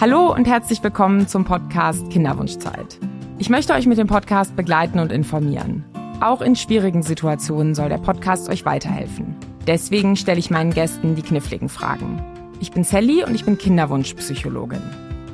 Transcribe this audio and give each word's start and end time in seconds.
Hallo 0.00 0.32
und 0.32 0.46
herzlich 0.46 0.82
willkommen 0.82 1.28
zum 1.28 1.44
Podcast 1.44 2.08
Kinderwunschzeit. 2.08 2.98
Ich 3.36 3.50
möchte 3.50 3.74
euch 3.74 3.86
mit 3.86 3.98
dem 3.98 4.06
Podcast 4.06 4.56
begleiten 4.56 4.98
und 4.98 5.12
informieren. 5.12 5.84
Auch 6.22 6.40
in 6.40 6.56
schwierigen 6.56 7.02
Situationen 7.02 7.74
soll 7.74 7.90
der 7.90 7.98
Podcast 7.98 8.48
euch 8.48 8.64
weiterhelfen. 8.64 9.36
Deswegen 9.66 10.16
stelle 10.16 10.38
ich 10.38 10.48
meinen 10.48 10.72
Gästen 10.72 11.16
die 11.16 11.22
kniffligen 11.22 11.68
Fragen. 11.68 12.24
Ich 12.60 12.72
bin 12.72 12.82
Sally 12.82 13.24
und 13.24 13.34
ich 13.34 13.44
bin 13.44 13.58
Kinderwunschpsychologin. 13.58 14.80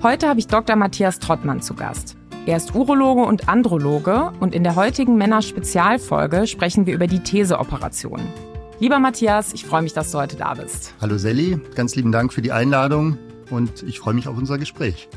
Heute 0.03 0.29
habe 0.29 0.41
ich 0.41 0.49
Dr. 0.49 0.75
Matthias 0.75 1.21
Trottmann 1.21 1.63
zu 1.63 1.75
Gast. 1.75 2.17
Er 2.47 2.57
ist 2.57 2.75
Urologe 2.75 3.23
und 3.23 3.49
Androloge 3.49 4.33
und 4.41 4.53
in 4.53 4.65
der 4.65 4.75
heutigen 4.75 5.17
Männer-Spezialfolge 5.17 6.49
sprechen 6.49 6.87
wir 6.87 6.95
über 6.95 7.07
die 7.07 7.21
Theseoperation. 7.21 8.19
Lieber 8.81 8.99
Matthias, 8.99 9.53
ich 9.53 9.65
freue 9.65 9.83
mich, 9.83 9.93
dass 9.93 10.11
du 10.11 10.19
heute 10.19 10.35
da 10.35 10.55
bist. 10.55 10.93
Hallo 11.01 11.19
Sally, 11.19 11.57
ganz 11.77 11.95
lieben 11.95 12.11
Dank 12.11 12.33
für 12.33 12.43
die 12.43 12.51
Einladung 12.51 13.17
und 13.51 13.83
ich 13.83 13.99
freue 13.99 14.15
mich 14.15 14.29
auf 14.29 14.37
unser 14.37 14.59
Gespräch. 14.59 15.09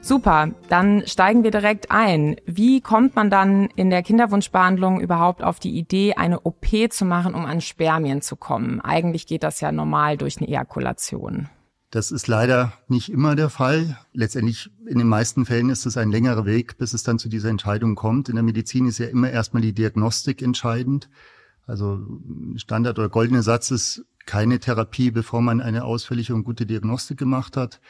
Super, 0.00 0.50
dann 0.68 1.02
steigen 1.06 1.42
wir 1.42 1.50
direkt 1.50 1.90
ein. 1.90 2.36
Wie 2.46 2.80
kommt 2.80 3.16
man 3.16 3.30
dann 3.30 3.68
in 3.76 3.90
der 3.90 4.02
Kinderwunschbehandlung 4.02 5.00
überhaupt 5.00 5.42
auf 5.42 5.58
die 5.58 5.76
Idee, 5.76 6.14
eine 6.14 6.40
OP 6.40 6.66
zu 6.90 7.04
machen, 7.04 7.34
um 7.34 7.44
an 7.44 7.60
Spermien 7.60 8.22
zu 8.22 8.36
kommen? 8.36 8.80
Eigentlich 8.80 9.26
geht 9.26 9.42
das 9.42 9.60
ja 9.60 9.72
normal 9.72 10.16
durch 10.16 10.38
eine 10.38 10.48
Ejakulation. 10.48 11.48
Das 11.90 12.10
ist 12.10 12.28
leider 12.28 12.72
nicht 12.86 13.10
immer 13.10 13.34
der 13.34 13.48
Fall. 13.48 13.98
Letztendlich 14.12 14.70
in 14.86 14.98
den 14.98 15.08
meisten 15.08 15.46
Fällen 15.46 15.70
ist 15.70 15.86
es 15.86 15.96
ein 15.96 16.10
längerer 16.10 16.44
Weg, 16.44 16.76
bis 16.78 16.92
es 16.92 17.02
dann 17.02 17.18
zu 17.18 17.28
dieser 17.28 17.48
Entscheidung 17.48 17.94
kommt. 17.94 18.28
In 18.28 18.34
der 18.34 18.44
Medizin 18.44 18.86
ist 18.86 18.98
ja 18.98 19.06
immer 19.06 19.30
erstmal 19.30 19.62
die 19.62 19.72
Diagnostik 19.72 20.42
entscheidend. 20.42 21.08
Also 21.66 22.00
Standard 22.56 22.98
oder 22.98 23.08
goldene 23.08 23.42
Satz 23.42 23.70
ist 23.70 24.04
keine 24.28 24.58
Therapie, 24.60 25.10
bevor 25.10 25.40
man 25.40 25.62
eine 25.62 25.84
ausführliche 25.84 26.34
und 26.34 26.44
gute 26.44 26.66
Diagnostik 26.66 27.16
gemacht 27.16 27.56
hat. 27.56 27.80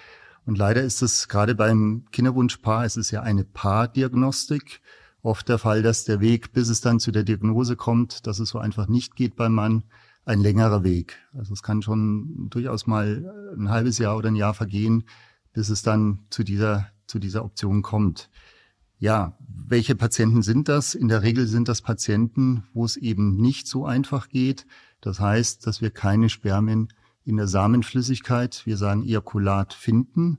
Und 0.47 0.57
leider 0.57 0.83
ist 0.83 1.03
es 1.03 1.27
gerade 1.27 1.57
beim 1.57 2.05
Kinderwunschpaar, 2.13 2.85
es 2.85 2.97
ist 2.97 3.11
ja 3.11 3.23
eine 3.23 3.43
Paardiagnostik, 3.43 4.81
oft 5.21 5.49
der 5.49 5.59
Fall, 5.59 5.83
dass 5.83 6.05
der 6.05 6.21
Weg, 6.21 6.53
bis 6.53 6.69
es 6.69 6.81
dann 6.81 7.01
zu 7.01 7.11
der 7.11 7.25
Diagnose 7.25 7.75
kommt, 7.75 8.29
dass 8.29 8.39
es 8.39 8.51
so 8.51 8.61
einfach 8.61 8.87
nicht 8.87 9.17
geht 9.17 9.35
beim 9.35 9.53
Mann, 9.53 9.83
ein 10.25 10.39
längerer 10.39 10.85
Weg. 10.85 11.19
Also 11.33 11.53
es 11.55 11.65
kann 11.65 11.83
schon 11.83 12.49
durchaus 12.51 12.87
mal 12.87 13.53
ein 13.59 13.69
halbes 13.69 13.99
Jahr 13.99 14.17
oder 14.17 14.29
ein 14.29 14.37
Jahr 14.37 14.55
vergehen, 14.55 15.09
bis 15.53 15.71
es 15.71 15.83
dann 15.83 16.21
zu 16.31 16.45
dieser, 16.45 16.87
zu 17.09 17.19
dieser 17.19 17.45
Option 17.45 17.83
kommt. 17.83 18.31
Ja, 19.01 19.37
welche 19.49 19.97
Patienten 19.97 20.43
sind 20.43 20.69
das? 20.69 20.95
In 20.95 21.09
der 21.09 21.23
Regel 21.23 21.49
sind 21.49 21.69
das 21.69 21.83
Patienten, 21.83 22.63
wo 22.75 22.85
es 22.85 22.97
eben 22.97 23.37
nicht 23.37 23.67
so 23.67 23.87
einfach 23.87 24.29
geht, 24.29 24.67
das 25.01 25.21
heißt, 25.21 25.67
dass 25.67 25.81
wir 25.81 25.91
keine 25.91 26.29
Spermien 26.29 26.89
in 27.25 27.37
der 27.37 27.47
Samenflüssigkeit, 27.47 28.63
wir 28.65 28.77
sagen 28.77 29.03
Ejakulat, 29.03 29.75
finden. 29.75 30.39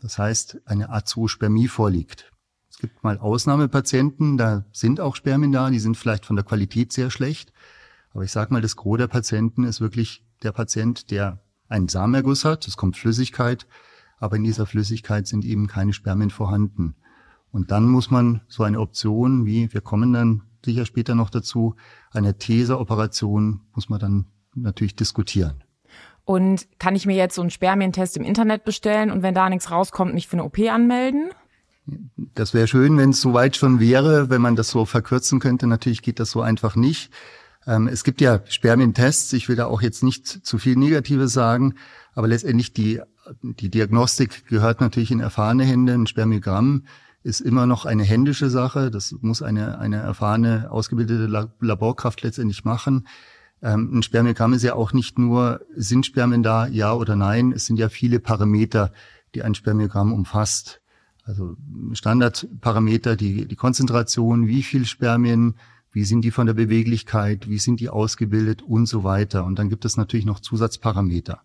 Das 0.00 0.18
heißt, 0.18 0.62
eine 0.64 0.88
Azospermie 0.88 1.68
vorliegt. 1.68 2.32
Es 2.70 2.78
gibt 2.78 3.04
mal 3.04 3.18
Ausnahmepatienten, 3.18 4.38
da 4.38 4.64
sind 4.72 5.00
auch 5.00 5.16
Spermien 5.16 5.52
da, 5.52 5.68
die 5.68 5.78
sind 5.78 5.98
vielleicht 5.98 6.24
von 6.24 6.36
der 6.36 6.44
Qualität 6.44 6.92
sehr 6.92 7.10
schlecht. 7.10 7.52
Aber 8.12 8.24
ich 8.24 8.32
sage 8.32 8.52
mal, 8.52 8.62
das 8.62 8.76
Gros 8.76 8.98
der 8.98 9.06
Patienten 9.06 9.64
ist 9.64 9.80
wirklich 9.80 10.24
der 10.42 10.52
Patient, 10.52 11.10
der 11.10 11.42
einen 11.68 11.88
Samenerguss 11.88 12.44
hat, 12.44 12.66
es 12.66 12.76
kommt 12.76 12.96
Flüssigkeit, 12.96 13.66
aber 14.18 14.36
in 14.36 14.44
dieser 14.44 14.66
Flüssigkeit 14.66 15.26
sind 15.26 15.44
eben 15.44 15.66
keine 15.66 15.92
Spermien 15.92 16.30
vorhanden. 16.30 16.96
Und 17.52 17.70
dann 17.70 17.86
muss 17.86 18.10
man 18.10 18.40
so 18.48 18.62
eine 18.62 18.80
Option 18.80 19.44
wie, 19.44 19.72
wir 19.72 19.80
kommen 19.80 20.12
dann 20.12 20.42
sicher 20.64 20.86
später 20.86 21.14
noch 21.14 21.30
dazu, 21.30 21.74
eine 22.10 22.36
These-Operation 22.36 23.60
muss 23.74 23.88
man 23.88 24.00
dann 24.00 24.26
natürlich 24.54 24.96
diskutieren. 24.96 25.62
Und 26.24 26.68
kann 26.78 26.94
ich 26.94 27.06
mir 27.06 27.16
jetzt 27.16 27.34
so 27.34 27.40
einen 27.40 27.50
Spermientest 27.50 28.16
im 28.16 28.24
Internet 28.24 28.64
bestellen 28.64 29.10
und 29.10 29.22
wenn 29.22 29.34
da 29.34 29.48
nichts 29.48 29.70
rauskommt, 29.70 30.14
mich 30.14 30.28
für 30.28 30.34
eine 30.34 30.44
OP 30.44 30.58
anmelden? 30.60 31.30
Das 32.34 32.54
wäre 32.54 32.68
schön, 32.68 32.96
wenn 32.98 33.10
es 33.10 33.20
soweit 33.20 33.56
schon 33.56 33.80
wäre, 33.80 34.30
wenn 34.30 34.40
man 34.40 34.54
das 34.54 34.70
so 34.70 34.84
verkürzen 34.84 35.40
könnte. 35.40 35.66
Natürlich 35.66 36.02
geht 36.02 36.20
das 36.20 36.30
so 36.30 36.40
einfach 36.40 36.76
nicht. 36.76 37.10
Ähm, 37.66 37.88
es 37.88 38.04
gibt 38.04 38.20
ja 38.20 38.40
Spermientests. 38.46 39.32
Ich 39.32 39.48
will 39.48 39.56
da 39.56 39.66
auch 39.66 39.82
jetzt 39.82 40.02
nicht 40.02 40.26
zu 40.26 40.58
viel 40.58 40.76
Negatives 40.76 41.32
sagen, 41.32 41.74
aber 42.14 42.28
letztendlich 42.28 42.72
die, 42.72 43.00
die 43.42 43.70
Diagnostik 43.70 44.46
gehört 44.46 44.80
natürlich 44.80 45.10
in 45.10 45.20
erfahrene 45.20 45.64
Hände. 45.64 45.94
Ein 45.94 46.06
Spermiogramm 46.06 46.84
ist 47.22 47.40
immer 47.40 47.66
noch 47.66 47.84
eine 47.84 48.04
händische 48.04 48.50
Sache. 48.50 48.90
Das 48.90 49.14
muss 49.20 49.42
eine, 49.42 49.78
eine 49.78 49.96
erfahrene, 49.96 50.70
ausgebildete 50.70 51.26
Laborkraft 51.60 52.22
letztendlich 52.22 52.64
machen. 52.64 53.06
Ähm, 53.62 53.98
ein 53.98 54.02
Spermiogramm 54.02 54.54
ist 54.54 54.62
ja 54.62 54.74
auch 54.74 54.92
nicht 54.92 55.18
nur, 55.18 55.60
sind 55.76 56.06
Spermien 56.06 56.42
da, 56.42 56.66
ja 56.66 56.94
oder 56.94 57.16
nein. 57.16 57.52
Es 57.52 57.66
sind 57.66 57.78
ja 57.78 57.88
viele 57.88 58.20
Parameter, 58.20 58.92
die 59.34 59.42
ein 59.42 59.54
Spermiogramm 59.54 60.12
umfasst. 60.12 60.80
Also 61.24 61.56
Standardparameter, 61.92 63.16
die, 63.16 63.46
die 63.46 63.56
Konzentration, 63.56 64.46
wie 64.46 64.62
viel 64.62 64.86
Spermien, 64.86 65.54
wie 65.92 66.04
sind 66.04 66.22
die 66.22 66.30
von 66.30 66.46
der 66.46 66.54
Beweglichkeit, 66.54 67.48
wie 67.48 67.58
sind 67.58 67.80
die 67.80 67.90
ausgebildet 67.90 68.62
und 68.62 68.86
so 68.86 69.04
weiter. 69.04 69.44
Und 69.44 69.58
dann 69.58 69.68
gibt 69.68 69.84
es 69.84 69.96
natürlich 69.96 70.26
noch 70.26 70.40
Zusatzparameter. 70.40 71.42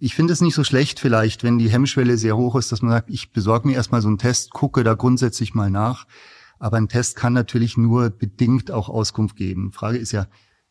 Ich 0.00 0.14
finde 0.14 0.32
es 0.32 0.40
nicht 0.40 0.54
so 0.54 0.64
schlecht 0.64 1.00
vielleicht, 1.00 1.44
wenn 1.44 1.58
die 1.58 1.70
Hemmschwelle 1.70 2.16
sehr 2.18 2.36
hoch 2.36 2.56
ist, 2.56 2.72
dass 2.72 2.82
man 2.82 2.92
sagt, 2.92 3.10
ich 3.10 3.32
besorge 3.32 3.68
mir 3.68 3.74
erstmal 3.74 4.02
so 4.02 4.08
einen 4.08 4.18
Test, 4.18 4.50
gucke 4.50 4.84
da 4.84 4.94
grundsätzlich 4.94 5.54
mal 5.54 5.70
nach. 5.70 6.06
Aber 6.58 6.76
ein 6.76 6.88
Test 6.88 7.16
kann 7.16 7.32
natürlich 7.32 7.76
nur 7.76 8.10
bedingt 8.10 8.70
auch 8.70 8.88
Auskunft 8.88 9.36
geben. 9.36 9.72
Frage 9.72 9.98
ist 9.98 10.12
ja, 10.12 10.26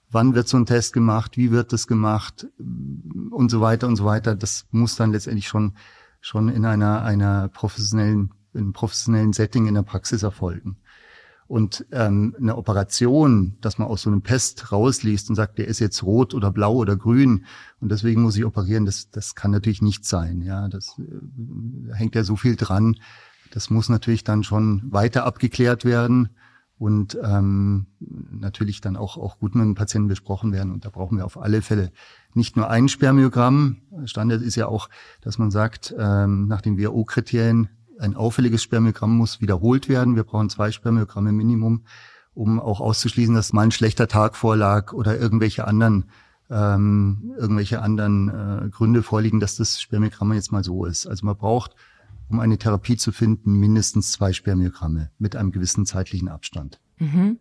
wann 0.09 0.35
wird 0.35 0.47
so 0.47 0.57
ein 0.57 0.65
Test 0.65 0.93
gemacht, 0.93 1.37
wie 1.37 1.51
wird 1.51 1.73
das 1.73 1.87
gemacht 1.87 2.47
und 2.57 3.49
so 3.49 3.61
weiter 3.61 3.87
und 3.87 3.95
so 3.95 4.05
weiter. 4.05 4.35
Das 4.35 4.67
muss 4.71 4.95
dann 4.95 5.11
letztendlich 5.11 5.47
schon, 5.47 5.73
schon 6.21 6.49
in 6.49 6.65
einer, 6.65 7.03
einer 7.03 7.49
professionellen, 7.49 8.31
in 8.53 8.61
einem 8.61 8.73
professionellen 8.73 9.33
Setting 9.33 9.67
in 9.67 9.73
der 9.73 9.83
Praxis 9.83 10.23
erfolgen. 10.23 10.77
Und 11.47 11.85
ähm, 11.91 12.35
eine 12.39 12.57
Operation, 12.57 13.57
dass 13.61 13.77
man 13.77 13.87
aus 13.87 14.03
so 14.03 14.09
einem 14.09 14.21
Pest 14.21 14.71
rausliest 14.71 15.29
und 15.29 15.35
sagt, 15.35 15.57
der 15.57 15.67
ist 15.67 15.79
jetzt 15.79 16.03
rot 16.03 16.33
oder 16.33 16.51
blau 16.51 16.75
oder 16.75 16.95
grün 16.95 17.45
und 17.79 17.91
deswegen 17.91 18.21
muss 18.21 18.37
ich 18.37 18.45
operieren, 18.45 18.85
das, 18.85 19.09
das 19.11 19.35
kann 19.35 19.51
natürlich 19.51 19.81
nicht 19.81 20.05
sein. 20.05 20.41
Ja, 20.41 20.67
das 20.69 20.99
äh, 20.99 21.93
hängt 21.93 22.15
ja 22.15 22.23
so 22.23 22.35
viel 22.35 22.55
dran. 22.55 22.95
Das 23.51 23.69
muss 23.69 23.89
natürlich 23.89 24.23
dann 24.23 24.43
schon 24.43 24.81
weiter 24.91 25.25
abgeklärt 25.25 25.85
werden 25.85 26.29
und 26.79 27.17
ähm, 27.23 27.85
natürlich 27.99 28.81
dann 28.81 28.97
auch, 28.97 29.17
auch 29.17 29.39
gut 29.39 29.55
mit 29.55 29.63
dem 29.63 29.75
Patienten 29.75 30.07
besprochen 30.07 30.51
werden. 30.51 30.71
Und 30.71 30.85
da 30.85 30.89
brauchen 30.89 31.17
wir 31.17 31.25
auf 31.25 31.39
alle 31.39 31.61
Fälle 31.61 31.91
nicht 32.33 32.57
nur 32.57 32.69
ein 32.69 32.89
Spermiogramm. 32.89 33.77
Standard 34.05 34.41
ist 34.41 34.55
ja 34.55 34.67
auch, 34.67 34.89
dass 35.21 35.37
man 35.37 35.51
sagt, 35.51 35.93
ähm, 35.97 36.47
nach 36.47 36.61
den 36.61 36.77
WHO-Kriterien 36.77 37.69
ein 37.99 38.15
auffälliges 38.15 38.63
Spermiogramm 38.63 39.15
muss 39.17 39.41
wiederholt 39.41 39.89
werden. 39.89 40.15
Wir 40.15 40.23
brauchen 40.23 40.49
zwei 40.49 40.71
Spermiogramme 40.71 41.31
Minimum, 41.31 41.85
um 42.33 42.59
auch 42.59 42.81
auszuschließen, 42.81 43.35
dass 43.35 43.53
mal 43.53 43.63
ein 43.63 43.71
schlechter 43.71 44.07
Tag 44.07 44.35
vorlag 44.35 44.93
oder 44.93 45.19
irgendwelche 45.19 45.65
anderen 45.67 46.05
ähm, 46.49 47.33
irgendwelche 47.37 47.81
anderen 47.81 48.29
äh, 48.29 48.69
Gründe 48.69 49.01
vorliegen, 49.01 49.39
dass 49.39 49.55
das 49.55 49.81
Spermiogramm 49.81 50.33
jetzt 50.33 50.51
mal 50.51 50.63
so 50.63 50.85
ist. 50.85 51.07
Also 51.07 51.25
man 51.25 51.35
braucht, 51.35 51.75
um 52.29 52.39
eine 52.39 52.57
Therapie 52.57 52.97
zu 52.97 53.11
finden, 53.11 53.53
mindestens 53.53 54.11
zwei 54.11 54.33
Spermiogramme 54.33 55.09
mit 55.17 55.35
einem 55.35 55.51
gewissen 55.51 55.85
zeitlichen 55.85 56.29
Abstand. 56.29 56.79
Mhm. 56.99 57.39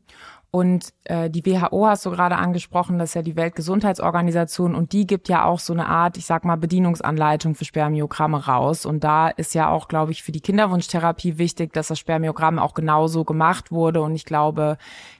Und 0.55 0.93
äh, 1.05 1.31
die 1.31 1.47
WHO 1.47 1.87
hast 1.87 2.05
du 2.05 2.11
gerade 2.11 2.37
angesprochen, 2.37 2.99
das 2.99 3.11
ist 3.11 3.15
ja 3.15 3.23
die 3.23 3.37
Weltgesundheitsorganisation 3.37 4.75
und 4.75 4.93
die 4.93 5.07
gibt 5.07 5.31
ja 5.31 5.47
auch 5.47 5.59
so 5.59 5.73
eine 5.73 5.87
Art, 5.87 6.19
ich 6.19 6.27
sag 6.27 6.45
mal, 6.45 6.57
Bedienungsanleitung 6.57 7.55
für 7.55 7.65
Spermiogramme 7.65 8.45
raus. 8.45 8.85
Und 8.85 9.03
da 9.03 9.29
ist 9.29 9.55
ja 9.55 9.71
auch, 9.71 9.89
glaube 9.89 10.13
ich, 10.13 10.23
für 10.23 10.31
die 10.31 10.43
Kinderwunschtherapie 10.43 11.39
wichtig, 11.39 11.73
dass 11.73 11.89
das 11.89 11.99
Spermiogramm 11.99 12.59
auch 12.59 12.75
genauso 12.75 13.25
gemacht 13.25 13.73
wurde. 13.73 14.03
Und 14.03 14.15
ich 14.15 14.27
glaube, 14.27 14.77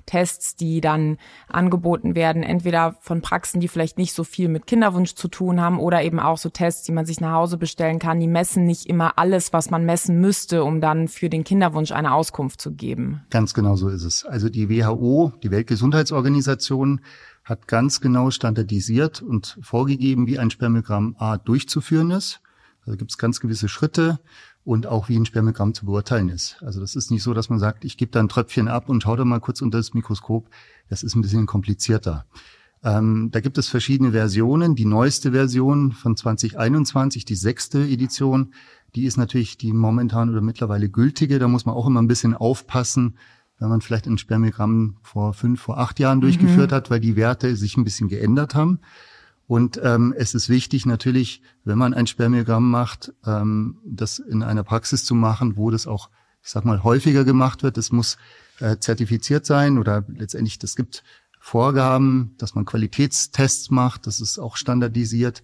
Tests, 0.07 0.57
die 0.57 0.81
dann 0.81 1.19
angeboten 1.49 2.15
werden, 2.15 2.43
entweder 2.43 2.97
von 3.01 3.23
Praxen, 3.23 3.61
die 3.61 3.69
vielleicht 3.69 3.99
nicht 3.99 4.13
so 4.13 4.25
viel 4.25 4.49
mit 4.49 4.67
Kinderwunsch 4.67 5.15
zu 5.15 5.29
tun 5.29 5.61
haben 5.61 5.79
oder 5.79 6.03
eben 6.03 6.21
auch 6.21 6.39
so 6.39 6.49
Tests, 6.49 6.85
die 6.85 6.93
man 6.93 7.07
sich 7.07 7.21
nach 7.21 7.33
Hause 7.33 7.57
bestellen 7.57 7.99
kann, 7.99 8.21
die 8.21 8.27
messen 8.27 8.65
nicht 8.65 8.87
immer 8.87 9.19
alles, 9.19 9.53
was 9.53 9.71
man 9.71 9.85
messen 9.85 10.21
müsste, 10.21 10.65
um 10.65 10.81
dann 10.81 11.09
für 11.09 11.29
den 11.29 11.45
Kinderwunsch 11.45 11.93
eine 11.93 12.13
Auskunft 12.13 12.61
zu 12.61 12.73
geben. 12.73 13.23
Ganz 13.31 13.55
genau 13.55 13.77
so 13.77 13.89
ist 13.89 14.05
es. 14.05 14.25
Also 14.25 14.49
die 14.49 14.69
WHO, 14.69 15.33
die 15.43 15.51
Weltgesundheitsorganisation, 15.51 17.01
hat 17.45 17.67
ganz 17.67 18.01
genau 18.01 18.31
standardisiert 18.31 19.21
und 19.21 19.59
vorgegeben, 19.63 20.27
wie 20.27 20.39
ein 20.39 20.51
Spermiogramm 20.51 21.17
A 21.19 21.39
durchzuführen 21.39 22.11
ist. 22.13 22.41
Also 22.85 22.97
gibt 22.97 23.11
es 23.11 23.19
ganz 23.19 23.41
gewisse 23.41 23.69
Schritte 23.69 24.21
und 24.65 24.87
auch 24.87 25.09
wie 25.09 25.17
ein 25.17 25.27
Spermiogramm 25.27 25.75
zu 25.75 25.87
beurteilen 25.87 26.29
ist. 26.29 26.57
Also 26.63 26.81
das 26.81 26.95
ist 26.95 27.11
nicht 27.11 27.23
so, 27.23 27.35
dass 27.35 27.49
man 27.49 27.59
sagt, 27.59 27.85
ich 27.85 27.97
gebe 27.97 28.13
da 28.13 28.21
ein 28.21 28.29
Tröpfchen 28.29 28.69
ab 28.69 28.89
und 28.89 29.03
schau 29.03 29.17
da 29.17 29.25
mal 29.25 29.41
kurz 29.41 29.61
unter 29.61 29.79
das 29.79 29.95
Mikroskop. 29.95 30.49
Das 30.89 31.03
ist 31.03 31.15
ein 31.17 31.23
bisschen 31.23 31.47
komplizierter. 31.47 32.27
Ähm, 32.85 33.31
da 33.33 33.41
gibt 33.41 33.59
es 33.59 33.69
verschiedene 33.69 34.13
Versionen. 34.13 34.75
Die 34.75 34.85
neueste 34.85 35.33
Version 35.33 35.93
von 35.93 36.17
2021, 36.17 37.25
die 37.25 37.35
sechste 37.35 37.81
Edition, 37.81 38.55
die 38.95 39.05
ist 39.05 39.17
natürlich 39.17 39.57
die 39.57 39.73
momentan 39.73 40.31
oder 40.31 40.41
mittlerweile 40.41 40.89
gültige. 40.89 41.39
Da 41.39 41.49
muss 41.49 41.67
man 41.67 41.75
auch 41.75 41.87
immer 41.87 42.03
ein 42.03 42.09
bisschen 42.09 42.35
aufpassen, 42.35 43.17
wenn 43.59 43.69
man 43.69 43.81
vielleicht 43.81 44.07
ein 44.07 44.19
Spermiogramm 44.19 44.97
vor 45.03 45.35
fünf, 45.35 45.61
vor 45.61 45.79
acht 45.79 45.99
Jahren 45.99 46.21
durchgeführt 46.21 46.71
mhm. 46.71 46.75
hat, 46.75 46.91
weil 46.91 47.01
die 47.01 47.17
Werte 47.17 47.57
sich 47.57 47.77
ein 47.77 47.85
bisschen 47.85 48.09
geändert 48.09 48.55
haben. 48.55 48.81
Und 49.53 49.79
ähm, 49.85 50.15
es 50.17 50.33
ist 50.33 50.49
wichtig 50.49 50.87
natürlich, 50.87 51.43
wenn 51.63 51.77
man 51.77 51.93
ein 51.93 52.07
Spermiogramm 52.07 52.71
macht, 52.71 53.13
ähm, 53.27 53.77
das 53.85 54.19
in 54.19 54.43
einer 54.43 54.65
Praxis 54.65 55.05
zu 55.05 55.15
machen, 55.15 55.59
wo 55.59 55.71
das 55.71 55.87
auch, 55.87 56.09
ich 56.43 56.49
sag 56.49 56.65
mal, 56.65 56.83
häufiger 56.83 57.23
gemacht 57.25 57.63
wird. 57.63 57.77
Es 57.77 57.93
muss 57.93 58.17
äh, 58.61 58.79
zertifiziert 58.79 59.45
sein 59.45 59.77
oder 59.77 60.07
letztendlich, 60.09 60.59
das 60.59 60.75
gibt 60.75 61.05
Vorgaben, 61.39 62.35
dass 62.39 62.55
man 62.55 62.65
Qualitätstests 62.65 63.71
macht, 63.71 64.07
das 64.07 64.23
ist 64.23 64.39
auch 64.39 64.57
standardisiert 64.57 65.43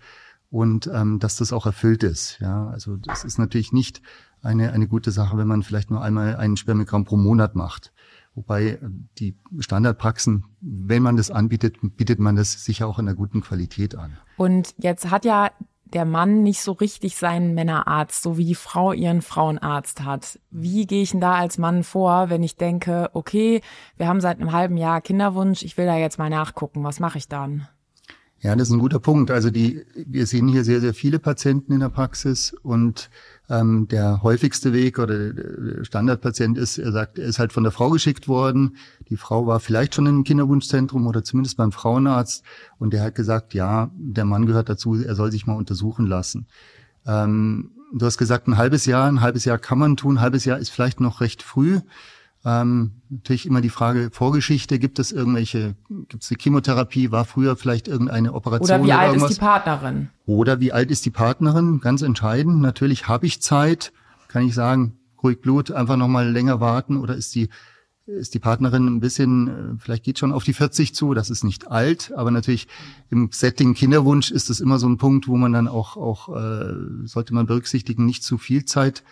und 0.49 0.87
ähm, 0.87 1.19
dass 1.19 1.37
das 1.37 1.53
auch 1.53 1.67
erfüllt 1.67 2.03
ist. 2.03 2.39
Ja, 2.41 2.69
also 2.69 2.97
das 2.97 3.25
ist 3.25 3.39
natürlich 3.39 3.75
nicht 3.75 4.01
eine 4.41 4.73
eine 4.73 4.89
gute 4.89 5.11
Sache, 5.11 5.37
wenn 5.37 5.49
man 5.49 5.63
vielleicht 5.63 5.91
nur 5.91 6.01
einmal 6.03 6.35
einen 6.35 6.57
Spermiogramm 6.57 7.05
pro 7.05 7.19
Monat 7.19 7.57
macht. 7.57 7.93
Wobei 8.39 8.67
äh, 8.67 8.79
die 9.19 9.37
Standardpraxen, 9.59 10.45
wenn 10.61 11.03
man 11.03 11.17
das 11.17 11.33
anbietet, 11.33 11.79
bietet 11.97 12.21
man 12.21 12.37
das 12.37 12.65
sicher 12.65 12.87
auch 12.87 13.01
in 13.01 13.09
einer 13.09 13.17
guten 13.17 13.41
Qualität 13.41 13.97
an. 13.97 14.17
Und 14.37 14.75
jetzt 14.79 15.11
hat 15.11 15.25
ja 15.25 15.51
der 15.85 16.05
Mann 16.05 16.45
nicht 16.45 16.61
so 16.61 16.73
richtig 16.73 17.17
seinen 17.17 17.55
Männerarzt, 17.55 18.23
so 18.23 18.39
wie 18.39 18.45
die 18.45 18.55
Frau 18.55 18.93
ihren 18.93 19.23
Frauenarzt 19.23 20.05
hat. 20.05 20.39
Wie 20.51 20.87
gehe 20.87 21.03
ich 21.03 21.11
denn 21.11 21.21
da 21.21 21.35
als 21.35 21.59
Mann 21.59 21.83
vor, 21.83 22.31
wenn 22.31 22.45
ich 22.45 22.57
denke, 22.57 23.11
okay, 23.13 23.61
wir 23.97 24.07
haben 24.07 24.21
seit 24.21 24.41
einem 24.41 24.53
halben 24.53 24.77
Jahr 24.77 25.01
Kinderwunsch, 25.01 25.63
ich 25.65 25.77
will 25.77 25.87
da 25.87 25.97
jetzt 25.97 26.19
mal 26.19 26.31
nachgucken, 26.31 26.85
was 26.85 27.01
mache 27.01 27.19
ich 27.19 27.27
dann? 27.27 27.67
Ja, 28.41 28.55
das 28.55 28.69
ist 28.69 28.75
ein 28.75 28.79
guter 28.79 29.01
Punkt. 29.01 29.33
Also 29.33 29.51
die, 29.51 29.85
wir 29.95 30.27
sehen 30.27 30.47
hier 30.47 30.63
sehr, 30.63 30.81
sehr 30.81 30.95
viele 30.95 31.19
Patienten 31.19 31.73
in 31.73 31.81
der 31.81 31.89
Praxis 31.89 32.55
und 32.63 33.11
ähm, 33.51 33.89
der 33.89 34.23
häufigste 34.23 34.73
Weg 34.73 35.01
oder 35.01 35.33
der 35.33 35.85
Standardpatient 35.85 36.57
ist, 36.57 36.79
er 36.79 36.93
sagt, 36.93 37.19
er 37.19 37.27
ist 37.27 37.41
halt 37.41 37.53
von 37.53 37.65
der 37.65 37.73
Frau 37.73 37.91
geschickt 37.91 38.29
worden. 38.29 38.77
Die 39.09 39.17
Frau 39.17 39.49
war 39.49 39.59
vielleicht 39.59 39.97
schon 39.97 40.07
im 40.07 40.23
Kinderwunschzentrum 40.23 41.09
oder 41.09 41.25
zumindest 41.25 41.57
beim 41.57 41.73
Frauenarzt 41.73 42.45
und 42.79 42.93
der 42.93 43.03
hat 43.03 43.17
gesagt, 43.17 43.55
ja, 43.55 43.91
der 43.97 44.25
Mann 44.25 44.47
gehört 44.47 44.69
dazu, 44.69 44.95
er 44.95 45.17
soll 45.17 45.33
sich 45.33 45.47
mal 45.47 45.57
untersuchen 45.57 46.07
lassen. 46.07 46.47
Ähm, 47.07 47.73
du 47.93 48.07
hast 48.07 48.19
gesagt, 48.19 48.47
ein 48.47 48.57
halbes 48.57 48.87
Jahr, 48.87 49.09
ein 49.09 49.21
halbes 49.21 49.47
Jahr 49.47 49.59
kann 49.59 49.79
man 49.81 49.97
tun, 49.97 50.17
ein 50.17 50.21
halbes 50.21 50.45
Jahr 50.45 50.59
ist 50.59 50.71
vielleicht 50.71 51.01
noch 51.01 51.21
recht 51.21 51.43
früh. 51.43 51.81
Ähm, 52.45 53.03
natürlich 53.09 53.47
immer 53.47 53.61
die 53.61 53.69
Frage 53.69 54.11
Vorgeschichte, 54.13 54.79
gibt 54.79 54.99
es 54.99 55.13
irgendwelche, 55.13 55.75
gibt 56.09 56.23
es 56.23 56.31
eine 56.31 56.39
Chemotherapie, 56.41 57.11
war 57.11 57.25
früher 57.25 57.57
vielleicht 57.57 57.89
irgendeine 57.89 58.33
Operation? 58.33 58.81
Oder 58.81 58.85
wie 58.85 58.89
oder 58.89 58.99
alt 58.99 59.09
irgendwas? 59.09 59.31
ist 59.31 59.37
die 59.37 59.41
Partnerin? 59.41 60.09
Oder 60.27 60.61
wie 60.61 60.73
alt 60.73 60.91
ist 60.91 61.05
die 61.05 61.11
Partnerin? 61.11 61.81
Ganz 61.81 62.03
entscheidend. 62.03 62.61
Natürlich 62.61 63.09
habe 63.09 63.27
ich 63.27 63.43
Zeit, 63.43 63.93
kann 64.29 64.47
ich 64.47 64.55
sagen, 64.55 64.99
ruhig 65.23 65.41
Blut, 65.41 65.73
einfach 65.73 65.97
nochmal 65.97 66.31
länger 66.31 66.61
warten 66.61 66.97
oder 66.97 67.17
ist 67.17 67.35
die 67.35 67.49
ist 68.09 68.33
die 68.33 68.39
Partnerin 68.39 68.87
ein 68.87 69.01
bisschen, 69.01 69.49
äh, 69.49 69.79
vielleicht 69.79 70.03
geht 70.05 70.19
schon 70.19 70.33
auf 70.33 70.43
die 70.43 70.55
40 70.55 70.95
zu, 70.95 71.13
das 71.13 71.29
ist 71.29 71.45
nicht 71.45 71.71
alt, 71.71 72.11
aber 72.17 72.31
natürlich 72.31 72.67
im 73.11 73.29
Setting 73.33 73.75
Kinderwunsch 73.75 74.31
ist 74.31 74.49
das 74.49 74.61
immer 74.61 74.79
so 74.79 74.89
ein 74.89 74.97
Punkt, 74.97 75.29
wo 75.29 75.37
man 75.37 75.53
dann 75.53 75.69
auch, 75.69 75.97
auch 75.97 76.35
äh, 76.35 76.75
sollte 77.05 77.35
man 77.35 77.47
berücksichtigen, 77.47 78.07
nicht 78.07 78.25
zu 78.25 78.39
viel 78.39 78.65
Zeit 78.65 79.05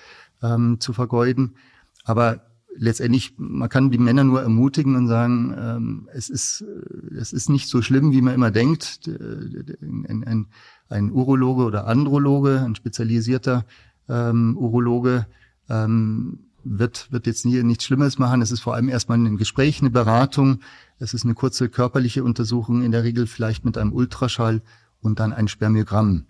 ähm, 0.42 0.80
zu 0.80 0.94
vergeuden. 0.94 1.56
Aber 2.04 2.40
letztendlich, 2.78 3.34
man 3.36 3.68
kann 3.68 3.90
die 3.90 3.98
Männer 3.98 4.24
nur 4.24 4.42
ermutigen 4.42 4.96
und 4.96 5.08
sagen, 5.08 5.54
ähm, 5.58 6.08
es 6.12 6.28
ist, 6.28 6.62
äh, 6.62 7.14
es 7.16 7.32
ist 7.32 7.48
nicht 7.48 7.68
so 7.68 7.82
schlimm, 7.82 8.12
wie 8.12 8.22
man 8.22 8.34
immer 8.34 8.50
denkt. 8.50 9.08
Ein, 9.08 10.24
ein, 10.24 10.46
ein 10.88 11.10
Urologe 11.10 11.64
oder 11.64 11.86
Androloge, 11.86 12.62
ein 12.64 12.74
spezialisierter 12.74 13.64
ähm, 14.08 14.56
Urologe, 14.56 15.26
ähm, 15.68 16.40
wird, 16.68 17.12
wird 17.12 17.26
jetzt 17.26 17.46
nie 17.46 17.62
nichts 17.62 17.84
Schlimmes 17.84 18.18
machen. 18.18 18.42
Es 18.42 18.50
ist 18.50 18.60
vor 18.60 18.74
allem 18.74 18.88
erstmal 18.88 19.18
ein 19.18 19.36
Gespräch, 19.36 19.80
eine 19.80 19.90
Beratung. 19.90 20.60
Es 20.98 21.14
ist 21.14 21.24
eine 21.24 21.34
kurze 21.34 21.68
körperliche 21.68 22.24
Untersuchung, 22.24 22.82
in 22.82 22.90
der 22.90 23.04
Regel 23.04 23.26
vielleicht 23.26 23.64
mit 23.64 23.78
einem 23.78 23.92
Ultraschall 23.92 24.62
und 25.00 25.20
dann 25.20 25.32
ein 25.32 25.48
Spermiogramm. 25.48 26.26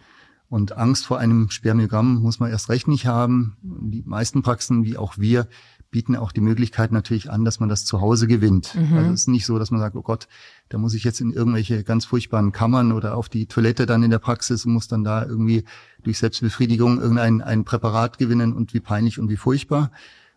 Und 0.48 0.76
Angst 0.76 1.06
vor 1.06 1.18
einem 1.18 1.50
Spermiogramm 1.50 2.16
muss 2.16 2.38
man 2.38 2.50
erst 2.50 2.68
recht 2.68 2.86
nicht 2.86 3.06
haben. 3.06 3.56
Die 3.62 4.02
meisten 4.06 4.42
Praxen, 4.42 4.84
wie 4.84 4.96
auch 4.96 5.18
wir, 5.18 5.48
bieten 5.96 6.14
auch 6.14 6.30
die 6.30 6.42
Möglichkeit 6.42 6.92
natürlich 6.92 7.30
an, 7.30 7.46
dass 7.46 7.58
man 7.58 7.70
das 7.70 7.86
zu 7.86 8.02
Hause 8.02 8.26
gewinnt. 8.26 8.74
Mhm. 8.74 8.98
Also 8.98 9.12
es 9.14 9.20
ist 9.22 9.28
nicht 9.28 9.46
so, 9.46 9.58
dass 9.58 9.70
man 9.70 9.80
sagt, 9.80 9.96
oh 9.96 10.02
Gott, 10.02 10.28
da 10.68 10.76
muss 10.76 10.92
ich 10.92 11.04
jetzt 11.04 11.22
in 11.22 11.32
irgendwelche 11.32 11.84
ganz 11.84 12.04
furchtbaren 12.04 12.52
Kammern 12.52 12.92
oder 12.92 13.16
auf 13.16 13.30
die 13.30 13.46
Toilette 13.46 13.86
dann 13.86 14.02
in 14.02 14.10
der 14.10 14.18
Praxis 14.18 14.66
und 14.66 14.74
muss 14.74 14.88
dann 14.88 15.04
da 15.04 15.24
irgendwie 15.24 15.64
durch 16.02 16.18
Selbstbefriedigung 16.18 17.00
irgendein 17.00 17.40
ein 17.40 17.64
Präparat 17.64 18.18
gewinnen 18.18 18.52
und 18.52 18.74
wie 18.74 18.80
peinlich 18.80 19.18
und 19.18 19.30
wie 19.30 19.38
furchtbar, 19.38 19.90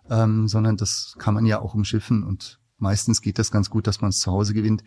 ähm, 0.10 0.48
sondern 0.48 0.78
das 0.78 1.16
kann 1.20 1.34
man 1.34 1.46
ja 1.46 1.60
auch 1.60 1.74
umschiffen 1.74 2.24
und 2.24 2.62
meistens 2.78 3.22
geht 3.22 3.38
das 3.38 3.52
ganz 3.52 3.70
gut, 3.70 3.86
dass 3.86 4.00
man 4.00 4.12
es 4.12 4.22
zu 4.22 4.32
Hause 4.32 4.54
gewinnt 4.54 4.82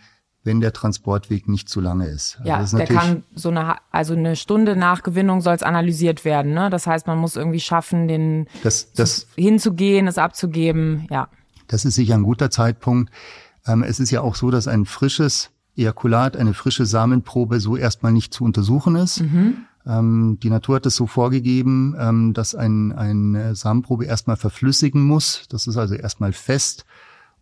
wenn 0.44 0.61
der 0.61 0.73
Transportweg 0.73 1.49
nicht 1.49 1.69
zu 1.69 1.81
lange 1.81 2.06
ist. 2.06 2.37
Also 2.39 2.49
ja, 2.49 2.61
ist 2.61 2.73
der 2.77 2.87
kann 2.87 3.23
so 3.35 3.50
eine, 3.50 3.77
also 3.91 4.15
eine 4.15 4.35
Stunde 4.37 4.77
nach 4.77 5.03
Gewinnung 5.03 5.41
soll 5.41 5.55
es 5.55 5.62
analysiert 5.62 6.25
werden. 6.25 6.53
Ne? 6.53 6.69
Das 6.69 6.87
heißt, 6.87 7.06
man 7.06 7.19
muss 7.19 7.37
irgendwie 7.37 7.61
schaffen, 7.61 8.09
den 8.09 8.49
das, 8.62 8.93
das, 8.93 9.29
hinzugehen, 9.37 10.09
es 10.09 10.19
abzugeben. 10.19 11.06
Ja. 11.11 11.29
Das 11.69 11.85
ist 11.85 11.94
sicher 11.94 12.15
ein 12.15 12.25
guter 12.25 12.50
Zeitpunkt. 12.50 13.12
Ähm, 13.67 13.83
es 13.83 14.00
ist 14.00 14.11
ja 14.11 14.21
auch 14.21 14.35
so, 14.35 14.50
dass 14.50 14.67
ein 14.67 14.85
frisches 14.85 15.50
Ejakulat, 15.77 16.37
eine 16.37 16.55
frische 16.55 16.87
Samenprobe 16.87 17.61
so 17.61 17.77
erstmal 17.77 18.12
nicht 18.12 18.35
zu 18.35 18.44
untersuchen 18.44 18.97
ist. 18.97 19.21
Mhm. 19.21 19.59
Ähm, 19.87 20.39
die 20.43 20.50
Natur 20.50 20.77
hat 20.77 20.87
es 20.87 20.97
so 20.97 21.06
vorgegeben, 21.06 21.97
ähm, 21.99 22.35
dass 22.35 22.55
ein, 22.55 22.93
eine 22.93 23.55
Samenprobe 23.55 24.05
erstmal 24.05 24.37
verflüssigen 24.37 25.03
muss. 25.03 25.47
Das 25.49 25.67
ist 25.67 25.77
also 25.77 25.94
erstmal 25.94 26.33
fest 26.33 26.85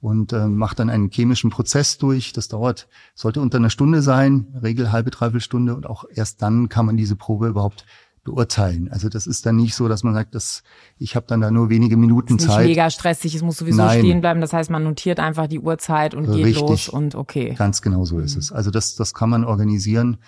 und 0.00 0.32
äh, 0.32 0.47
macht 0.47 0.79
dann 0.79 0.91
einen 0.91 1.11
chemischen 1.11 1.50
Prozess 1.50 1.99
durch. 1.99 2.32
Das 2.32 2.49
dauert, 2.49 2.88
sollte 3.14 3.41
unter 3.41 3.58
einer 3.58 3.70
Stunde 3.70 4.02
sein, 4.02 4.47
Regel 4.62 4.93
halbe, 4.93 5.11
dreiviertel 5.11 5.41
Stunde 5.41 5.75
und 5.75 5.87
auch 5.87 6.05
erst 6.12 6.43
dann 6.43 6.69
kann 6.69 6.87
man 6.87 6.97
diese 6.97 7.17
Probe 7.17 7.49
überhaupt 7.49 7.85
beurteilen. 8.23 8.91
Also 8.91 9.08
das 9.08 9.26
ist 9.26 9.47
dann 9.47 9.56
nicht 9.56 9.75
so, 9.75 9.88
dass 9.88 10.02
man 10.02 10.14
sagt, 10.14 10.35
dass 10.35 10.62
ich 10.99 11.17
habe 11.17 11.26
dann 11.26 11.41
da 11.41 11.50
nur 11.50 11.70
wenige 11.70 11.97
Minuten 11.97 12.37
ist 12.37 12.47
Zeit. 12.47 12.61
Nicht 12.61 12.76
mega 12.76 12.91
stressig, 12.91 13.35
es 13.35 13.43
muss 13.43 13.56
sowieso 13.56 13.82
Nein. 13.82 14.00
stehen 14.00 14.20
bleiben. 14.20 14.41
Das 14.41 14.52
heißt, 14.52 14.70
man 14.70 14.85
notiert 14.85 15.20
einfach 15.20 15.47
die 15.47 15.61
Uhrzeit 15.61 16.14
und 16.14 16.26
geht 16.26 16.44
Richtig. 16.44 16.61
los 16.61 16.88
und 16.88 17.14
okay. 17.14 17.55
Ganz 17.56 17.81
genau 17.82 18.05
so 18.05 18.19
ist 18.19 18.35
mhm. 18.35 18.41
es. 18.41 18.52
Also 18.52 18.70
das, 18.70 18.94
das 18.94 19.14
kann 19.14 19.31
man 19.31 19.44
organisieren. 19.44 20.19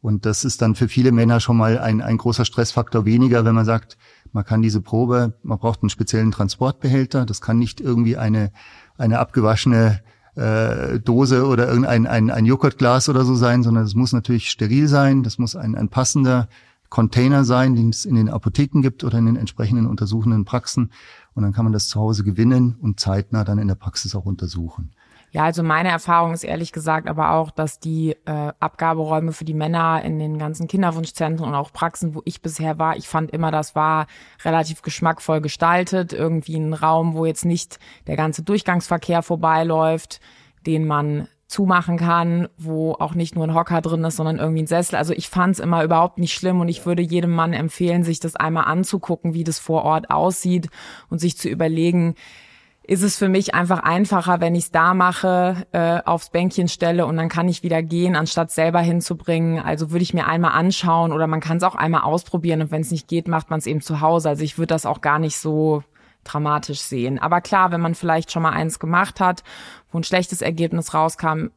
Und 0.00 0.26
das 0.26 0.44
ist 0.44 0.62
dann 0.62 0.76
für 0.76 0.88
viele 0.88 1.10
Männer 1.10 1.40
schon 1.40 1.56
mal 1.56 1.78
ein, 1.78 2.00
ein 2.00 2.18
großer 2.18 2.44
Stressfaktor 2.44 3.04
weniger, 3.04 3.44
wenn 3.44 3.54
man 3.54 3.64
sagt, 3.64 3.98
man 4.32 4.44
kann 4.44 4.62
diese 4.62 4.80
Probe, 4.80 5.34
man 5.42 5.58
braucht 5.58 5.82
einen 5.82 5.90
speziellen 5.90 6.30
Transportbehälter. 6.30 7.26
Das 7.26 7.40
kann 7.40 7.58
nicht 7.58 7.80
irgendwie 7.80 8.16
eine 8.16 8.52
eine 8.98 9.18
abgewaschene 9.18 10.00
äh, 10.34 11.00
Dose 11.00 11.46
oder 11.46 11.68
irgendein 11.68 12.06
ein, 12.06 12.30
ein 12.30 12.44
Joghurtglas 12.44 13.08
oder 13.08 13.24
so 13.24 13.34
sein, 13.34 13.62
sondern 13.62 13.84
es 13.84 13.94
muss 13.94 14.12
natürlich 14.12 14.50
steril 14.50 14.88
sein, 14.88 15.22
das 15.22 15.38
muss 15.38 15.56
ein, 15.56 15.74
ein 15.74 15.88
passender 15.88 16.48
Container 16.90 17.44
sein, 17.44 17.74
den 17.74 17.90
es 17.90 18.04
in 18.04 18.14
den 18.14 18.28
Apotheken 18.28 18.80
gibt 18.80 19.04
oder 19.04 19.18
in 19.18 19.26
den 19.26 19.36
entsprechenden 19.36 19.86
untersuchenden 19.86 20.44
Praxen. 20.44 20.90
Und 21.34 21.42
dann 21.42 21.52
kann 21.52 21.64
man 21.64 21.72
das 21.72 21.88
zu 21.88 22.00
Hause 22.00 22.24
gewinnen 22.24 22.76
und 22.80 22.98
zeitnah 22.98 23.44
dann 23.44 23.58
in 23.58 23.68
der 23.68 23.74
Praxis 23.74 24.14
auch 24.14 24.24
untersuchen. 24.24 24.90
Ja, 25.30 25.44
also 25.44 25.62
meine 25.62 25.90
Erfahrung 25.90 26.32
ist 26.32 26.44
ehrlich 26.44 26.72
gesagt 26.72 27.06
aber 27.06 27.32
auch, 27.32 27.50
dass 27.50 27.78
die 27.78 28.16
äh, 28.24 28.52
Abgaberäume 28.60 29.32
für 29.32 29.44
die 29.44 29.54
Männer 29.54 30.02
in 30.02 30.18
den 30.18 30.38
ganzen 30.38 30.68
Kinderwunschzentren 30.68 31.46
und 31.46 31.54
auch 31.54 31.72
Praxen, 31.72 32.14
wo 32.14 32.22
ich 32.24 32.40
bisher 32.40 32.78
war, 32.78 32.96
ich 32.96 33.08
fand 33.08 33.30
immer, 33.30 33.50
das 33.50 33.74
war 33.74 34.06
relativ 34.42 34.80
geschmackvoll 34.80 35.42
gestaltet. 35.42 36.14
Irgendwie 36.14 36.56
ein 36.56 36.72
Raum, 36.72 37.14
wo 37.14 37.26
jetzt 37.26 37.44
nicht 37.44 37.78
der 38.06 38.16
ganze 38.16 38.42
Durchgangsverkehr 38.42 39.22
vorbeiläuft, 39.22 40.20
den 40.66 40.86
man 40.86 41.28
zumachen 41.46 41.96
kann, 41.96 42.48
wo 42.58 42.92
auch 42.92 43.14
nicht 43.14 43.34
nur 43.34 43.44
ein 43.44 43.54
Hocker 43.54 43.80
drin 43.80 44.04
ist, 44.04 44.16
sondern 44.16 44.38
irgendwie 44.38 44.62
ein 44.62 44.66
Sessel. 44.66 44.96
Also 44.96 45.14
ich 45.14 45.28
fand 45.28 45.54
es 45.54 45.60
immer 45.60 45.82
überhaupt 45.82 46.18
nicht 46.18 46.34
schlimm 46.34 46.60
und 46.60 46.68
ich 46.68 46.84
würde 46.84 47.02
jedem 47.02 47.30
Mann 47.30 47.54
empfehlen, 47.54 48.04
sich 48.04 48.20
das 48.20 48.36
einmal 48.36 48.64
anzugucken, 48.64 49.32
wie 49.32 49.44
das 49.44 49.58
vor 49.58 49.84
Ort 49.84 50.10
aussieht 50.10 50.68
und 51.08 51.18
sich 51.18 51.38
zu 51.38 51.48
überlegen, 51.48 52.14
ist 52.88 53.02
es 53.02 53.18
für 53.18 53.28
mich 53.28 53.54
einfach 53.54 53.80
einfacher, 53.80 54.40
wenn 54.40 54.54
ich 54.54 54.64
es 54.64 54.70
da 54.70 54.94
mache, 54.94 55.66
äh, 55.72 56.00
aufs 56.06 56.30
Bänkchen 56.30 56.68
stelle 56.68 57.04
und 57.04 57.18
dann 57.18 57.28
kann 57.28 57.46
ich 57.46 57.62
wieder 57.62 57.82
gehen, 57.82 58.16
anstatt 58.16 58.50
selber 58.50 58.80
hinzubringen. 58.80 59.62
Also 59.62 59.90
würde 59.90 60.02
ich 60.02 60.14
mir 60.14 60.26
einmal 60.26 60.52
anschauen 60.52 61.12
oder 61.12 61.26
man 61.26 61.40
kann 61.40 61.58
es 61.58 61.64
auch 61.64 61.74
einmal 61.74 62.00
ausprobieren 62.00 62.62
und 62.62 62.70
wenn 62.70 62.80
es 62.80 62.90
nicht 62.90 63.06
geht, 63.06 63.28
macht 63.28 63.50
man 63.50 63.58
es 63.58 63.66
eben 63.66 63.82
zu 63.82 64.00
Hause. 64.00 64.30
Also 64.30 64.42
ich 64.42 64.56
würde 64.56 64.68
das 64.68 64.86
auch 64.86 65.02
gar 65.02 65.18
nicht 65.18 65.36
so 65.36 65.82
dramatisch 66.24 66.80
sehen. 66.80 67.18
Aber 67.18 67.42
klar, 67.42 67.72
wenn 67.72 67.82
man 67.82 67.94
vielleicht 67.94 68.32
schon 68.32 68.42
mal 68.42 68.52
eins 68.52 68.78
gemacht 68.78 69.20
hat, 69.20 69.44
wo 69.92 69.98
ein 69.98 70.04
schlechtes 70.04 70.40
Ergebnis 70.40 70.94
rauskam, 70.94 71.48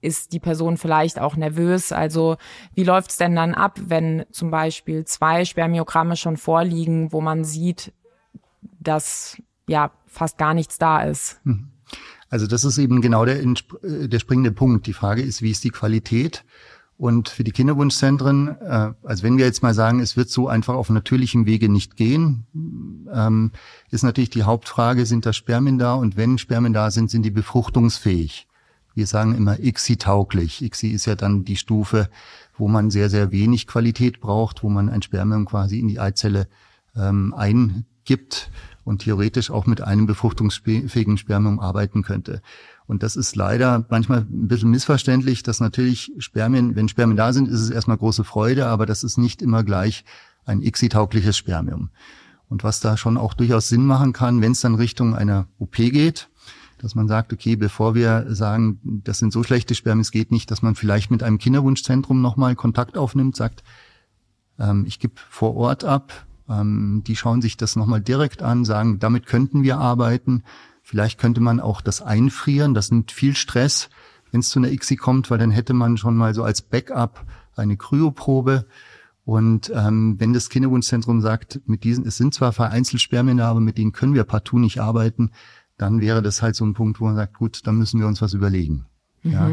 ist 0.00 0.32
die 0.32 0.40
Person 0.40 0.76
vielleicht 0.76 1.20
auch 1.20 1.36
nervös. 1.36 1.92
Also 1.92 2.36
wie 2.74 2.82
läuft's 2.82 3.16
denn 3.16 3.36
dann 3.36 3.54
ab, 3.54 3.78
wenn 3.80 4.24
zum 4.32 4.50
Beispiel 4.50 5.04
zwei 5.04 5.44
Spermiogramme 5.44 6.16
schon 6.16 6.36
vorliegen, 6.36 7.12
wo 7.12 7.20
man 7.20 7.44
sieht, 7.44 7.92
dass 8.80 9.40
ja 9.68 9.92
fast 10.10 10.38
gar 10.38 10.54
nichts 10.54 10.78
da 10.78 11.02
ist. 11.02 11.40
Mhm. 11.44 11.68
Also 12.28 12.46
das 12.46 12.64
ist 12.64 12.78
eben 12.78 13.00
genau 13.00 13.24
der, 13.24 13.42
äh, 13.42 14.08
der 14.08 14.18
springende 14.18 14.52
Punkt. 14.52 14.86
Die 14.86 14.92
Frage 14.92 15.22
ist, 15.22 15.42
wie 15.42 15.50
ist 15.50 15.64
die 15.64 15.70
Qualität? 15.70 16.44
Und 16.96 17.30
für 17.30 17.44
die 17.44 17.50
Kinderwunschzentren, 17.50 18.48
äh, 18.60 18.92
also 19.02 19.22
wenn 19.22 19.38
wir 19.38 19.46
jetzt 19.46 19.62
mal 19.62 19.74
sagen, 19.74 20.00
es 20.00 20.16
wird 20.16 20.28
so 20.28 20.48
einfach 20.48 20.74
auf 20.74 20.90
natürlichem 20.90 21.46
Wege 21.46 21.68
nicht 21.68 21.96
gehen, 21.96 22.46
ähm, 23.12 23.52
ist 23.90 24.04
natürlich 24.04 24.30
die 24.30 24.42
Hauptfrage, 24.42 25.06
sind 25.06 25.24
da 25.24 25.32
Spermien 25.32 25.78
da? 25.78 25.94
Und 25.94 26.16
wenn 26.16 26.38
Spermien 26.38 26.74
da 26.74 26.90
sind, 26.90 27.10
sind 27.10 27.22
die 27.22 27.30
befruchtungsfähig? 27.30 28.46
wir 28.94 29.06
sagen 29.06 29.34
immer 29.34 29.58
ICSI-tauglich. 29.58 30.62
ICSI 30.62 30.88
ist 30.88 31.06
ja 31.06 31.14
dann 31.14 31.44
die 31.44 31.56
Stufe, 31.56 32.10
wo 32.56 32.68
man 32.68 32.90
sehr, 32.90 33.08
sehr 33.08 33.32
wenig 33.32 33.66
Qualität 33.66 34.20
braucht, 34.20 34.62
wo 34.62 34.68
man 34.68 34.88
ein 34.88 35.02
Spermium 35.02 35.46
quasi 35.46 35.78
in 35.78 35.88
die 35.88 36.00
Eizelle 36.00 36.48
ähm, 36.96 37.32
eingibt 38.10 38.50
und 38.84 39.02
theoretisch 39.02 39.50
auch 39.50 39.66
mit 39.66 39.80
einem 39.80 40.06
befruchtungsfähigen 40.06 41.16
Spermium 41.16 41.60
arbeiten 41.60 42.02
könnte. 42.02 42.42
Und 42.86 43.02
das 43.02 43.14
ist 43.14 43.36
leider 43.36 43.86
manchmal 43.88 44.20
ein 44.20 44.48
bisschen 44.48 44.70
missverständlich, 44.70 45.42
dass 45.42 45.60
natürlich 45.60 46.12
Spermien, 46.18 46.74
wenn 46.74 46.88
Spermien 46.88 47.16
da 47.16 47.32
sind, 47.32 47.48
ist 47.48 47.60
es 47.60 47.70
erstmal 47.70 47.98
große 47.98 48.24
Freude, 48.24 48.66
aber 48.66 48.86
das 48.86 49.04
ist 49.04 49.16
nicht 49.16 49.42
immer 49.42 49.62
gleich 49.62 50.04
ein 50.44 50.60
ICSI-taugliches 50.60 51.36
Spermium. 51.36 51.90
Und 52.48 52.64
was 52.64 52.80
da 52.80 52.96
schon 52.96 53.16
auch 53.16 53.34
durchaus 53.34 53.68
Sinn 53.68 53.86
machen 53.86 54.12
kann, 54.12 54.42
wenn 54.42 54.52
es 54.52 54.60
dann 54.60 54.74
Richtung 54.74 55.14
einer 55.14 55.46
OP 55.58 55.76
geht, 55.76 56.28
dass 56.78 56.96
man 56.96 57.06
sagt, 57.06 57.32
okay, 57.32 57.54
bevor 57.54 57.94
wir 57.94 58.34
sagen, 58.34 58.80
das 59.04 59.18
sind 59.18 59.32
so 59.32 59.44
schlechte 59.44 59.74
Spermien, 59.76 60.00
es 60.00 60.10
geht 60.10 60.32
nicht, 60.32 60.50
dass 60.50 60.62
man 60.62 60.74
vielleicht 60.74 61.12
mit 61.12 61.22
einem 61.22 61.38
Kinderwunschzentrum 61.38 62.20
nochmal 62.20 62.56
Kontakt 62.56 62.98
aufnimmt, 62.98 63.36
sagt, 63.36 63.62
ähm, 64.58 64.84
ich 64.88 64.98
gebe 64.98 65.14
vor 65.28 65.54
Ort 65.54 65.84
ab, 65.84 66.26
ähm, 66.50 67.02
die 67.06 67.16
schauen 67.16 67.40
sich 67.40 67.56
das 67.56 67.76
nochmal 67.76 68.00
direkt 68.00 68.42
an, 68.42 68.64
sagen, 68.64 68.98
damit 68.98 69.26
könnten 69.26 69.62
wir 69.62 69.78
arbeiten. 69.78 70.42
Vielleicht 70.82 71.18
könnte 71.18 71.40
man 71.40 71.60
auch 71.60 71.80
das 71.80 72.02
einfrieren, 72.02 72.74
das 72.74 72.90
nimmt 72.90 73.12
viel 73.12 73.36
Stress, 73.36 73.88
wenn 74.32 74.40
es 74.40 74.50
zu 74.50 74.58
einer 74.58 74.70
ICSI 74.70 74.96
kommt, 74.96 75.30
weil 75.30 75.38
dann 75.38 75.50
hätte 75.50 75.74
man 75.74 75.96
schon 75.96 76.16
mal 76.16 76.34
so 76.34 76.42
als 76.42 76.62
Backup 76.62 77.24
eine 77.56 77.76
Kryoprobe. 77.76 78.66
Und 79.24 79.70
ähm, 79.74 80.16
wenn 80.18 80.32
das 80.32 80.48
Kinderwunschzentrum 80.48 81.20
sagt, 81.20 81.60
mit 81.66 81.84
diesen, 81.84 82.06
es 82.06 82.16
sind 82.16 82.34
zwar 82.34 82.52
vereinzelt 82.52 83.00
Spermien 83.00 83.40
aber 83.40 83.60
mit 83.60 83.78
denen 83.78 83.92
können 83.92 84.14
wir 84.14 84.24
partout 84.24 84.58
nicht 84.58 84.80
arbeiten, 84.80 85.30
dann 85.76 86.00
wäre 86.00 86.22
das 86.22 86.42
halt 86.42 86.56
so 86.56 86.64
ein 86.64 86.74
Punkt, 86.74 87.00
wo 87.00 87.04
man 87.04 87.16
sagt, 87.16 87.34
gut, 87.34 87.66
dann 87.66 87.76
müssen 87.76 88.00
wir 88.00 88.06
uns 88.06 88.20
was 88.20 88.34
überlegen. 88.34 88.86
Mhm. 89.22 89.32
Ja. 89.32 89.50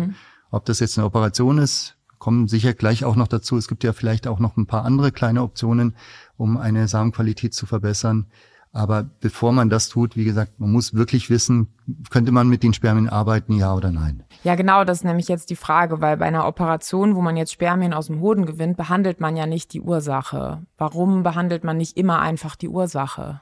Ob 0.49 0.65
das 0.65 0.79
jetzt 0.79 0.97
eine 0.97 1.05
Operation 1.05 1.57
ist, 1.57 1.96
kommen 2.19 2.47
sicher 2.47 2.73
gleich 2.73 3.05
auch 3.05 3.15
noch 3.15 3.27
dazu. 3.27 3.57
Es 3.57 3.67
gibt 3.67 3.83
ja 3.83 3.93
vielleicht 3.93 4.27
auch 4.27 4.39
noch 4.39 4.57
ein 4.57 4.67
paar 4.67 4.85
andere 4.85 5.11
kleine 5.11 5.43
Optionen, 5.43 5.95
um 6.37 6.57
eine 6.57 6.87
Samenqualität 6.87 7.53
zu 7.53 7.65
verbessern. 7.65 8.27
Aber 8.73 9.05
bevor 9.21 9.53
man 9.53 9.69
das 9.69 9.89
tut, 9.89 10.15
wie 10.15 10.25
gesagt, 10.25 10.59
man 10.59 10.71
muss 10.71 10.93
wirklich 10.93 11.29
wissen, 11.29 11.67
könnte 12.09 12.31
man 12.31 12.47
mit 12.47 12.63
den 12.63 12.73
Spermien 12.73 13.09
arbeiten, 13.09 13.53
ja 13.53 13.73
oder 13.73 13.91
nein? 13.91 14.23
Ja, 14.43 14.55
genau, 14.55 14.83
das 14.83 14.99
ist 14.99 15.03
nämlich 15.03 15.27
jetzt 15.27 15.49
die 15.49 15.55
Frage, 15.55 15.99
weil 16.01 16.17
bei 16.17 16.25
einer 16.25 16.45
Operation, 16.45 17.15
wo 17.15 17.21
man 17.21 17.37
jetzt 17.37 17.53
Spermien 17.53 17.93
aus 17.93 18.07
dem 18.07 18.19
Hoden 18.19 18.45
gewinnt, 18.45 18.77
behandelt 18.77 19.19
man 19.19 19.35
ja 19.35 19.47
nicht 19.47 19.73
die 19.73 19.81
Ursache. 19.81 20.61
Warum 20.77 21.23
behandelt 21.23 21.63
man 21.63 21.77
nicht 21.77 21.97
immer 21.97 22.19
einfach 22.19 22.55
die 22.55 22.69
Ursache? 22.69 23.41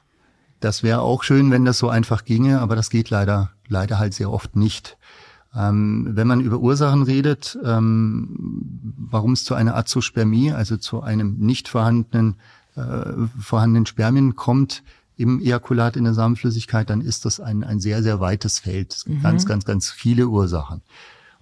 Das 0.60 0.82
wäre 0.82 1.02
auch 1.02 1.22
schön, 1.22 1.50
wenn 1.50 1.66
das 1.66 1.78
so 1.78 1.90
einfach 1.90 2.24
ginge, 2.24 2.60
aber 2.60 2.76
das 2.76 2.88
geht 2.88 3.10
leider, 3.10 3.50
leider 3.68 3.98
halt 3.98 4.14
sehr 4.14 4.30
oft 4.32 4.56
nicht. 4.56 4.96
Ähm, 5.54 6.08
wenn 6.10 6.26
man 6.26 6.40
über 6.40 6.58
Ursachen 6.58 7.02
redet, 7.02 7.58
ähm, 7.64 8.82
warum 8.96 9.32
es 9.32 9.44
zu 9.44 9.54
einer 9.54 9.76
Azospermie, 9.76 10.52
also 10.52 10.76
zu 10.76 11.02
einem 11.02 11.36
nicht 11.38 11.68
vorhandenen, 11.68 12.36
äh, 12.74 13.12
vorhandenen 13.40 13.86
Spermien 13.86 14.36
kommt 14.36 14.82
im 15.16 15.40
Ejakulat 15.40 15.96
in 15.96 16.04
der 16.04 16.14
Samenflüssigkeit, 16.14 16.90
dann 16.90 17.00
ist 17.00 17.24
das 17.24 17.40
ein, 17.40 17.64
ein 17.64 17.80
sehr, 17.80 18.02
sehr 18.02 18.20
weites 18.20 18.58
Feld. 18.58 18.92
Es 18.92 19.04
gibt 19.04 19.18
mhm. 19.18 19.22
ganz, 19.22 19.46
ganz, 19.46 19.64
ganz 19.64 19.90
viele 19.90 20.28
Ursachen. 20.28 20.82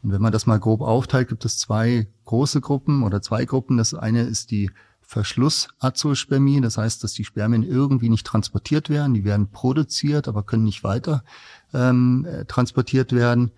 Und 0.03 0.13
wenn 0.13 0.23
man 0.23 0.33
das 0.33 0.47
mal 0.47 0.61
grob 0.61 0.83
aufteilt, 0.83 1.29
gibt 1.29 1.45
es 1.45 1.59
zwei 1.59 2.07
große 2.27 2.61
Gruppen 2.61 3.03
oder 3.03 3.23
zwei 3.23 3.47
Gruppen. 3.47 3.79
Das 3.79 3.95
eine 3.95 4.23
ist 4.23 4.51
die 4.51 4.71
Verschlussazospermie. 5.01 6.61
Das 6.61 6.79
heißt, 6.79 7.03
dass 7.03 7.15
die 7.15 7.25
Spermien 7.25 7.63
irgendwie 7.63 8.11
nicht 8.11 8.27
transportiert 8.27 8.91
werden. 8.91 9.15
Die 9.15 9.25
werden 9.25 9.51
produziert, 9.51 10.29
aber 10.29 10.43
können 10.43 10.65
nicht 10.65 10.85
weiter 10.85 11.25
ähm, 11.73 12.27
äh, 12.29 12.45
transportiert 12.45 13.13
werden. 13.13 13.51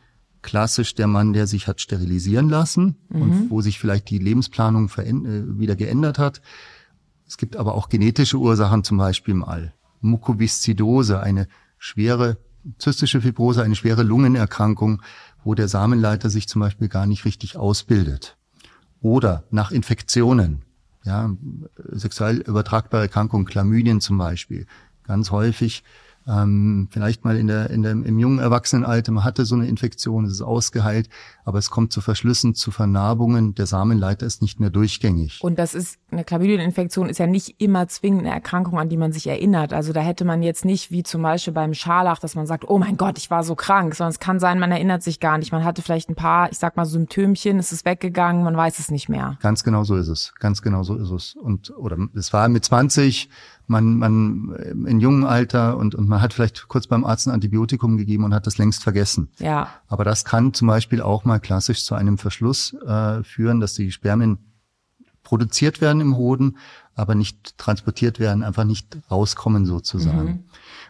Klassisch 0.47 0.95
der 0.95 1.09
Mann, 1.09 1.33
der 1.33 1.49
sich 1.49 1.67
hat 1.67 1.81
sterilisieren 1.81 2.49
lassen 2.49 2.97
mhm. 3.09 3.23
und 3.23 3.51
wo 3.51 3.61
sich 3.61 3.81
vielleicht 3.81 4.09
die 4.09 4.19
Lebensplanung 4.19 4.89
äh, 4.97 5.59
wieder 5.59 5.75
geändert 5.75 6.19
hat. 6.21 6.41
Es 7.27 7.37
gibt 7.37 7.57
aber 7.57 7.75
auch 7.75 7.89
genetische 7.89 8.39
Ursachen, 8.39 8.85
zum 8.85 8.97
Beispiel 8.97 9.35
im 9.35 9.45
All. 9.45 9.75
Mukoviszidose, 10.01 11.19
eine 11.19 11.49
schwere 11.79 12.39
zystische 12.79 13.21
Fibrose, 13.21 13.65
eine 13.65 13.75
schwere 13.75 14.05
Lungenerkrankung, 14.05 15.03
wo 15.43 15.55
der 15.55 15.67
Samenleiter 15.67 16.31
sich 16.31 16.47
zum 16.47 16.61
Beispiel 16.61 16.89
gar 16.89 17.07
nicht 17.07 17.25
richtig 17.25 17.57
ausbildet. 17.57 18.37
Oder 19.01 19.45
nach 19.51 19.73
Infektionen, 19.73 20.63
ja, 21.05 21.31
sexuell 21.91 22.39
übertragbare 22.39 23.03
Erkrankungen, 23.03 23.47
Chlamydien 23.47 24.01
zum 24.01 24.17
Beispiel, 24.17 24.67
ganz 25.03 25.33
häufig 25.33 25.83
ähm, 26.29 26.89
vielleicht 26.91 27.25
mal 27.25 27.37
in 27.37 27.47
der, 27.47 27.71
in 27.71 27.83
der, 27.83 27.93
im 27.93 28.19
jungen 28.19 28.39
Erwachsenenalter, 28.39 29.13
man 29.13 29.25
hatte 29.25 29.45
so 29.45 29.55
eine 29.55 29.67
Infektion, 29.69 30.25
es 30.25 30.33
ist 30.33 30.43
ausgeheilt, 30.43 31.09
aber 31.45 31.59
es 31.59 31.71
kommt 31.71 31.93
zu 31.93 32.01
Verschlüssen, 32.01 32.55
zu 32.55 32.71
Vernarbungen, 32.71 33.55
der 33.55 33.67
Samenleiter 33.67 34.27
ist 34.27 34.43
nicht 34.43 34.59
mehr 34.59 34.71
durchgängig. 34.71 35.39
Und 35.43 35.59
das 35.59 35.75
ist, 35.75 35.99
eine 36.11 36.25
Chlamydieninfektion 36.25 37.09
ist 37.09 37.19
ja 37.19 37.27
nicht 37.27 37.61
immer 37.61 37.87
zwingend 37.89 38.23
eine 38.23 38.31
Erkrankung, 38.31 38.79
an 38.79 38.89
die 38.89 38.97
man 38.97 39.13
sich 39.13 39.27
erinnert. 39.29 39.73
Also 39.73 39.93
da 39.93 40.01
hätte 40.01 40.25
man 40.25 40.43
jetzt 40.43 40.65
nicht, 40.65 40.91
wie 40.91 41.05
zum 41.05 41.23
Beispiel 41.23 41.53
beim 41.53 41.75
Scharlach, 41.75 42.19
dass 42.19 42.35
man 42.35 42.47
sagt, 42.47 42.69
oh 42.69 42.79
mein 42.79 42.97
Gott, 42.97 43.19
ich 43.19 43.31
war 43.31 43.45
so 43.45 43.55
krank, 43.55 43.95
sondern 43.95 44.11
es 44.11 44.19
kann 44.19 44.41
sein, 44.41 44.59
man 44.59 44.73
erinnert 44.73 45.03
sich 45.03 45.21
gar 45.21 45.39
nicht. 45.39 45.53
Man 45.53 45.65
hatte 45.65 45.83
vielleicht 45.83 46.09
ein 46.09 46.17
paar, 46.17 46.51
ich 46.51 46.59
sag 46.59 46.77
mal, 46.77 46.85
Symptömchen, 46.85 47.59
es 47.59 47.71
ist 47.71 47.85
weggegangen, 47.85 48.43
man 48.43 48.57
weiß 48.57 48.81
es 48.81 48.91
nicht 48.91 49.09
mehr. 49.09 49.39
Ganz 49.43 49.63
genau 49.63 49.85
so 49.85 49.95
ist 49.97 50.09
es. 50.09 50.35
Ganz 50.41 50.63
genau 50.63 50.83
so 50.83 50.97
ist 50.97 51.11
es. 51.11 51.37
Und, 51.37 51.71
oder 51.77 51.97
es 52.15 52.33
war 52.33 52.49
mit 52.49 52.65
20, 52.65 53.29
man, 53.67 53.99
man 53.99 54.85
in 54.87 55.01
jungen 55.01 55.25
Alter 55.25 55.77
und, 55.77 55.95
und 55.95 56.09
man 56.09 56.21
hat 56.21 56.33
vielleicht 56.33 56.69
kurz 56.69 56.87
beim 56.87 57.05
Arzt 57.05 57.27
ein 57.27 57.33
Antibiotikum 57.33 57.97
gegeben 57.97 58.25
und 58.25 58.35
hat 58.35 58.47
das 58.47 58.59
längst 58.59 58.83
vergessen. 58.83 59.29
Ja. 59.39 59.69
Aber 59.89 60.05
das 60.05 60.25
kann 60.25 60.55
zum 60.55 60.69
Beispiel 60.69 61.01
auch 61.01 61.25
mal 61.25 61.41
klassisch 61.41 61.85
zu 61.85 61.95
einem 61.95 62.19
Verschluss 62.19 62.75
äh, 62.75 63.23
führen, 63.23 63.61
dass 63.61 63.75
die 63.75 63.91
Spermien 63.91 64.39
produziert 65.23 65.81
werden 65.81 66.01
im 66.01 66.17
Hoden, 66.17 66.57
aber 66.95 67.17
nicht 67.17 67.59
transportiert 67.59 68.21
werden, 68.21 68.45
einfach 68.45 68.65
nicht 68.65 68.97
rauskommen 69.11 69.67
sozusagen. 69.67 70.25
Mhm. 70.25 70.45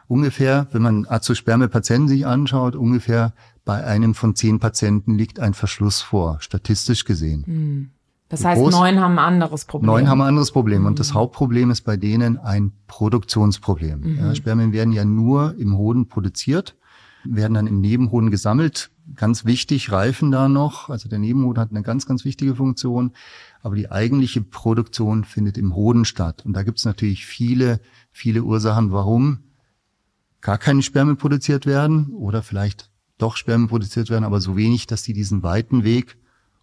Ungefähr, 0.09 0.69
wenn 0.73 0.83
man 0.83 1.07
Azosperme-Patienten 1.07 2.09
sich 2.09 2.27
anschaut, 2.27 2.77
ungefähr 2.77 3.33
bei 3.65 3.83
einem 3.83 4.15
von 4.15 4.37
zehn 4.37 4.61
Patienten 4.61 5.15
liegt 5.15 5.41
ein 5.41 5.55
Verschluss 5.55 6.03
vor, 6.03 6.37
statistisch 6.41 7.05
gesehen. 7.05 7.45
Mhm. 7.47 7.91
Das 8.29 8.45
heißt, 8.45 8.61
groß, 8.61 8.73
neun 8.73 9.01
haben 9.01 9.19
ein 9.19 9.25
anderes 9.25 9.65
Problem. 9.65 9.87
Neun 9.87 10.09
haben 10.09 10.21
ein 10.21 10.29
anderes 10.29 10.51
Problem. 10.51 10.85
Und 10.85 10.99
das 10.99 11.11
mhm. 11.11 11.15
Hauptproblem 11.15 11.71
ist 11.71 11.83
bei 11.83 11.97
denen 11.97 12.39
ein 12.39 12.73
Produktionsproblem. 12.89 14.01
Mhm. 14.01 14.19
Ja, 14.19 14.35
Spermien 14.35 14.73
werden 14.73 14.93
ja 14.93 15.05
nur 15.05 15.57
im 15.59 15.77
Hoden 15.77 16.09
produziert, 16.09 16.77
werden 17.25 17.55
dann 17.55 17.67
im 17.69 17.81
Nebenhoden 17.81 18.31
gesammelt. 18.31 18.91
Ganz 19.15 19.45
wichtig, 19.45 19.93
reifen 19.93 20.33
da 20.33 20.49
noch. 20.49 20.91
Also 20.91 21.09
der 21.09 21.21
Nebenhoden 21.21 21.61
hat 21.61 21.71
eine 21.71 21.83
ganz, 21.83 22.07
ganz 22.07 22.25
wichtige 22.25 22.57
Funktion. 22.57 23.13
Aber 23.63 23.77
die 23.77 23.93
eigentliche 23.93 24.43
Produktion 24.43 25.23
findet 25.23 25.57
im 25.57 25.77
Hoden 25.77 26.05
statt. 26.05 26.45
Und 26.45 26.55
da 26.55 26.65
gibt 26.65 26.79
es 26.79 26.85
natürlich 26.85 27.27
viele, 27.27 27.81
viele 28.11 28.43
Ursachen, 28.43 28.91
warum 28.91 29.39
gar 30.41 30.59
keine 30.59 30.83
Spermien 30.83 31.17
produziert 31.17 31.67
werden 31.67 32.09
oder 32.13 32.43
vielleicht 32.43 32.91
doch 33.19 33.37
Spermien 33.37 33.69
produziert 33.69 34.11
werden, 34.11 34.25
aber 34.25 34.41
so 34.41 34.57
wenig, 34.57 34.87
dass 34.87 35.03
sie 35.03 35.13
diesen 35.13 35.43
weiten 35.43 35.85
Weg 35.85 36.19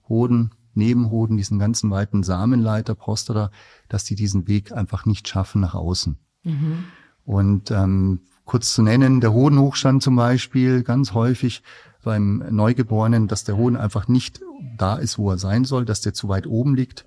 Hoden, 0.08 0.52
Nebenhoden, 0.76 1.38
diesen 1.38 1.60
ganzen 1.60 1.90
weiten 1.92 2.24
Samenleiter, 2.24 2.96
Prostata, 2.96 3.52
dass 3.90 4.04
die 4.04 4.16
diesen 4.16 4.48
Weg 4.48 4.72
einfach 4.72 5.06
nicht 5.06 5.28
schaffen 5.28 5.62
nach 5.62 5.76
außen. 5.76 6.18
Mhm. 6.44 6.84
Und 7.26 7.72
ähm, 7.72 8.22
kurz 8.46 8.74
zu 8.74 8.82
nennen, 8.82 9.22
der 9.22 9.34
Hodenhochstand 9.34 10.04
zum 10.04 10.16
Beispiel, 10.16 10.84
ganz 10.84 11.14
häufig 11.14 11.64
beim 12.04 12.44
Neugeborenen, 12.50 13.28
dass 13.28 13.44
der 13.46 13.58
Hoden 13.58 13.78
einfach 13.78 14.08
nicht 14.08 14.42
da 14.78 14.96
ist, 14.96 15.18
wo 15.18 15.32
er 15.32 15.38
sein 15.38 15.66
soll, 15.66 15.86
dass 15.86 16.02
der 16.02 16.14
zu 16.14 16.28
weit 16.28 16.48
oben 16.48 16.76
liegt, 16.76 17.06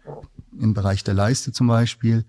im 0.59 0.75
Bereich 0.75 1.05
der 1.05 1.15
Leiste 1.15 1.53
zum 1.53 1.67
Beispiel. 1.67 2.25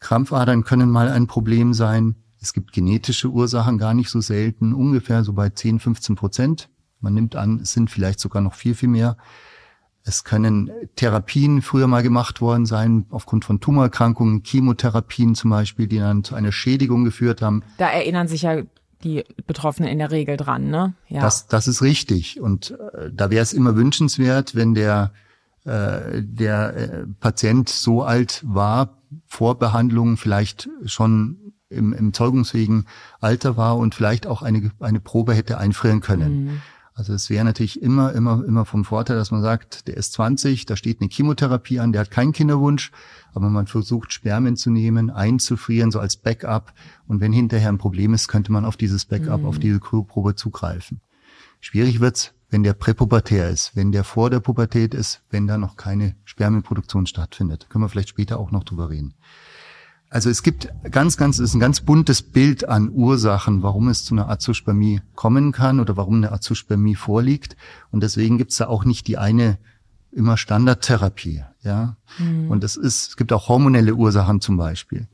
Krampfadern 0.00 0.64
können 0.64 0.90
mal 0.90 1.08
ein 1.08 1.26
Problem 1.26 1.72
sein. 1.74 2.16
Es 2.40 2.52
gibt 2.52 2.72
genetische 2.72 3.30
Ursachen 3.30 3.78
gar 3.78 3.94
nicht 3.94 4.10
so 4.10 4.20
selten, 4.20 4.74
ungefähr 4.74 5.24
so 5.24 5.32
bei 5.32 5.48
10, 5.48 5.80
15 5.80 6.14
Prozent. 6.14 6.68
Man 7.00 7.14
nimmt 7.14 7.36
an, 7.36 7.60
es 7.60 7.72
sind 7.72 7.90
vielleicht 7.90 8.20
sogar 8.20 8.42
noch 8.42 8.54
viel, 8.54 8.74
viel 8.74 8.88
mehr. 8.88 9.16
Es 10.08 10.24
können 10.24 10.70
Therapien 10.96 11.60
früher 11.60 11.86
mal 11.86 12.02
gemacht 12.02 12.40
worden 12.40 12.64
sein, 12.64 13.04
aufgrund 13.10 13.44
von 13.44 13.60
Tumorerkrankungen, 13.60 14.42
Chemotherapien 14.42 15.34
zum 15.34 15.50
Beispiel, 15.50 15.86
die 15.86 15.98
dann 15.98 16.24
zu 16.24 16.34
einer 16.34 16.50
Schädigung 16.50 17.04
geführt 17.04 17.42
haben. 17.42 17.62
Da 17.76 17.90
erinnern 17.90 18.26
sich 18.26 18.42
ja 18.42 18.62
die 19.04 19.24
Betroffenen 19.46 19.90
in 19.90 19.98
der 19.98 20.10
Regel 20.10 20.38
dran, 20.38 20.70
ne? 20.70 20.94
Ja. 21.08 21.20
Das, 21.20 21.46
das 21.46 21.68
ist 21.68 21.82
richtig. 21.82 22.40
Und 22.40 22.70
äh, 22.70 23.10
da 23.12 23.30
wäre 23.30 23.42
es 23.42 23.52
immer 23.52 23.76
wünschenswert, 23.76 24.54
wenn 24.54 24.72
der, 24.74 25.12
äh, 25.66 26.22
der 26.22 26.76
äh, 26.76 27.06
Patient 27.20 27.68
so 27.68 28.02
alt 28.02 28.42
war, 28.46 28.96
vor 29.26 29.58
Behandlung 29.58 30.16
vielleicht 30.16 30.70
schon 30.86 31.52
im, 31.68 31.92
im 31.92 32.14
zeugungsfähigen 32.14 32.86
Alter 33.20 33.58
war 33.58 33.76
und 33.76 33.94
vielleicht 33.94 34.26
auch 34.26 34.40
eine, 34.40 34.70
eine 34.80 35.00
Probe 35.00 35.34
hätte 35.34 35.58
einfrieren 35.58 36.00
können. 36.00 36.44
Mhm. 36.44 36.62
Also 36.98 37.12
es 37.12 37.30
wäre 37.30 37.44
natürlich 37.44 37.80
immer, 37.80 38.12
immer, 38.12 38.44
immer 38.44 38.64
vom 38.64 38.84
Vorteil, 38.84 39.16
dass 39.16 39.30
man 39.30 39.40
sagt, 39.40 39.86
der 39.86 39.96
ist 39.96 40.14
20, 40.14 40.66
da 40.66 40.74
steht 40.74 41.00
eine 41.00 41.08
Chemotherapie 41.08 41.78
an, 41.78 41.92
der 41.92 42.00
hat 42.00 42.10
keinen 42.10 42.32
Kinderwunsch, 42.32 42.90
aber 43.32 43.50
man 43.50 43.68
versucht 43.68 44.12
Spermien 44.12 44.56
zu 44.56 44.70
nehmen, 44.70 45.08
einzufrieren, 45.08 45.92
so 45.92 46.00
als 46.00 46.16
Backup. 46.16 46.72
Und 47.06 47.20
wenn 47.20 47.32
hinterher 47.32 47.68
ein 47.68 47.78
Problem 47.78 48.14
ist, 48.14 48.26
könnte 48.26 48.50
man 48.50 48.64
auf 48.64 48.76
dieses 48.76 49.04
Backup, 49.04 49.42
mhm. 49.42 49.46
auf 49.46 49.60
diese 49.60 49.78
Probe 49.78 50.34
zugreifen. 50.34 51.00
Schwierig 51.60 52.00
wird's, 52.00 52.34
wenn 52.50 52.64
der 52.64 52.72
präpubertär 52.72 53.48
ist, 53.48 53.76
wenn 53.76 53.92
der 53.92 54.02
vor 54.02 54.28
der 54.28 54.40
Pubertät 54.40 54.92
ist, 54.92 55.22
wenn 55.30 55.46
da 55.46 55.56
noch 55.56 55.76
keine 55.76 56.16
Spermienproduktion 56.24 57.06
stattfindet. 57.06 57.70
Können 57.70 57.84
wir 57.84 57.88
vielleicht 57.88 58.08
später 58.08 58.40
auch 58.40 58.50
noch 58.50 58.64
drüber 58.64 58.90
reden. 58.90 59.14
Also 60.10 60.30
es 60.30 60.42
gibt 60.42 60.68
ganz, 60.90 61.16
ganz, 61.18 61.38
es 61.38 61.50
ist 61.50 61.54
ein 61.54 61.60
ganz 61.60 61.82
buntes 61.82 62.22
Bild 62.22 62.66
an 62.66 62.90
Ursachen, 62.90 63.62
warum 63.62 63.88
es 63.88 64.04
zu 64.04 64.14
einer 64.14 64.30
Azospermie 64.30 65.02
kommen 65.14 65.52
kann 65.52 65.80
oder 65.80 65.96
warum 65.98 66.16
eine 66.16 66.32
Azospermie 66.32 66.94
vorliegt. 66.94 67.56
Und 67.90 68.02
deswegen 68.02 68.38
gibt 68.38 68.52
es 68.52 68.56
da 68.56 68.68
auch 68.68 68.84
nicht 68.84 69.06
die 69.06 69.18
eine 69.18 69.58
immer 70.10 70.38
Standardtherapie, 70.38 71.44
ja. 71.62 71.96
Mhm. 72.18 72.50
Und 72.50 72.64
es 72.64 72.76
ist, 72.76 73.10
es 73.10 73.16
gibt 73.16 73.32
auch 73.32 73.48
hormonelle 73.48 73.94
Ursachen 73.94 74.40
zum 74.40 74.56
Beispiel. 74.56 75.06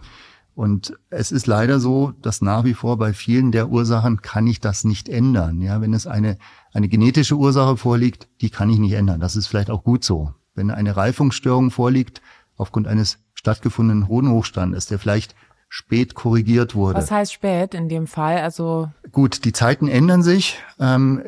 Und 0.55 0.97
es 1.11 1.33
ist 1.33 1.49
leider 1.49 1.81
so, 1.81 2.13
dass 2.23 2.41
nach 2.41 2.63
wie 2.63 2.75
vor 2.75 2.97
bei 2.97 3.13
vielen 3.13 3.51
der 3.51 3.71
Ursachen 3.71 4.23
kann 4.23 4.47
ich 4.47 4.61
das 4.61 4.85
nicht 4.85 5.09
ändern. 5.09 5.61
Ja, 5.61 5.81
wenn 5.81 5.93
es 5.93 6.07
eine, 6.07 6.39
eine 6.73 6.89
genetische 6.89 7.37
Ursache 7.37 7.77
vorliegt, 7.77 8.29
die 8.41 8.51
kann 8.51 8.71
ich 8.71 8.79
nicht 8.79 8.93
ändern. 8.93 9.19
Das 9.19 9.35
ist 9.35 9.49
vielleicht 9.49 9.71
auch 9.71 9.83
gut 9.83 10.05
so. 10.05 10.33
Wenn 10.55 10.71
eine 10.71 10.97
Reifungsstörung 10.97 11.73
vorliegt, 11.73 12.23
aufgrund 12.57 12.87
eines 12.87 13.19
stattgefundenen 13.45 14.09
Hodenhochstandes, 14.09 14.87
der 14.87 14.99
vielleicht 14.99 15.35
spät 15.69 16.15
korrigiert 16.15 16.75
wurde. 16.75 16.97
Was 16.97 17.11
heißt 17.11 17.33
spät 17.33 17.75
in 17.75 17.91
dem 17.91 18.07
Fall? 18.07 18.39
Also 18.39 18.91
gut, 19.13 19.45
die 19.45 19.53
Zeiten 19.53 19.87
ändern 19.87 20.23
sich. 20.23 20.59
Ähm, 20.81 21.21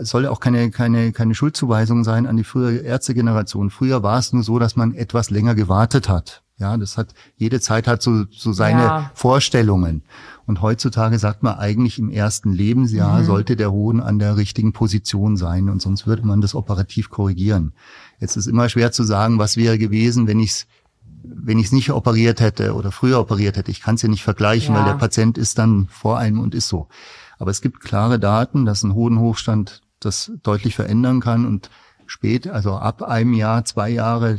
soll 0.00 0.26
auch 0.26 0.40
keine 0.40 0.70
keine 0.70 1.12
keine 1.12 1.34
Schuldzuweisung 1.34 2.04
sein 2.04 2.26
an 2.26 2.38
die 2.38 2.44
frühere 2.44 2.76
Ärztegeneration. 2.76 3.68
Früher 3.68 4.02
war 4.02 4.18
es 4.18 4.32
nur 4.32 4.44
so, 4.44 4.58
dass 4.58 4.76
man 4.76 4.94
etwas 4.94 5.28
länger 5.28 5.54
gewartet 5.54 6.08
hat. 6.08 6.42
Ja, 6.58 6.74
das 6.78 6.96
hat, 6.96 7.12
jede 7.36 7.60
Zeit 7.60 7.86
hat 7.86 8.00
so, 8.00 8.24
so 8.30 8.54
seine 8.54 8.82
ja. 8.82 9.10
Vorstellungen. 9.12 10.04
Und 10.46 10.62
heutzutage 10.62 11.18
sagt 11.18 11.42
man 11.42 11.58
eigentlich 11.58 11.98
im 11.98 12.08
ersten 12.08 12.50
Lebensjahr 12.50 13.20
mhm. 13.20 13.24
sollte 13.26 13.56
der 13.56 13.72
Hoden 13.72 14.00
an 14.00 14.18
der 14.18 14.38
richtigen 14.38 14.72
Position 14.72 15.36
sein 15.36 15.68
und 15.68 15.82
sonst 15.82 16.06
würde 16.06 16.26
man 16.26 16.40
das 16.40 16.54
operativ 16.54 17.10
korrigieren. 17.10 17.74
Jetzt 18.20 18.36
ist 18.36 18.46
immer 18.46 18.70
schwer 18.70 18.90
zu 18.90 19.02
sagen, 19.02 19.38
was 19.38 19.58
wäre 19.58 19.76
gewesen, 19.76 20.26
wenn 20.26 20.40
ich 20.40 20.50
es 20.50 20.66
wenn 21.28 21.58
ich 21.58 21.66
es 21.66 21.72
nicht 21.72 21.90
operiert 21.92 22.40
hätte 22.40 22.74
oder 22.74 22.92
früher 22.92 23.20
operiert 23.20 23.56
hätte. 23.56 23.70
Ich 23.70 23.80
kann 23.80 23.96
es 23.96 24.02
ja 24.02 24.08
nicht 24.08 24.22
vergleichen, 24.22 24.74
ja. 24.74 24.80
weil 24.80 24.92
der 24.92 24.98
Patient 24.98 25.38
ist 25.38 25.58
dann 25.58 25.88
vor 25.88 26.18
einem 26.18 26.40
und 26.40 26.54
ist 26.54 26.68
so. 26.68 26.88
Aber 27.38 27.50
es 27.50 27.60
gibt 27.60 27.80
klare 27.80 28.18
Daten, 28.18 28.64
dass 28.64 28.82
ein 28.82 28.94
Hodenhochstand 28.94 29.82
das 30.00 30.32
deutlich 30.42 30.74
verändern 30.74 31.20
kann 31.20 31.46
und 31.46 31.70
spät, 32.06 32.48
also 32.48 32.74
ab 32.74 33.02
einem 33.02 33.34
Jahr, 33.34 33.64
zwei 33.64 33.90
Jahre 33.90 34.38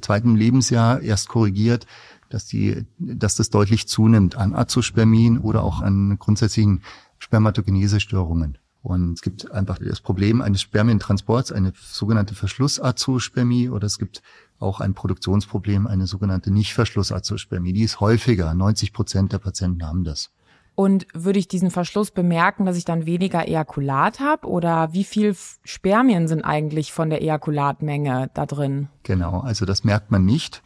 zweiten 0.00 0.36
Lebensjahr 0.36 1.00
erst 1.00 1.28
korrigiert, 1.28 1.86
dass 2.30 2.46
die, 2.46 2.86
dass 2.98 3.36
das 3.36 3.50
deutlich 3.50 3.88
zunimmt 3.88 4.36
an 4.36 4.54
Azospermien 4.54 5.38
oder 5.38 5.62
auch 5.62 5.82
an 5.82 6.16
grundsätzlichen 6.18 6.82
Spermatogenesestörungen. 7.18 8.58
Und 8.82 9.14
es 9.14 9.22
gibt 9.22 9.50
einfach 9.50 9.78
das 9.78 10.00
Problem 10.00 10.42
eines 10.42 10.60
Spermientransports, 10.60 11.52
eine 11.52 11.72
sogenannte 11.80 12.34
Verschlussazospermie 12.34 13.70
oder 13.70 13.86
es 13.86 13.98
gibt 13.98 14.22
auch 14.58 14.80
ein 14.80 14.94
Produktionsproblem, 14.94 15.86
eine 15.86 16.06
sogenannte 16.06 16.50
Nichtverschlussazospermie. 16.50 17.72
Die 17.72 17.82
ist 17.82 18.00
häufiger. 18.00 18.54
90 18.54 18.92
Prozent 18.92 19.32
der 19.32 19.38
Patienten 19.38 19.86
haben 19.86 20.04
das. 20.04 20.30
Und 20.76 21.06
würde 21.14 21.38
ich 21.38 21.46
diesen 21.46 21.70
Verschluss 21.70 22.10
bemerken, 22.10 22.66
dass 22.66 22.76
ich 22.76 22.84
dann 22.84 23.06
weniger 23.06 23.46
Ejakulat 23.46 24.18
habe? 24.18 24.48
Oder 24.48 24.92
wie 24.92 25.04
viel 25.04 25.36
Spermien 25.62 26.26
sind 26.26 26.42
eigentlich 26.42 26.92
von 26.92 27.10
der 27.10 27.22
Ejakulatmenge 27.22 28.30
da 28.34 28.46
drin? 28.46 28.88
Genau, 29.04 29.40
also 29.40 29.66
das 29.66 29.84
merkt 29.84 30.10
man 30.10 30.24
nicht. 30.24 30.62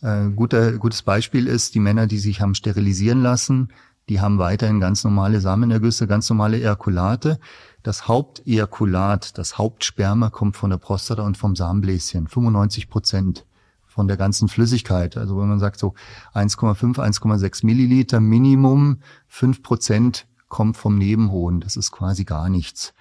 Äh, 0.00 0.28
guter, 0.30 0.78
gutes 0.78 1.02
Beispiel 1.02 1.48
ist, 1.48 1.74
die 1.74 1.80
Männer, 1.80 2.06
die 2.06 2.18
sich 2.18 2.40
haben 2.40 2.54
sterilisieren 2.54 3.20
lassen, 3.20 3.72
die 4.08 4.20
haben 4.20 4.38
weiterhin 4.38 4.80
ganz 4.80 5.02
normale 5.04 5.40
Samenergüsse, 5.40 6.06
ganz 6.06 6.30
normale 6.30 6.58
Ejakulate. 6.58 7.40
Das 7.88 8.06
Hauptejakulat, 8.06 9.38
das 9.38 9.56
Hauptsperma 9.56 10.28
kommt 10.28 10.58
von 10.58 10.68
der 10.68 10.76
Prostata 10.76 11.22
und 11.22 11.38
vom 11.38 11.56
Samenbläschen, 11.56 12.28
95 12.28 12.90
Prozent 12.90 13.46
von 13.86 14.06
der 14.06 14.18
ganzen 14.18 14.48
Flüssigkeit. 14.48 15.16
Also 15.16 15.40
wenn 15.40 15.48
man 15.48 15.58
sagt 15.58 15.78
so 15.78 15.94
1,5, 16.34 16.98
1,6 16.98 17.64
Milliliter 17.64 18.20
Minimum, 18.20 18.98
5 19.28 19.62
Prozent 19.62 20.26
kommt 20.48 20.76
vom 20.76 20.98
Nebenhoden. 20.98 21.60
Das 21.60 21.78
ist 21.78 21.90
quasi 21.90 22.24
gar 22.24 22.50
nichts. 22.50 22.92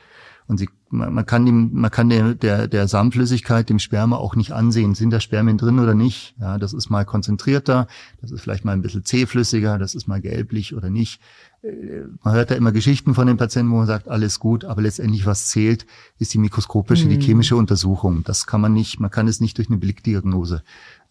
Und 0.47 0.57
sie, 0.57 0.69
man 0.89 1.25
kann 1.25 1.45
dem, 1.45 1.73
man 1.73 1.91
kann 1.91 2.07
der, 2.07 2.33
der, 2.33 2.69
der 2.69 2.87
Samenflüssigkeit, 2.87 3.69
dem 3.69 3.79
Sperma 3.79 4.15
auch 4.15 4.37
nicht 4.37 4.53
ansehen, 4.53 4.95
sind 4.95 5.09
da 5.09 5.19
Spermien 5.19 5.57
drin 5.57 5.79
oder 5.79 5.93
nicht. 5.95 6.35
Ja, 6.39 6.57
das 6.57 6.71
ist 6.71 6.89
mal 6.89 7.03
konzentrierter, 7.03 7.87
das 8.21 8.31
ist 8.31 8.39
vielleicht 8.39 8.63
mal 8.63 8.71
ein 8.71 8.81
bisschen 8.81 9.03
zähflüssiger, 9.03 9.77
das 9.77 9.95
ist 9.95 10.07
mal 10.07 10.21
gelblich 10.21 10.73
oder 10.73 10.89
nicht. 10.89 11.19
Äh, 11.61 12.03
man 12.23 12.33
hört 12.33 12.51
da 12.51 12.55
immer 12.55 12.71
Geschichten 12.71 13.13
von 13.13 13.27
den 13.27 13.37
Patienten, 13.37 13.71
wo 13.71 13.77
man 13.77 13.87
sagt, 13.87 14.07
alles 14.07 14.39
gut, 14.39 14.65
aber 14.65 14.81
letztendlich 14.81 15.25
was 15.25 15.47
zählt, 15.47 15.85
ist 16.17 16.33
die 16.33 16.37
mikroskopische, 16.37 17.05
mhm. 17.05 17.09
die 17.09 17.21
chemische 17.21 17.55
Untersuchung. 17.55 18.23
Das 18.23 18.45
kann 18.45 18.61
man 18.61 18.73
nicht, 18.73 18.99
man 18.99 19.11
kann 19.11 19.27
es 19.27 19.41
nicht 19.41 19.57
durch 19.57 19.69
eine 19.69 19.77
Blickdiagnose, 19.77 20.63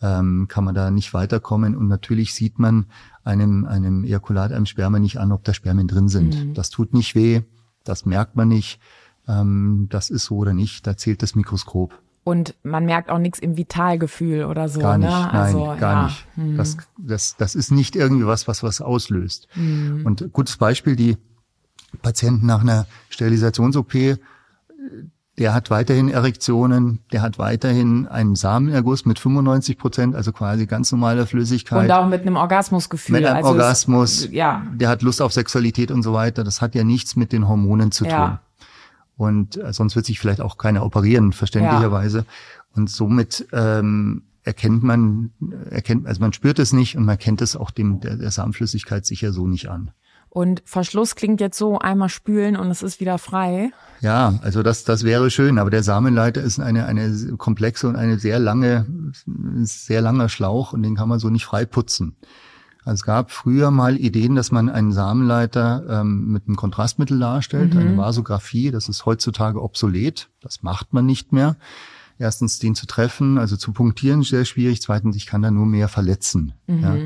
ähm, 0.02 0.46
kann 0.48 0.64
man 0.64 0.74
da 0.74 0.90
nicht 0.90 1.14
weiterkommen. 1.14 1.76
Und 1.76 1.88
natürlich 1.88 2.35
sieht 2.35 2.59
man 2.59 2.87
einem, 3.24 3.64
einem 3.64 4.04
Ejakulat, 4.04 4.52
einem 4.52 4.66
Sperma 4.66 4.98
nicht 4.98 5.18
an, 5.18 5.32
ob 5.32 5.44
da 5.44 5.54
Spermien 5.54 5.88
drin 5.88 6.09
sind. 6.09 6.48
Mhm. 6.48 6.54
Das 6.54 6.70
tut 6.70 6.94
nicht 6.94 7.14
weh, 7.14 7.42
das 7.85 8.06
merkt 8.06 8.37
man 8.37 8.48
nicht 8.48 8.80
ähm, 9.28 9.87
das 9.90 10.11
ist 10.11 10.26
so 10.26 10.37
oder 10.37 10.54
nicht, 10.54 10.87
da 10.87 10.96
zählt 10.96 11.22
das 11.22 11.35
Mikroskop. 11.35 12.00
Und 12.26 12.56
man 12.64 12.86
merkt 12.86 13.08
auch 13.08 13.20
nichts 13.20 13.38
im 13.38 13.56
Vitalgefühl 13.56 14.46
oder 14.46 14.68
so. 14.68 14.80
Gar 14.80 14.98
nicht, 14.98 15.08
ne? 15.08 15.14
nein, 15.14 15.30
also, 15.30 15.76
gar 15.78 15.92
ja. 15.92 16.04
nicht. 16.06 16.26
Hm. 16.34 16.56
Das, 16.56 16.76
das, 16.98 17.36
das 17.36 17.54
ist 17.54 17.70
nicht 17.70 17.94
irgendwie 17.94 18.26
was, 18.26 18.48
was 18.48 18.64
was 18.64 18.80
auslöst. 18.80 19.46
Hm. 19.52 20.02
Und 20.04 20.32
gutes 20.32 20.56
Beispiel, 20.56 20.96
die 20.96 21.18
Patienten 22.02 22.44
nach 22.44 22.62
einer 22.62 22.86
Sterilisations-OP, 23.10 24.18
der 25.38 25.54
hat 25.54 25.70
weiterhin 25.70 26.08
Erektionen, 26.08 26.98
der 27.12 27.22
hat 27.22 27.38
weiterhin 27.38 28.08
einen 28.08 28.34
Samenerguss 28.34 29.04
mit 29.04 29.20
95 29.20 29.78
Prozent, 29.78 30.16
also 30.16 30.32
quasi 30.32 30.66
ganz 30.66 30.90
normaler 30.90 31.28
Flüssigkeit. 31.28 31.84
Und 31.84 31.92
auch 31.92 32.08
mit 32.08 32.22
einem 32.22 32.34
Orgasmusgefühl. 32.34 33.20
Mit 33.20 33.24
einem 33.24 33.36
also 33.36 33.50
Orgasmus, 33.50 34.24
es, 34.24 34.32
ja. 34.32 34.66
der 34.74 34.88
hat 34.88 35.02
Lust 35.02 35.22
auf 35.22 35.32
Sexualität 35.32 35.92
und 35.92 36.02
so 36.02 36.12
weiter. 36.12 36.42
Das 36.42 36.60
hat 36.60 36.74
ja 36.74 36.82
nichts 36.82 37.14
mit 37.14 37.30
den 37.30 37.46
Hormonen 37.46 37.92
zu 37.92 38.04
tun. 38.04 38.40
Und 39.16 39.57
äh, 39.57 39.72
sonst 39.72 39.96
wird 39.96 40.07
sich 40.07 40.20
vielleicht 40.20 40.40
auch 40.40 40.59
keiner 40.59 40.85
operieren, 40.85 41.33
verständlicherweise. 41.33 42.18
Ja. 42.18 42.24
Und 42.74 42.90
somit 42.90 43.46
ähm, 43.52 44.24
erkennt 44.44 44.83
man, 44.83 45.31
erkennt, 45.70 46.07
also 46.07 46.20
man 46.20 46.33
spürt 46.33 46.59
es 46.59 46.72
nicht 46.72 46.96
und 46.96 47.05
man 47.05 47.18
kennt 47.18 47.42
es 47.42 47.57
auch 47.57 47.70
dem 47.70 48.00
der, 48.00 48.16
der 48.16 48.31
Samenflüssigkeit 48.31 49.05
sicher 49.05 49.33
so 49.33 49.46
nicht 49.46 49.68
an. 49.68 49.90
Und 50.29 50.62
Verschluss 50.66 51.14
klingt 51.14 51.40
jetzt 51.40 51.57
so, 51.57 51.79
einmal 51.79 52.11
spülen 52.11 52.57
und 52.57 52.70
es 52.70 52.83
ist 52.83 53.00
wieder 53.00 53.16
frei. 53.16 53.70
Ja, 54.02 54.38
also 54.42 54.62
das, 54.62 54.85
das 54.85 55.02
wäre 55.02 55.31
schön, 55.31 55.59
aber 55.59 55.70
der 55.70 55.83
Samenleiter 55.83 56.42
ist 56.42 56.61
eine, 56.61 56.85
eine 56.85 57.11
komplexe 57.38 57.88
und 57.88 57.96
eine 57.96 58.18
sehr 58.18 58.38
lange, 58.38 58.85
sehr 59.62 60.02
langer 60.02 60.29
Schlauch 60.29 60.74
und 60.74 60.83
den 60.83 60.94
kann 60.94 61.09
man 61.09 61.18
so 61.18 61.31
nicht 61.31 61.46
frei 61.46 61.64
putzen. 61.64 62.16
Also 62.87 63.01
es 63.01 63.03
gab 63.03 63.33
früher 63.33 63.72
mal 63.72 63.96
Ideen, 63.96 64.37
dass 64.37 64.53
man 64.53 64.68
einen 64.68 64.92
Samenleiter 64.92 65.85
ähm, 65.90 66.29
mit 66.29 66.46
einem 66.46 66.55
Kontrastmittel 66.55 67.18
darstellt, 67.18 67.75
mhm. 67.75 67.81
eine 67.81 67.96
Vasographie. 67.96 68.70
Das 68.70 68.88
ist 68.88 69.05
heutzutage 69.07 69.61
obsolet. 69.61 70.29
Das 70.40 70.62
macht 70.62 70.94
man 70.94 71.05
nicht 71.05 71.33
mehr. 71.33 71.57
Erstens, 72.16 72.61
den 72.61 72.77
zu 72.77 72.87
treffen, 72.87 73.38
also 73.38 73.57
zu 73.57 73.72
punktieren, 73.72 74.22
sehr 74.22 74.44
schwierig. 74.44 74.81
Zweitens, 74.81 75.16
ich 75.16 75.27
kann 75.27 75.42
da 75.42 75.51
nur 75.51 75.66
mehr 75.66 75.88
verletzen. 75.88 76.53
Mhm. 76.68 76.81
Ja. 76.81 76.96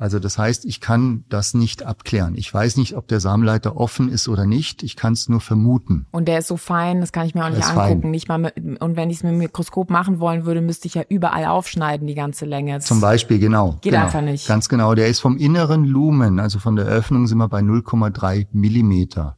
Also 0.00 0.20
das 0.20 0.38
heißt, 0.38 0.64
ich 0.64 0.80
kann 0.80 1.24
das 1.28 1.54
nicht 1.54 1.82
abklären. 1.82 2.36
Ich 2.36 2.54
weiß 2.54 2.76
nicht, 2.76 2.96
ob 2.96 3.08
der 3.08 3.18
Samenleiter 3.18 3.76
offen 3.76 4.08
ist 4.08 4.28
oder 4.28 4.46
nicht. 4.46 4.84
Ich 4.84 4.94
kann 4.94 5.12
es 5.12 5.28
nur 5.28 5.40
vermuten. 5.40 6.06
Und 6.12 6.28
der 6.28 6.38
ist 6.38 6.46
so 6.46 6.56
fein, 6.56 7.00
das 7.00 7.10
kann 7.10 7.26
ich 7.26 7.34
mir 7.34 7.44
auch 7.44 7.50
nicht 7.50 7.64
angucken. 7.64 8.02
Fein. 8.02 8.10
Nicht 8.12 8.28
mal 8.28 8.38
mit, 8.38 8.54
und 8.80 8.94
wenn 8.94 9.10
ich 9.10 9.16
es 9.16 9.22
mit 9.24 9.32
dem 9.32 9.38
Mikroskop 9.38 9.90
machen 9.90 10.20
wollen 10.20 10.46
würde, 10.46 10.60
müsste 10.60 10.86
ich 10.86 10.94
ja 10.94 11.02
überall 11.08 11.46
aufschneiden, 11.46 12.06
die 12.06 12.14
ganze 12.14 12.44
Länge. 12.44 12.76
Das 12.76 12.84
Zum 12.86 13.00
Beispiel, 13.00 13.40
genau. 13.40 13.72
Geht 13.80 13.92
genau. 13.92 14.04
einfach 14.04 14.20
nicht. 14.20 14.46
Ganz 14.46 14.68
genau. 14.68 14.94
Der 14.94 15.08
ist 15.08 15.18
vom 15.18 15.36
inneren 15.36 15.84
Lumen, 15.84 16.38
also 16.38 16.60
von 16.60 16.76
der 16.76 16.86
Öffnung 16.86 17.26
sind 17.26 17.38
wir 17.38 17.48
bei 17.48 17.60
0,3 17.60 18.46
Millimeter. 18.52 19.36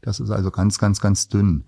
Das 0.00 0.20
ist 0.20 0.30
also 0.30 0.50
ganz, 0.50 0.78
ganz, 0.78 1.02
ganz 1.02 1.28
dünn. 1.28 1.64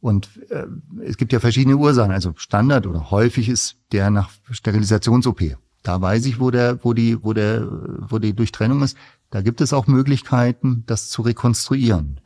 Und 0.00 0.28
äh, 0.50 0.66
es 1.04 1.16
gibt 1.16 1.32
ja 1.32 1.38
verschiedene 1.38 1.76
Ursachen. 1.76 2.10
Also 2.10 2.32
Standard 2.36 2.88
oder 2.88 3.12
häufig 3.12 3.48
ist 3.48 3.76
der 3.92 4.10
nach 4.10 4.30
Sterilisations-OP. 4.50 5.56
Da 5.84 6.00
weiß 6.00 6.24
ich, 6.26 6.40
wo 6.40 6.50
der, 6.50 6.82
wo 6.82 6.94
die, 6.94 7.22
wo 7.22 7.34
der, 7.34 7.68
wo 8.08 8.18
die 8.18 8.34
Durchtrennung 8.34 8.82
ist. 8.82 8.96
Da 9.30 9.42
gibt 9.42 9.60
es 9.60 9.72
auch 9.72 9.86
Möglichkeiten, 9.86 10.82
das 10.86 11.10
zu 11.10 11.22
rekonstruieren. 11.22 12.20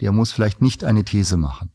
Der 0.00 0.12
muss 0.12 0.30
vielleicht 0.30 0.60
nicht 0.60 0.84
eine 0.84 1.04
These 1.04 1.36
machen. 1.38 1.70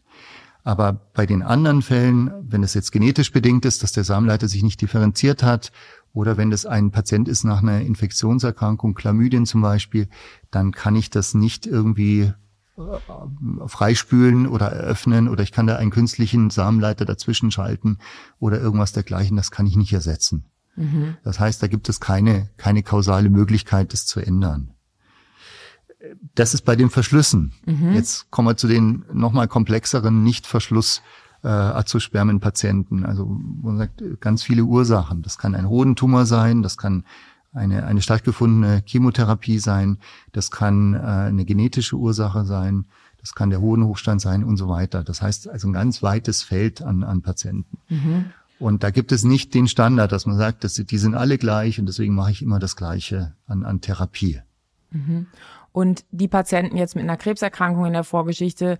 Aber 0.64 0.94
bei 1.14 1.26
den 1.26 1.42
anderen 1.42 1.82
Fällen, 1.82 2.32
wenn 2.42 2.64
es 2.64 2.76
jetzt 2.76 2.92
genetisch 2.92 3.32
bedingt 3.32 3.66
ist, 3.66 3.84
dass 3.84 3.92
der 3.92 4.04
Samenleiter 4.04 4.48
sich 4.48 4.64
nicht 4.64 4.80
differenziert 4.80 5.44
hat, 5.44 5.72
oder 6.14 6.38
wenn 6.38 6.52
das 6.52 6.68
ein 6.68 6.92
Patient 6.92 7.28
ist 7.28 7.44
nach 7.44 7.64
einer 7.64 7.82
Infektionserkrankung, 7.82 8.94
Chlamydien 8.94 9.48
zum 9.48 9.62
Beispiel, 9.64 10.08
dann 10.52 10.72
kann 10.72 10.96
ich 10.96 11.10
das 11.10 11.34
nicht 11.34 11.66
irgendwie 11.66 12.32
äh, 12.78 13.68
freispülen 13.68 14.46
oder 14.46 14.68
eröffnen 14.68 15.28
oder 15.28 15.42
ich 15.42 15.52
kann 15.52 15.66
da 15.66 15.78
einen 15.78 15.90
künstlichen 15.90 16.52
Samenleiter 16.52 17.06
dazwischen 17.06 17.50
schalten 17.50 17.98
oder 18.40 18.62
irgendwas 18.62 18.94
dergleichen. 18.94 19.36
Das 19.36 19.50
kann 19.50 19.66
ich 19.66 19.76
nicht 19.76 19.92
ersetzen. 19.92 20.46
Mhm. 20.76 21.18
Das 21.24 21.40
heißt, 21.40 21.62
da 21.62 21.68
gibt 21.68 21.90
es 21.90 22.00
keine, 22.00 22.50
keine 22.58 22.84
kausale 22.84 23.30
Möglichkeit, 23.30 23.94
das 23.94 24.06
zu 24.06 24.20
ändern. 24.20 24.72
Das 26.36 26.54
ist 26.54 26.64
bei 26.64 26.76
den 26.76 26.90
Verschlüssen. 26.90 27.54
Mhm. 27.66 27.94
Jetzt 27.94 28.30
kommen 28.32 28.48
wir 28.50 28.58
zu 28.58 28.68
den 28.68 29.06
nochmal 29.14 29.48
komplexeren 29.48 30.24
Nicht-Verschluss- 30.24 31.02
äh, 31.44 31.48
Azospermenpatienten. 31.48 33.06
Also 33.06 33.26
man 33.26 33.78
sagt 33.78 34.02
ganz 34.20 34.44
viele 34.44 34.64
Ursachen. 34.64 35.22
Das 35.22 35.38
kann 35.38 35.56
ein 35.56 35.70
Hodentumor 35.70 36.26
sein, 36.26 36.64
das 36.64 36.78
kann 36.78 37.04
eine, 37.54 37.86
eine 37.86 38.02
stattgefundene 38.02 38.82
Chemotherapie 38.86 39.60
sein, 39.60 40.00
das 40.32 40.50
kann 40.50 40.96
äh, 40.96 40.98
eine 40.98 41.46
genetische 41.46 41.98
Ursache 41.98 42.46
sein, 42.46 42.86
das 43.20 43.36
kann 43.36 43.52
der 43.52 43.62
Hodenhochstand 43.62 44.22
sein 44.22 44.44
und 44.44 44.58
so 44.58 44.68
weiter. 44.70 45.04
Das 45.04 45.22
heißt 45.22 45.50
also 45.50 45.68
ein 45.68 45.74
ganz 45.74 46.02
weites 46.02 46.42
Feld 46.42 46.82
an, 46.82 47.04
an 47.04 47.22
Patienten. 47.22 47.78
Mhm. 47.90 48.26
Und 48.64 48.82
da 48.82 48.92
gibt 48.92 49.12
es 49.12 49.26
nicht 49.26 49.54
den 49.54 49.68
Standard, 49.68 50.14
dass 50.14 50.26
man 50.26 50.38
sagt, 50.38 50.64
dass 50.64 50.76
die 50.76 50.98
sind 50.98 51.16
alle 51.16 51.38
gleich 51.38 51.82
und 51.82 51.86
deswegen 51.86 52.16
mache 52.16 52.32
ich 52.32 52.42
immer 52.42 52.60
das 52.60 52.78
Gleiche 52.78 53.34
an, 53.46 53.66
an 53.66 53.82
Therapie. 53.82 54.40
Mhm. 54.92 55.28
Und 55.74 56.06
die 56.12 56.30
Patienten 56.30 56.78
jetzt 56.78 56.96
mit 56.96 57.04
einer 57.04 57.18
Krebserkrankung 57.18 57.88
in 57.88 57.92
der 57.92 58.06
Vorgeschichte, 58.06 58.78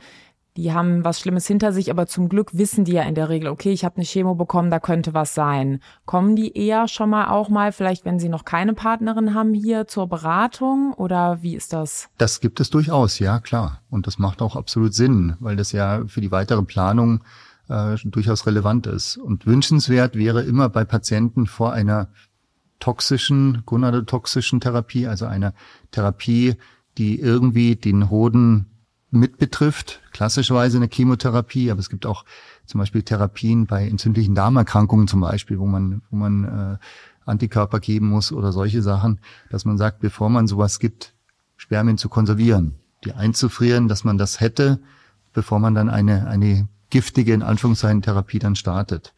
die 0.56 0.72
haben 0.72 1.04
was 1.04 1.20
Schlimmes 1.20 1.48
hinter 1.48 1.74
sich, 1.74 1.92
aber 1.92 2.08
zum 2.08 2.30
Glück 2.30 2.58
wissen 2.58 2.86
die 2.86 2.94
ja 2.94 3.04
in 3.04 3.14
der 3.14 3.28
Regel, 3.28 3.50
okay, 3.50 3.74
ich 3.74 3.84
habe 3.84 3.98
eine 3.98 4.06
Chemo 4.06 4.36
bekommen, 4.36 4.72
da 4.72 4.80
könnte 4.80 5.14
was 5.14 5.34
sein. 5.34 5.82
Kommen 6.06 6.38
die 6.38 6.58
eher 6.58 6.88
schon 6.88 7.10
mal 7.10 7.28
auch 7.28 7.50
mal, 7.50 7.74
vielleicht 7.74 8.06
wenn 8.06 8.20
sie 8.20 8.30
noch 8.30 8.46
keine 8.46 8.74
Partnerin 8.74 9.34
haben, 9.34 9.54
hier 9.54 9.86
zur 9.86 10.08
Beratung 10.08 10.94
oder 10.94 11.42
wie 11.42 11.58
ist 11.58 11.74
das? 11.74 12.08
Das 12.18 12.40
gibt 12.40 12.62
es 12.62 12.70
durchaus, 12.70 13.20
ja 13.20 13.42
klar. 13.42 13.82
Und 13.90 14.08
das 14.08 14.18
macht 14.18 14.42
auch 14.42 14.56
absolut 14.56 14.94
Sinn, 14.94 15.36
weil 15.42 15.58
das 15.58 15.74
ja 15.74 16.04
für 16.08 16.22
die 16.22 16.32
weitere 16.32 16.64
Planung 16.64 17.22
äh, 17.70 17.96
durchaus 18.04 18.46
relevant 18.46 18.88
ist. 18.88 19.18
Und 19.18 19.46
wünschenswert 19.46 20.16
wäre 20.16 20.44
immer 20.44 20.70
bei 20.70 20.86
Patienten 20.86 21.48
vor 21.48 21.74
einer 21.74 22.10
toxischen, 22.80 23.64
gonadotoxischen 23.66 24.60
Therapie, 24.60 25.08
also 25.08 25.26
einer 25.26 25.54
Therapie, 25.92 26.56
die 26.98 27.20
irgendwie 27.20 27.76
den 27.76 28.10
Hoden 28.10 28.68
mit 29.10 29.38
betrifft, 29.38 30.02
klassischerweise 30.12 30.78
eine 30.78 30.90
Chemotherapie, 30.92 31.70
aber 31.70 31.80
es 31.80 31.90
gibt 31.90 32.06
auch 32.06 32.26
zum 32.66 32.80
Beispiel 32.80 33.04
Therapien 33.04 33.68
bei 33.68 33.88
entzündlichen 33.88 34.34
Darmerkrankungen 34.34 35.08
zum 35.08 35.22
Beispiel, 35.22 35.60
wo 35.60 35.68
man, 35.68 36.02
wo 36.10 36.18
man 36.18 36.44
äh, 36.44 36.78
Antikörper 37.26 37.80
geben 37.80 38.10
muss 38.10 38.32
oder 38.32 38.52
solche 38.52 38.82
Sachen, 38.82 39.20
dass 39.50 39.66
man 39.66 39.78
sagt, 39.78 40.00
bevor 40.00 40.30
man 40.30 40.48
sowas 40.48 40.80
gibt, 40.80 41.14
Spermien 41.58 41.98
zu 41.98 42.10
konservieren, 42.10 42.76
die 43.06 43.14
einzufrieren, 43.14 43.88
dass 43.88 44.04
man 44.04 44.18
das 44.18 44.40
hätte, 44.40 44.80
bevor 45.32 45.60
man 45.60 45.76
dann 45.76 45.90
eine, 45.90 46.28
eine 46.28 46.68
giftige, 46.94 47.34
in 47.34 47.42
Anführungszeichen, 47.42 48.04
Therapie 48.04 48.38
dann 48.38 48.56
startet. 48.56 49.16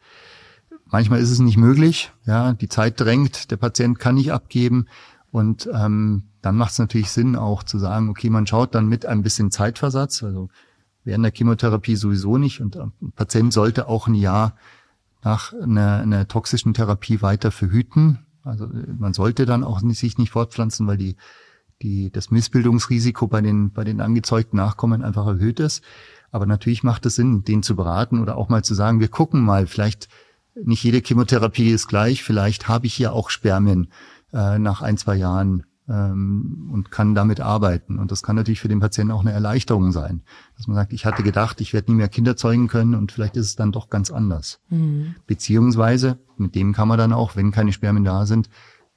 Manchmal 0.86 1.20
ist 1.20 1.30
es 1.30 1.40
nicht 1.40 1.58
möglich, 1.58 2.10
ja, 2.24 2.54
die 2.54 2.68
Zeit 2.68 2.98
drängt, 2.98 3.50
der 3.50 3.58
Patient 3.58 3.98
kann 3.98 4.14
nicht 4.14 4.32
abgeben 4.32 4.86
und 5.30 5.68
ähm, 5.72 6.24
dann 6.40 6.56
macht 6.56 6.72
es 6.72 6.78
natürlich 6.78 7.10
Sinn, 7.10 7.36
auch 7.36 7.62
zu 7.62 7.78
sagen, 7.78 8.08
okay, 8.08 8.30
man 8.30 8.46
schaut 8.46 8.74
dann 8.74 8.88
mit 8.88 9.04
ein 9.04 9.22
bisschen 9.22 9.50
Zeitversatz, 9.50 10.22
also 10.22 10.48
während 11.04 11.24
der 11.24 11.32
Chemotherapie 11.32 11.96
sowieso 11.96 12.38
nicht 12.38 12.62
und 12.62 12.76
ein 12.78 12.92
Patient 13.14 13.52
sollte 13.52 13.88
auch 13.88 14.06
ein 14.06 14.14
Jahr 14.14 14.56
nach 15.22 15.52
einer, 15.52 15.98
einer 15.98 16.28
toxischen 16.28 16.72
Therapie 16.72 17.20
weiter 17.20 17.50
verhüten. 17.50 18.20
Also 18.42 18.68
man 18.98 19.12
sollte 19.12 19.44
dann 19.44 19.64
auch 19.64 19.82
nicht, 19.82 19.98
sich 19.98 20.16
nicht 20.16 20.30
fortpflanzen, 20.30 20.86
weil 20.86 20.96
die, 20.96 21.16
die, 21.82 22.10
das 22.10 22.30
Missbildungsrisiko 22.30 23.26
bei 23.26 23.42
den, 23.42 23.72
bei 23.72 23.84
den 23.84 24.00
angezeugten 24.00 24.56
Nachkommen 24.56 25.02
einfach 25.02 25.26
erhöht 25.26 25.60
ist. 25.60 25.82
Aber 26.36 26.44
natürlich 26.44 26.82
macht 26.82 27.06
es 27.06 27.14
Sinn, 27.14 27.44
den 27.44 27.62
zu 27.62 27.76
beraten 27.76 28.20
oder 28.20 28.36
auch 28.36 28.50
mal 28.50 28.62
zu 28.62 28.74
sagen, 28.74 29.00
wir 29.00 29.08
gucken 29.08 29.40
mal, 29.40 29.66
vielleicht 29.66 30.08
nicht 30.54 30.84
jede 30.84 31.00
Chemotherapie 31.00 31.70
ist 31.70 31.88
gleich, 31.88 32.22
vielleicht 32.22 32.68
habe 32.68 32.84
ich 32.84 32.92
hier 32.92 33.14
auch 33.14 33.30
Spermien 33.30 33.88
äh, 34.34 34.58
nach 34.58 34.82
ein, 34.82 34.98
zwei 34.98 35.16
Jahren 35.16 35.64
ähm, 35.88 36.68
und 36.74 36.90
kann 36.90 37.14
damit 37.14 37.40
arbeiten. 37.40 37.98
Und 37.98 38.12
das 38.12 38.22
kann 38.22 38.36
natürlich 38.36 38.60
für 38.60 38.68
den 38.68 38.80
Patienten 38.80 39.12
auch 39.12 39.22
eine 39.22 39.32
Erleichterung 39.32 39.92
sein, 39.92 40.24
dass 40.58 40.66
man 40.66 40.76
sagt, 40.76 40.92
ich 40.92 41.06
hatte 41.06 41.22
gedacht, 41.22 41.62
ich 41.62 41.72
werde 41.72 41.90
nie 41.90 41.96
mehr 41.96 42.10
Kinder 42.10 42.36
zeugen 42.36 42.68
können 42.68 42.94
und 42.94 43.12
vielleicht 43.12 43.38
ist 43.38 43.46
es 43.46 43.56
dann 43.56 43.72
doch 43.72 43.88
ganz 43.88 44.10
anders. 44.10 44.60
Mhm. 44.68 45.14
Beziehungsweise 45.26 46.18
mit 46.36 46.54
dem 46.54 46.74
kann 46.74 46.86
man 46.86 46.98
dann 46.98 47.14
auch, 47.14 47.34
wenn 47.36 47.50
keine 47.50 47.72
Spermien 47.72 48.04
da 48.04 48.26
sind, 48.26 48.50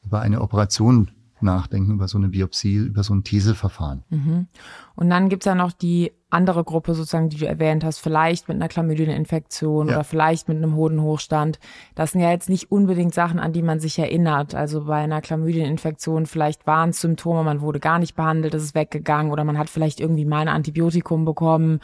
über 0.03 0.19
eine 0.19 0.41
Operation 0.41 1.11
nachdenken, 1.39 1.93
über 1.93 2.09
so 2.09 2.17
eine 2.17 2.27
Biopsie, 2.27 2.75
über 2.75 3.03
so 3.03 3.13
ein 3.13 3.23
Theseverfahren. 3.23 4.03
Mhm. 4.09 4.47
Und 4.95 5.09
dann 5.09 5.29
gibt's 5.29 5.45
ja 5.45 5.55
noch 5.55 5.71
die 5.71 6.11
andere 6.29 6.63
Gruppe 6.63 6.93
sozusagen, 6.93 7.29
die 7.29 7.37
du 7.37 7.47
erwähnt 7.47 7.83
hast, 7.83 7.99
vielleicht 7.99 8.47
mit 8.47 8.55
einer 8.55 8.67
Chlamydieninfektion 8.67 9.87
ja. 9.87 9.95
oder 9.95 10.03
vielleicht 10.03 10.47
mit 10.47 10.57
einem 10.57 10.75
Hodenhochstand. 10.75 11.59
Das 11.95 12.11
sind 12.11 12.21
ja 12.21 12.29
jetzt 12.29 12.49
nicht 12.49 12.71
unbedingt 12.71 13.13
Sachen, 13.13 13.39
an 13.39 13.53
die 13.53 13.63
man 13.63 13.79
sich 13.79 13.97
erinnert. 13.97 14.53
Also 14.53 14.85
bei 14.85 14.97
einer 14.97 15.21
Chlamydieninfektion 15.21 16.25
vielleicht 16.25 16.67
waren 16.67 16.89
es 16.89 17.01
Symptome, 17.01 17.43
man 17.43 17.61
wurde 17.61 17.79
gar 17.79 17.99
nicht 17.99 18.15
behandelt, 18.15 18.53
es 18.53 18.63
ist 18.63 18.75
weggegangen 18.75 19.31
oder 19.31 19.43
man 19.43 19.57
hat 19.57 19.69
vielleicht 19.69 19.99
irgendwie 19.99 20.25
mal 20.25 20.41
ein 20.41 20.47
Antibiotikum 20.47 21.25
bekommen 21.25 21.79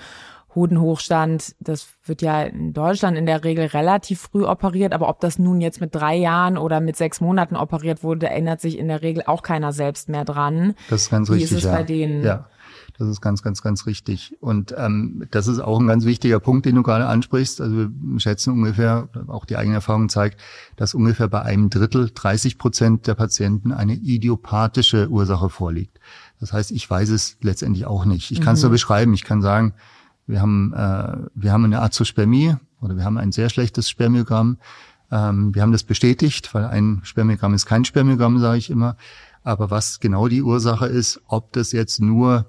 Hodenhochstand, 0.55 1.55
das 1.59 1.89
wird 2.05 2.21
ja 2.21 2.43
in 2.43 2.73
Deutschland 2.73 3.17
in 3.17 3.25
der 3.25 3.43
Regel 3.43 3.65
relativ 3.65 4.21
früh 4.21 4.45
operiert, 4.45 4.93
aber 4.93 5.09
ob 5.09 5.19
das 5.19 5.37
nun 5.37 5.59
jetzt 5.59 5.81
mit 5.81 5.93
drei 5.93 6.15
Jahren 6.15 6.57
oder 6.57 6.79
mit 6.79 6.95
sechs 6.95 7.19
Monaten 7.19 7.57
operiert 7.57 8.03
wurde, 8.03 8.27
erinnert 8.29 8.61
sich 8.61 8.79
in 8.79 8.87
der 8.87 9.01
Regel 9.01 9.23
auch 9.27 9.43
keiner 9.43 9.73
selbst 9.73 10.07
mehr 10.07 10.23
dran. 10.23 10.73
Das 10.89 11.03
ist 11.03 11.09
ganz 11.09 11.29
Wie 11.29 11.33
richtig. 11.33 11.51
Wie 11.51 11.55
ist 11.55 11.63
es 11.65 11.69
ja. 11.69 11.75
bei 11.75 11.83
denen? 11.83 12.23
Ja. 12.23 12.47
Das 12.97 13.09
ist 13.09 13.21
ganz, 13.21 13.43
ganz, 13.43 13.61
ganz 13.61 13.85
richtig. 13.85 14.37
Und 14.39 14.73
ähm, 14.77 15.27
das 15.31 15.47
ist 15.47 15.59
auch 15.59 15.79
ein 15.79 15.87
ganz 15.87 16.05
wichtiger 16.05 16.39
Punkt, 16.39 16.65
den 16.65 16.75
du 16.75 16.83
gerade 16.83 17.07
ansprichst. 17.07 17.59
Also 17.59 17.75
wir 17.75 18.19
schätzen 18.19 18.53
ungefähr, 18.53 19.09
auch 19.27 19.45
die 19.45 19.57
eigene 19.57 19.75
Erfahrung 19.75 20.07
zeigt, 20.07 20.39
dass 20.77 20.93
ungefähr 20.93 21.27
bei 21.27 21.41
einem 21.41 21.69
Drittel, 21.69 22.09
30 22.13 22.57
Prozent 22.57 23.07
der 23.07 23.15
Patienten 23.15 23.73
eine 23.73 23.95
idiopathische 23.95 25.09
Ursache 25.09 25.49
vorliegt. 25.49 25.99
Das 26.39 26.53
heißt, 26.53 26.71
ich 26.71 26.89
weiß 26.89 27.09
es 27.09 27.37
letztendlich 27.41 27.85
auch 27.85 28.05
nicht. 28.05 28.31
Ich 28.31 28.39
kann 28.39 28.53
es 28.53 28.61
mhm. 28.61 28.67
nur 28.67 28.71
beschreiben. 28.71 29.13
Ich 29.13 29.25
kann 29.25 29.41
sagen, 29.41 29.73
wir 30.25 30.41
haben, 30.41 30.73
äh, 30.73 31.17
wir 31.35 31.51
haben 31.51 31.65
eine 31.65 31.81
Azospermie 31.81 32.55
oder 32.81 32.95
wir 32.95 33.03
haben 33.03 33.17
ein 33.17 33.31
sehr 33.33 33.49
schlechtes 33.49 33.89
Spermiogramm. 33.89 34.57
Ähm, 35.11 35.53
wir 35.53 35.61
haben 35.61 35.71
das 35.73 35.83
bestätigt, 35.83 36.53
weil 36.53 36.65
ein 36.65 37.01
Spermiogramm 37.03 37.53
ist 37.53 37.65
kein 37.65 37.83
Spermiogramm, 37.83 38.39
sage 38.39 38.57
ich 38.57 38.69
immer. 38.69 38.95
Aber 39.43 39.69
was 39.69 39.99
genau 39.99 40.27
die 40.27 40.41
Ursache 40.41 40.87
ist, 40.87 41.21
ob 41.27 41.51
das 41.53 41.71
jetzt 41.71 41.99
nur 41.99 42.47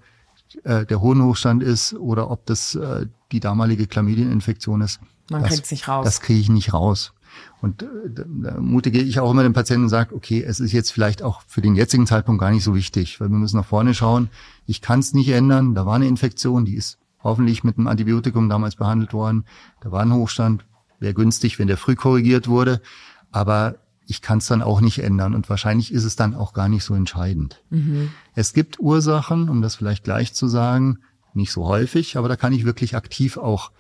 äh, 0.65 0.87
der 0.87 1.01
Hohenhochstand 1.01 1.63
ist 1.63 1.95
oder 1.95 2.31
ob 2.31 2.47
das 2.47 2.75
äh, 2.75 3.07
die 3.33 3.41
damalige 3.41 3.87
Chlamydieninfektion 3.87 4.81
ist. 4.81 5.01
Man 5.31 5.43
kriegt 5.43 5.65
es 5.65 5.71
nicht 5.71 5.89
raus. 5.89 6.05
Das 6.05 6.21
kriege 6.21 6.41
ich 6.41 6.49
nicht 6.49 6.73
raus. 6.73 7.13
Und 7.61 7.83
äh, 7.83 7.87
da 8.07 8.61
mutige 8.61 9.01
ich 9.01 9.21
auch 9.21 9.31
immer 9.31 9.43
den 9.43 9.53
Patienten 9.53 9.85
und 9.85 9.89
sage, 9.89 10.15
okay, 10.15 10.43
es 10.43 10.61
ist 10.61 10.73
jetzt 10.73 10.91
vielleicht 10.91 11.23
auch 11.23 11.43
für 11.47 11.61
den 11.61 11.75
jetzigen 11.75 12.07
Zeitpunkt 12.07 12.41
gar 12.41 12.51
nicht 12.51 12.65
so 12.65 12.75
wichtig, 12.75 13.21
weil 13.21 13.29
wir 13.29 13.37
müssen 13.37 13.57
nach 13.57 13.67
vorne 13.67 13.95
schauen. 13.95 14.31
Ich 14.67 14.81
kann 14.81 15.01
es 15.01 15.15
nicht 15.15 15.29
ändern. 15.29 15.75
Da 15.75 15.87
war 15.87 15.97
eine 15.97 16.07
Infektion, 16.07 16.65
die 16.65 16.75
ist 16.75 16.99
hoffentlich 17.23 17.65
mit 17.65 17.77
einem 17.77 17.89
Antibiotikum 17.89 18.49
damals 18.49 18.77
behandelt 18.77 19.13
worden. 19.13 19.45
Da 19.81 19.91
war 19.91 20.03
ein 20.03 20.13
Hochstand, 20.13 20.65
wäre 21.01 21.15
günstig, 21.15 21.59
wenn 21.59 21.67
der 21.67 21.77
früh 21.77 21.97
korrigiert 21.97 22.49
wurde. 22.49 22.81
Aber 23.33 23.77
ich 24.07 24.23
kann 24.23 24.39
es 24.39 24.47
dann 24.47 24.63
auch 24.63 24.81
nicht 24.81 25.01
ändern 25.01 25.35
und 25.35 25.51
wahrscheinlich 25.51 25.93
ist 25.93 26.05
es 26.05 26.17
dann 26.17 26.35
auch 26.35 26.53
gar 26.53 26.69
nicht 26.69 26.85
so 26.85 26.95
entscheidend. 26.95 27.63
Mhm. 27.71 28.11
Es 28.35 28.53
gibt 28.53 28.79
Ursachen, 28.79 29.49
um 29.49 29.63
das 29.63 29.75
vielleicht 29.75 30.05
gleich 30.05 30.33
zu 30.33 30.47
sagen, 30.47 31.01
nicht 31.35 31.53
so 31.53 31.67
häufig, 31.67 32.17
aber 32.17 32.29
da 32.29 32.37
kann 32.37 32.53
ich 32.53 32.65
wirklich 32.65 32.97
aktiv 32.97 33.37
auch 33.37 33.73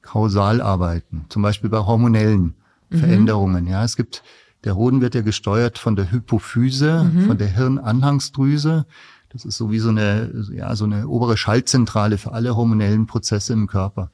kausal 0.00 0.60
arbeiten. 0.60 1.26
Zum 1.28 1.42
Beispiel 1.42 1.68
bei 1.68 1.78
hormonellen 1.78 2.54
mhm. 2.90 2.98
Veränderungen. 2.98 3.66
Ja, 3.66 3.84
es 3.84 3.96
gibt, 3.96 4.22
der 4.64 4.76
Hoden 4.76 5.00
wird 5.00 5.14
ja 5.14 5.22
gesteuert 5.22 5.78
von 5.78 5.96
der 5.96 6.10
Hypophyse, 6.10 7.04
mhm. 7.04 7.26
von 7.26 7.38
der 7.38 7.48
Hirnanhangsdrüse. 7.48 8.86
Das 9.30 9.44
ist 9.44 9.56
so 9.56 9.70
wie 9.70 9.78
so 9.78 9.88
eine, 9.88 10.44
ja, 10.52 10.74
so 10.76 10.84
eine 10.84 11.08
obere 11.08 11.36
Schaltzentrale 11.36 12.18
für 12.18 12.32
alle 12.32 12.56
hormonellen 12.56 13.06
Prozesse 13.06 13.52
im 13.52 13.66
Körper. 13.66 14.10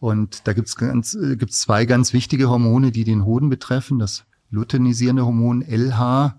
Und 0.00 0.46
da 0.46 0.52
gibt's 0.52 0.76
ganz, 0.76 1.14
äh, 1.14 1.36
gibt's 1.36 1.60
zwei 1.60 1.84
ganz 1.84 2.12
wichtige 2.12 2.48
Hormone, 2.48 2.92
die 2.92 3.04
den 3.04 3.24
Hoden 3.24 3.48
betreffen. 3.48 3.98
Das 3.98 4.24
luteinisierende 4.50 5.24
Hormon 5.24 5.62
LH 5.62 6.36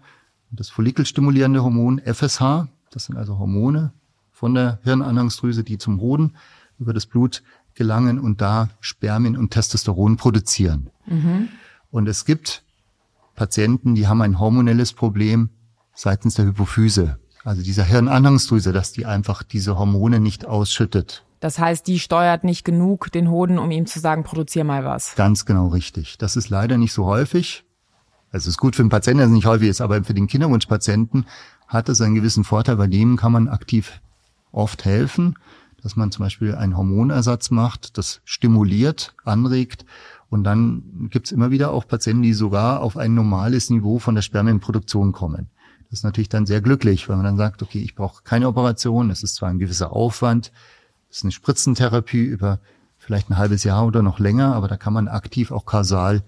und 0.52 0.60
das 0.60 0.69
follikelstimulierende 0.69 1.63
Hormon 1.63 2.00
FSH. 2.00 2.67
Das 2.91 3.06
sind 3.06 3.17
also 3.17 3.38
Hormone 3.38 3.93
von 4.32 4.54
der 4.54 4.80
Hirnanhangsdrüse, 4.84 5.63
die 5.63 5.78
zum 5.78 6.00
Hoden 6.00 6.36
über 6.80 6.93
das 6.93 7.06
Blut 7.06 7.43
gelangen 7.74 8.19
und 8.19 8.41
da 8.41 8.69
Spermien 8.80 9.38
und 9.38 9.52
Testosteron 9.52 10.17
produzieren. 10.17 10.89
Mhm. 11.06 11.50
Und 11.91 12.08
es 12.08 12.26
gibt 12.26 12.63
Patienten, 13.36 13.95
die 13.95 14.08
haben 14.08 14.22
ein 14.22 14.39
hormonelles 14.39 14.93
Problem 14.93 15.50
seitens 15.93 16.36
der 16.36 16.45
Hypophyse 16.45 17.19
also 17.43 17.62
dieser 17.62 17.84
Hirnanhangsdrüse, 17.84 18.74
dass 18.74 18.91
die 18.91 19.06
einfach 19.06 19.43
diese 19.43 19.78
Hormone 19.78 20.19
nicht 20.19 20.45
ausschüttet. 20.45 21.26
Das 21.39 21.58
heißt, 21.58 21.88
die 21.88 22.00
steuert 22.00 22.43
nicht 22.43 22.65
genug 22.65 23.12
den 23.12 23.30
Hoden, 23.30 23.60
um 23.60 23.72
ihm 23.72 23.86
zu 23.86 24.00
sagen, 24.00 24.24
produzier 24.24 24.65
mal 24.65 24.84
was. 24.84 25.15
Ganz 25.15 25.45
genau 25.45 25.67
richtig. 25.67 26.17
Das 26.17 26.36
ist 26.36 26.50
leider 26.50 26.78
nicht 26.78 26.91
so 26.91 27.06
häufig. 27.06 27.63
Also 28.32 28.46
es 28.46 28.56
ist 28.56 28.58
gut 28.58 28.76
für 28.76 28.84
den 28.84 28.89
Patienten, 28.89 29.20
dass 29.20 29.30
es 29.30 29.34
nicht 29.34 29.46
häufig 29.46 29.70
ist, 29.70 29.82
aber 29.82 30.04
für 30.04 30.13
den 30.13 30.28
Kinderwunschpatienten 30.28 31.26
hat 31.68 31.89
es 31.89 32.02
einen 32.02 32.15
gewissen 32.15 32.44
Vorteil. 32.44 32.76
Bei 32.76 32.88
dem 32.88 33.18
kann 33.18 33.32
man 33.32 33.48
aktiv 33.48 34.02
oft 34.52 34.86
helfen, 34.86 35.36
dass 35.82 35.96
man 35.96 36.12
zum 36.12 36.26
Beispiel 36.26 36.56
einen 36.56 36.78
Hormonersatz 36.78 37.52
macht, 37.52 37.98
das 37.98 38.22
stimuliert, 38.26 39.15
anregt 39.24 39.86
und 40.30 40.44
dann 40.44 41.08
gibt 41.10 41.28
es 41.28 41.32
immer 41.32 41.50
wieder 41.52 41.72
auch 41.72 41.88
Patienten, 41.88 42.22
die 42.22 42.34
sogar 42.34 42.82
auf 42.82 42.98
ein 42.98 43.15
normales 43.15 43.70
Niveau 43.70 43.98
von 44.00 44.15
der 44.15 44.22
Spermienproduktion 44.22 45.12
kommen. 45.12 45.50
Das 45.89 46.00
ist 46.00 46.04
natürlich 46.04 46.30
dann 46.30 46.46
sehr 46.46 46.62
glücklich, 46.62 47.10
weil 47.10 47.15
man 47.15 47.26
dann 47.26 47.38
sagt, 47.38 47.63
okay, 47.63 47.80
ich 47.80 47.96
brauche 47.96 48.24
keine 48.24 48.48
Operation, 48.48 49.10
es 49.10 49.24
ist 49.24 49.36
zwar 49.36 49.50
ein 49.50 49.58
gewisser 49.58 49.92
Aufwand, 49.92 50.52
es 51.10 51.18
ist 51.18 51.24
eine 51.24 51.32
Spritzentherapie 51.32 52.24
über 52.24 52.60
vielleicht 53.00 53.32
ein 53.32 53.38
halbes 53.38 53.63
Jahr 53.63 53.88
oder 53.88 54.04
noch 54.04 54.20
länger, 54.20 54.54
aber 54.54 54.68
da 54.68 54.78
kann 54.78 54.94
man 54.94 55.08
aktiv 55.08 55.52
auch 55.52 55.65
kausal 55.65 56.22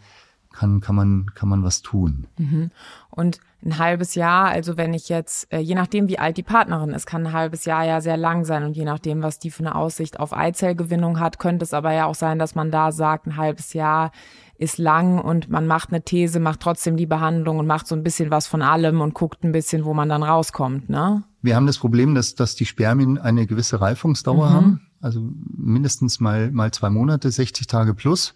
kann, 0.53 0.81
kann 0.81 0.95
man, 0.95 1.31
kann 1.33 1.49
man 1.49 1.63
was 1.63 1.81
tun. 1.81 2.27
Mhm. 2.37 2.71
Und 3.09 3.39
ein 3.63 3.77
halbes 3.77 4.15
Jahr, 4.15 4.47
also 4.47 4.77
wenn 4.77 4.93
ich 4.93 5.09
jetzt, 5.09 5.51
äh, 5.53 5.59
je 5.59 5.75
nachdem 5.75 6.07
wie 6.07 6.17
alt 6.17 6.37
die 6.37 6.43
Partnerin 6.43 6.91
ist, 6.91 7.05
kann 7.05 7.27
ein 7.27 7.33
halbes 7.33 7.65
Jahr 7.65 7.85
ja 7.85 8.01
sehr 8.01 8.17
lang 8.17 8.43
sein 8.43 8.63
und 8.63 8.75
je 8.75 8.85
nachdem, 8.85 9.21
was 9.21 9.37
die 9.37 9.51
für 9.51 9.63
eine 9.63 9.75
Aussicht 9.75 10.19
auf 10.19 10.35
Eizellgewinnung 10.35 11.19
hat, 11.19 11.37
könnte 11.37 11.63
es 11.63 11.73
aber 11.73 11.93
ja 11.93 12.05
auch 12.05 12.15
sein, 12.15 12.39
dass 12.39 12.55
man 12.55 12.71
da 12.71 12.91
sagt, 12.91 13.27
ein 13.27 13.37
halbes 13.37 13.73
Jahr 13.73 14.11
ist 14.57 14.77
lang 14.77 15.19
und 15.19 15.49
man 15.49 15.67
macht 15.67 15.89
eine 15.89 16.03
These, 16.03 16.39
macht 16.39 16.59
trotzdem 16.59 16.97
die 16.97 17.05
Behandlung 17.05 17.59
und 17.59 17.67
macht 17.67 17.87
so 17.87 17.95
ein 17.95 18.03
bisschen 18.03 18.31
was 18.31 18.47
von 18.47 18.61
allem 18.61 19.01
und 19.01 19.13
guckt 19.13 19.43
ein 19.43 19.51
bisschen, 19.51 19.85
wo 19.85 19.93
man 19.93 20.09
dann 20.09 20.23
rauskommt, 20.23 20.89
ne? 20.89 21.23
Wir 21.43 21.55
haben 21.55 21.65
das 21.65 21.79
Problem, 21.79 22.13
dass, 22.13 22.35
dass 22.35 22.53
die 22.53 22.67
Spermien 22.67 23.17
eine 23.17 23.47
gewisse 23.47 23.81
Reifungsdauer 23.81 24.49
mhm. 24.49 24.53
haben, 24.53 24.81
also 25.01 25.21
mindestens 25.57 26.19
mal, 26.19 26.51
mal 26.51 26.71
zwei 26.71 26.91
Monate, 26.91 27.31
60 27.31 27.65
Tage 27.65 27.95
plus. 27.95 28.35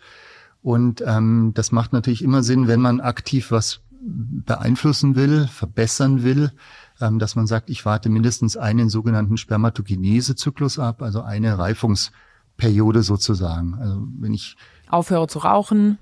Und 0.65 1.03
ähm, 1.05 1.51
das 1.53 1.71
macht 1.71 1.93
natürlich 1.93 2.23
immer 2.23 2.41
Sinn, 2.41 2.67
wenn 2.67 2.81
man 2.81 2.99
aktiv 2.99 3.51
was 3.51 3.81
beeinflussen 4.01 5.15
will, 5.15 5.45
verbessern 5.45 6.23
will, 6.23 6.51
ähm, 6.99 7.19
dass 7.19 7.35
man 7.35 7.45
sagt, 7.45 7.69
ich 7.69 7.85
warte 7.85 8.09
mindestens 8.09 8.57
einen 8.57 8.89
sogenannten 8.89 9.37
Spermatogenesezyklus 9.37 10.79
ab, 10.79 11.03
also 11.03 11.21
eine 11.21 11.59
Reifungsperiode 11.59 13.03
sozusagen. 13.03 13.75
Also 13.75 14.07
wenn 14.19 14.33
ich 14.33 14.57
aufhöre 14.89 15.27
zu 15.27 15.37
rauchen, 15.37 15.99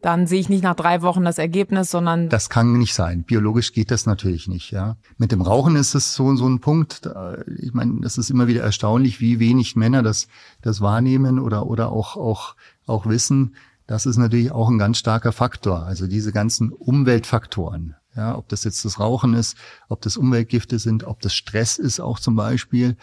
dann 0.00 0.28
sehe 0.28 0.38
ich 0.38 0.48
nicht 0.48 0.62
nach 0.62 0.76
drei 0.76 1.02
Wochen 1.02 1.24
das 1.24 1.38
Ergebnis, 1.38 1.90
sondern 1.90 2.28
das 2.28 2.48
kann 2.48 2.78
nicht 2.78 2.94
sein. 2.94 3.24
Biologisch 3.24 3.72
geht 3.72 3.90
das 3.90 4.06
natürlich 4.06 4.46
nicht. 4.46 4.70
Ja, 4.70 4.96
mit 5.18 5.32
dem 5.32 5.40
Rauchen 5.40 5.74
ist 5.74 5.96
es 5.96 6.14
so 6.14 6.36
so 6.36 6.46
ein 6.46 6.60
Punkt. 6.60 7.10
Ich 7.58 7.74
meine, 7.74 8.00
das 8.00 8.16
ist 8.16 8.30
immer 8.30 8.46
wieder 8.46 8.62
erstaunlich, 8.62 9.20
wie 9.20 9.40
wenig 9.40 9.74
Männer 9.74 10.04
das 10.04 10.28
das 10.62 10.80
wahrnehmen 10.80 11.40
oder 11.40 11.66
oder 11.66 11.90
auch 11.90 12.16
auch 12.16 12.54
auch 12.86 13.06
wissen 13.06 13.56
das 13.86 14.06
ist 14.06 14.16
natürlich 14.16 14.50
auch 14.50 14.68
ein 14.68 14.78
ganz 14.78 14.98
starker 14.98 15.32
Faktor. 15.32 15.84
Also 15.84 16.06
diese 16.06 16.32
ganzen 16.32 16.72
Umweltfaktoren. 16.72 17.96
Ja, 18.16 18.38
ob 18.38 18.48
das 18.48 18.62
jetzt 18.64 18.84
das 18.84 19.00
Rauchen 19.00 19.34
ist, 19.34 19.56
ob 19.88 20.00
das 20.00 20.16
Umweltgifte 20.16 20.78
sind, 20.78 21.04
ob 21.04 21.20
das 21.20 21.34
Stress 21.34 21.78
ist 21.78 21.98
auch 21.98 22.20
zum 22.20 22.36
Beispiel, 22.36 22.96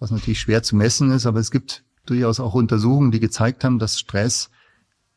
was 0.00 0.10
natürlich 0.10 0.40
schwer 0.40 0.62
zu 0.64 0.74
messen 0.74 1.12
ist, 1.12 1.24
aber 1.24 1.38
es 1.38 1.52
gibt 1.52 1.84
durchaus 2.04 2.40
auch 2.40 2.54
Untersuchungen, 2.54 3.12
die 3.12 3.20
gezeigt 3.20 3.62
haben, 3.62 3.78
dass 3.78 4.00
Stress 4.00 4.50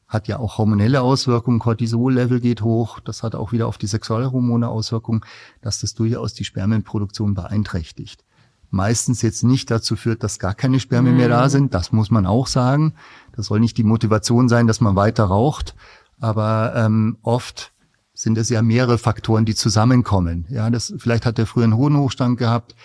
hat 0.08 0.28
ja 0.28 0.38
auch 0.38 0.60
hormonelle 0.60 1.02
Auswirkungen, 1.02 1.60
Cortisol-Level 1.60 2.40
geht 2.42 2.62
hoch, 2.62 3.00
das 3.00 3.24
hat 3.24 3.34
auch 3.34 3.52
wieder 3.52 3.68
auf 3.68 3.80
die 3.80 3.88
Sexualhormone 3.88 4.68
Auswirkungen, 4.68 5.22
dass 5.62 5.80
das 5.80 5.96
durchaus 5.96 6.36
die 6.36 6.46
Spermienproduktion 6.46 7.34
beeinträchtigt 7.34 8.24
meistens 8.72 9.22
jetzt 9.22 9.44
nicht 9.44 9.72
dazu 9.72 9.96
führt, 9.96 10.24
dass 10.24 10.40
gar 10.40 10.54
keine 10.54 10.80
Spermien 10.80 11.18
mehr 11.18 11.30
da 11.30 11.46
mhm. 11.46 11.50
sind. 11.50 11.74
Das 11.74 11.92
muss 11.92 12.12
man 12.12 12.26
auch 12.26 12.48
sagen. 12.48 12.94
Das 13.40 13.46
soll 13.46 13.62
nicht 13.62 13.78
die 13.78 13.86
Motivation 13.86 14.50
sein, 14.50 14.68
dass 14.68 14.82
man 14.82 14.98
weiter 14.98 15.24
raucht. 15.24 15.74
Aber 16.20 16.74
ähm, 16.76 17.18
oft 17.22 17.72
sind 18.14 18.38
es 18.38 18.50
ja 18.50 18.62
mehrere 18.62 18.98
Faktoren, 18.98 19.46
die 19.46 19.56
zusammenkommen. 19.56 20.46
Ja, 20.50 20.70
das 20.70 20.94
vielleicht 20.98 21.26
hat 21.26 21.40
er 21.40 21.46
früher 21.46 21.64
einen 21.64 21.78
hohen 21.78 21.96
Hochstand 21.96 22.38
gehabt, 22.38 22.76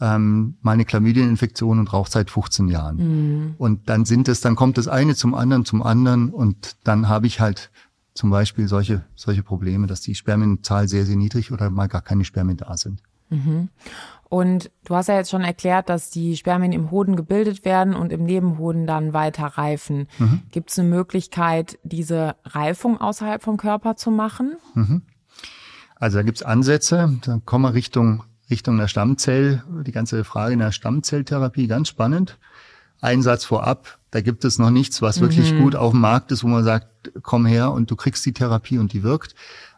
ähm, 0.00 0.54
mal 0.62 0.70
eine 0.70 0.84
Chlamydieninfektion 0.84 1.80
und 1.80 1.92
raucht 1.92 2.12
seit 2.12 2.30
15 2.30 2.68
Jahren. 2.68 2.96
Mhm. 2.96 3.54
Und 3.58 3.88
dann 3.88 4.04
sind 4.04 4.28
es, 4.28 4.40
dann 4.40 4.54
kommt 4.54 4.78
das 4.78 4.86
eine 4.86 5.16
zum 5.16 5.34
anderen, 5.34 5.64
zum 5.64 5.82
anderen 5.82 6.30
und 6.30 6.76
dann 6.84 7.08
habe 7.08 7.26
ich 7.26 7.40
halt 7.40 7.72
zum 8.14 8.30
Beispiel 8.30 8.68
solche 8.68 9.04
solche 9.16 9.42
Probleme, 9.42 9.88
dass 9.88 10.00
die 10.00 10.14
Spermienzahl 10.14 10.86
sehr 10.86 11.06
sehr 11.06 11.16
niedrig 11.16 11.50
oder 11.50 11.70
mal 11.70 11.88
gar 11.88 12.02
keine 12.02 12.24
Spermien 12.24 12.58
da 12.58 12.76
sind. 12.76 13.02
Mhm. 13.30 13.68
Und 14.34 14.72
du 14.84 14.96
hast 14.96 15.06
ja 15.06 15.14
jetzt 15.14 15.30
schon 15.30 15.44
erklärt, 15.44 15.88
dass 15.88 16.10
die 16.10 16.36
Spermien 16.36 16.72
im 16.72 16.90
Hoden 16.90 17.14
gebildet 17.14 17.64
werden 17.64 17.94
und 17.94 18.10
im 18.10 18.24
Nebenhoden 18.24 18.84
dann 18.84 19.12
weiter 19.12 19.44
reifen. 19.46 20.08
Mhm. 20.18 20.42
Gibt 20.50 20.72
es 20.72 20.78
eine 20.80 20.88
Möglichkeit, 20.88 21.78
diese 21.84 22.34
Reifung 22.44 23.00
außerhalb 23.00 23.44
vom 23.44 23.58
Körper 23.58 23.94
zu 23.94 24.10
machen? 24.10 24.56
Mhm. 24.74 25.02
Also 25.94 26.18
da 26.18 26.24
gibt 26.24 26.38
es 26.38 26.42
Ansätze. 26.42 27.16
Dann 27.24 27.44
kommen 27.44 27.62
wir 27.62 27.74
Richtung, 27.74 28.24
Richtung 28.50 28.76
der 28.76 28.88
Stammzell, 28.88 29.62
die 29.86 29.92
ganze 29.92 30.24
Frage 30.24 30.54
in 30.54 30.58
der 30.58 30.72
Stammzelltherapie, 30.72 31.68
ganz 31.68 31.86
spannend. 31.86 32.36
Einsatz 33.00 33.44
vorab, 33.44 34.00
da 34.10 34.20
gibt 34.20 34.44
es 34.44 34.58
noch 34.58 34.70
nichts, 34.70 35.00
was 35.00 35.20
wirklich 35.20 35.52
mhm. 35.52 35.62
gut 35.62 35.76
auf 35.76 35.92
dem 35.92 36.00
Markt 36.00 36.32
ist, 36.32 36.42
wo 36.42 36.48
man 36.48 36.64
sagt, 36.64 37.12
komm 37.22 37.46
her 37.46 37.70
und 37.70 37.88
du 37.88 37.94
kriegst 37.94 38.26
die 38.26 38.32
Therapie 38.32 38.78
und 38.78 38.92
die 38.94 39.04
wirkt. 39.04 39.36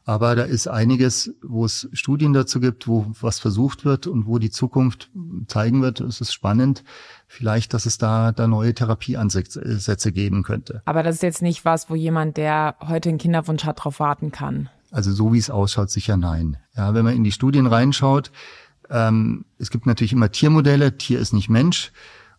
Aber 0.09 0.37
da 0.37 0.45
ist 0.45 0.69
einiges, 0.69 1.35
wo 1.43 1.65
es 1.65 1.89
Studien 1.93 2.33
dazu 2.33 2.61
gibt, 2.61 2.87
wo 2.87 3.07
was 3.21 3.41
versucht 3.41 3.85
wird 3.85 4.07
und 4.07 4.29
wo 4.29 4.39
die 4.39 4.51
Zukunft 4.51 5.11
zeigen 5.49 5.83
wird. 5.83 6.01
Es 6.01 6.21
ist 6.21 6.33
spannend, 6.33 6.85
vielleicht, 7.27 7.75
dass 7.75 7.87
es 7.87 7.99
da, 7.99 8.31
da 8.31 8.47
neue 8.47 8.73
Therapieansätze 8.73 10.13
geben 10.13 10.45
könnte. 10.45 10.81
Aber 10.85 11.03
das 11.03 11.17
ist 11.17 11.23
jetzt 11.25 11.43
nicht 11.43 11.65
was, 11.65 11.91
wo 11.91 11.97
jemand, 11.97 12.37
der 12.37 12.77
heute 12.87 13.09
einen 13.09 13.19
Kinderwunsch 13.19 13.65
hat, 13.65 13.81
darauf 13.81 13.99
warten 13.99 14.31
kann. 14.31 14.71
Also 14.93 15.11
so 15.11 15.33
wie 15.33 15.39
es 15.39 15.51
ausschaut, 15.51 15.91
sicher 15.91 16.17
nein. 16.17 16.57
Ja, 16.77 16.95
wenn 16.95 17.05
man 17.05 17.17
in 17.17 17.25
die 17.25 17.33
Studien 17.33 17.67
reinschaut, 17.67 18.31
ähm, 18.89 19.45
es 19.59 19.71
gibt 19.71 19.87
natürlich 19.87 20.13
immer 20.13 20.31
Tiermodelle. 20.31 20.97
Tier 20.97 21.19
ist 21.19 21.33
nicht 21.33 21.49
Mensch. 21.49 21.91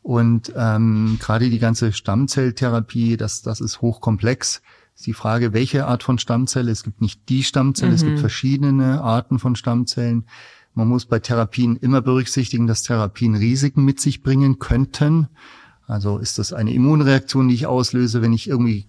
Und 0.01 0.53
ähm, 0.55 1.17
gerade 1.19 1.49
die 1.49 1.59
ganze 1.59 1.91
Stammzelltherapie, 1.91 3.17
das, 3.17 3.41
das 3.41 3.59
ist 3.59 3.81
hochkomplex 3.81 4.61
ist 4.97 5.05
die 5.05 5.13
Frage, 5.13 5.53
welche 5.53 5.85
Art 5.85 6.01
von 6.01 6.17
Stammzelle. 6.17 6.71
Es 6.71 6.81
gibt 6.81 7.01
nicht 7.01 7.29
die 7.29 7.43
Stammzelle, 7.43 7.91
mhm. 7.91 7.95
es 7.95 8.03
gibt 8.03 8.15
mhm. 8.15 8.21
verschiedene 8.21 9.01
Arten 9.01 9.37
von 9.37 9.55
Stammzellen. 9.55 10.25
Man 10.73 10.87
muss 10.87 11.05
bei 11.05 11.19
Therapien 11.19 11.75
immer 11.75 12.01
berücksichtigen, 12.01 12.65
dass 12.65 12.81
Therapien 12.81 13.35
Risiken 13.35 13.85
mit 13.85 13.99
sich 13.99 14.23
bringen 14.23 14.57
könnten. 14.57 15.27
Also 15.85 16.17
ist 16.17 16.39
das 16.39 16.51
eine 16.51 16.73
Immunreaktion, 16.73 17.47
die 17.47 17.53
ich 17.53 17.67
auslöse, 17.67 18.23
wenn 18.23 18.33
ich 18.33 18.49
irgendwie 18.49 18.87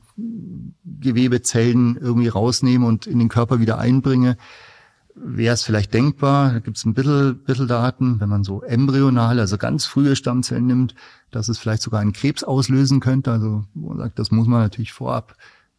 Gewebezellen 0.84 1.98
irgendwie 2.00 2.28
rausnehme 2.28 2.86
und 2.86 3.06
in 3.06 3.18
den 3.18 3.28
Körper 3.28 3.60
wieder 3.60 3.78
einbringe? 3.78 4.38
Wäre 5.14 5.54
es 5.54 5.62
vielleicht 5.62 5.92
denkbar, 5.92 6.52
da 6.52 6.58
gibt 6.60 6.78
es 6.78 6.86
ein 6.86 6.94
bisschen, 6.94 7.44
bisschen 7.44 7.68
Daten, 7.68 8.18
wenn 8.20 8.28
man 8.28 8.44
so 8.44 8.62
embryonal, 8.62 9.38
also 9.40 9.58
ganz 9.58 9.84
frühe 9.84 10.16
Stammzellen 10.16 10.66
nimmt, 10.66 10.94
dass 11.30 11.48
es 11.48 11.58
vielleicht 11.58 11.82
sogar 11.82 12.00
einen 12.00 12.12
Krebs 12.12 12.44
auslösen 12.44 13.00
könnte. 13.00 13.30
Also 13.30 13.64
man 13.74 13.98
sagt, 13.98 14.18
das 14.18 14.30
muss 14.30 14.46
man 14.46 14.62
natürlich 14.62 14.92
vorab 14.92 15.36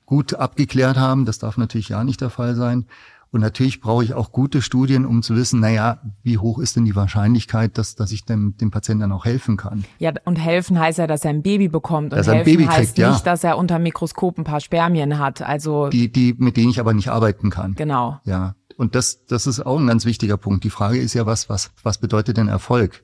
gut 0.09 0.33
abgeklärt 0.33 0.97
haben. 0.97 1.25
Das 1.25 1.37
darf 1.37 1.55
natürlich 1.57 1.89
ja 1.89 2.03
nicht 2.03 2.19
der 2.19 2.31
Fall 2.31 2.55
sein. 2.55 2.87
Und 3.31 3.41
natürlich 3.41 3.79
brauche 3.79 4.03
ich 4.03 4.15
auch 4.15 4.31
gute 4.31 4.63
Studien, 4.63 5.05
um 5.05 5.21
zu 5.21 5.35
wissen, 5.35 5.59
naja, 5.59 5.99
wie 6.23 6.39
hoch 6.39 6.57
ist 6.57 6.75
denn 6.75 6.85
die 6.85 6.95
Wahrscheinlichkeit, 6.95 7.77
dass, 7.77 7.93
dass 7.93 8.11
ich 8.11 8.25
dem, 8.25 8.57
dem 8.57 8.71
Patienten 8.71 9.01
dann 9.01 9.11
auch 9.11 9.25
helfen 9.25 9.55
kann. 9.55 9.85
Ja, 9.99 10.11
und 10.25 10.37
helfen 10.37 10.79
heißt 10.79 10.97
ja, 10.97 11.05
dass 11.05 11.23
er 11.23 11.29
ein 11.29 11.43
Baby 11.43 11.67
bekommt. 11.67 12.11
Und 12.11 12.17
dass 12.17 12.27
er 12.27 12.39
ein 12.39 12.43
Baby 12.43 12.65
heißt 12.65 12.95
kriegt, 12.95 12.97
ja. 12.97 13.11
nicht, 13.11 13.27
dass 13.27 13.43
er 13.43 13.59
unter 13.59 13.77
Mikroskop 13.77 14.39
ein 14.39 14.45
paar 14.45 14.61
Spermien 14.61 15.19
hat. 15.19 15.43
Also 15.43 15.89
die, 15.89 16.11
die, 16.11 16.33
mit 16.39 16.57
denen 16.57 16.71
ich 16.71 16.79
aber 16.79 16.95
nicht 16.95 17.09
arbeiten 17.09 17.51
kann. 17.51 17.75
Genau. 17.75 18.19
Ja. 18.23 18.55
Und 18.77 18.95
das, 18.95 19.27
das 19.27 19.45
ist 19.45 19.63
auch 19.63 19.77
ein 19.77 19.85
ganz 19.85 20.05
wichtiger 20.05 20.37
Punkt. 20.37 20.63
Die 20.63 20.71
Frage 20.71 20.97
ist 20.97 21.13
ja, 21.13 21.27
was, 21.27 21.49
was, 21.49 21.69
was 21.83 21.99
bedeutet 21.99 22.37
denn 22.37 22.47
Erfolg? 22.47 23.03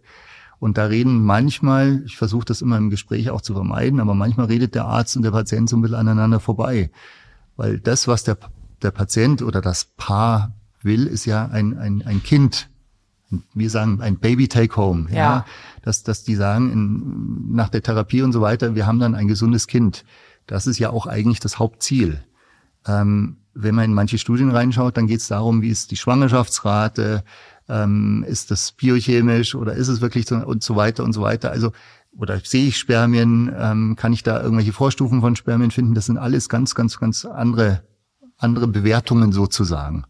Und 0.65 0.79
da 0.79 0.85
reden 0.85 1.23
manchmal, 1.23 2.01
ich 2.07 2.17
versuche 2.17 2.45
das 2.45 2.63
immer 2.63 2.75
im 2.77 2.89
Gespräch 2.89 3.29
auch 3.29 3.41
zu 3.41 3.53
vermeiden, 3.53 3.99
aber 3.99 4.15
manchmal 4.15 4.47
redet 4.47 4.73
der 4.73 4.85
Arzt 4.85 5.15
und 5.15 5.21
der 5.21 5.29
Patient 5.29 5.69
so 5.69 5.77
ein 5.77 5.83
bisschen 5.83 5.95
aneinander 5.95 6.39
vorbei. 6.39 6.89
Weil 7.55 7.79
das, 7.79 8.07
was 8.07 8.23
der, 8.23 8.35
der 8.81 8.89
Patient 8.89 9.43
oder 9.43 9.61
das 9.61 9.85
Paar 9.85 10.55
will, 10.81 11.05
ist 11.05 11.25
ja 11.25 11.45
ein, 11.49 11.77
ein, 11.77 12.01
ein 12.01 12.23
Kind. 12.23 12.67
Wir 13.53 13.69
sagen 13.69 14.01
ein 14.01 14.17
Baby 14.17 14.47
Take 14.47 14.75
Home. 14.75 15.07
Ja. 15.11 15.15
ja. 15.15 15.45
Dass, 15.83 16.01
dass 16.01 16.23
die 16.23 16.33
sagen, 16.33 16.71
in, 16.71 17.55
nach 17.55 17.69
der 17.69 17.83
Therapie 17.83 18.23
und 18.23 18.31
so 18.31 18.41
weiter, 18.41 18.73
wir 18.73 18.87
haben 18.87 18.97
dann 18.97 19.13
ein 19.13 19.27
gesundes 19.27 19.67
Kind. 19.67 20.03
Das 20.47 20.65
ist 20.65 20.79
ja 20.79 20.89
auch 20.89 21.05
eigentlich 21.05 21.39
das 21.39 21.59
Hauptziel. 21.59 22.23
Ähm, 22.87 23.37
wenn 23.53 23.75
man 23.75 23.85
in 23.85 23.93
manche 23.93 24.17
Studien 24.17 24.49
reinschaut, 24.49 24.97
dann 24.97 25.05
geht 25.05 25.19
es 25.19 25.27
darum, 25.27 25.61
wie 25.61 25.69
ist 25.69 25.91
die 25.91 25.95
Schwangerschaftsrate, 25.95 27.23
ähm, 27.69 28.25
ist 28.27 28.51
das 28.51 28.71
biochemisch 28.71 29.55
oder 29.55 29.73
ist 29.73 29.87
es 29.87 30.01
wirklich 30.01 30.27
so 30.27 30.35
und 30.35 30.63
so 30.63 30.75
weiter 30.75 31.03
und 31.03 31.13
so 31.13 31.21
weiter. 31.21 31.51
Also 31.51 31.71
oder 32.17 32.39
sehe 32.43 32.67
ich 32.67 32.77
Spermien, 32.77 33.53
ähm, 33.57 33.95
kann 33.97 34.13
ich 34.13 34.23
da 34.23 34.41
irgendwelche 34.41 34.71
Vorstufen 34.71 35.21
von 35.21 35.35
Spermien 35.35 35.71
finden? 35.71 35.95
Das 35.95 36.05
sind 36.05 36.17
alles 36.17 36.47
ganz, 36.47 36.73
ganz, 36.75 36.99
ganz 36.99 37.25
andere 37.25 37.81
andere 38.37 38.67
Bewertungen 38.67 39.31
sozusagen. 39.31 40.05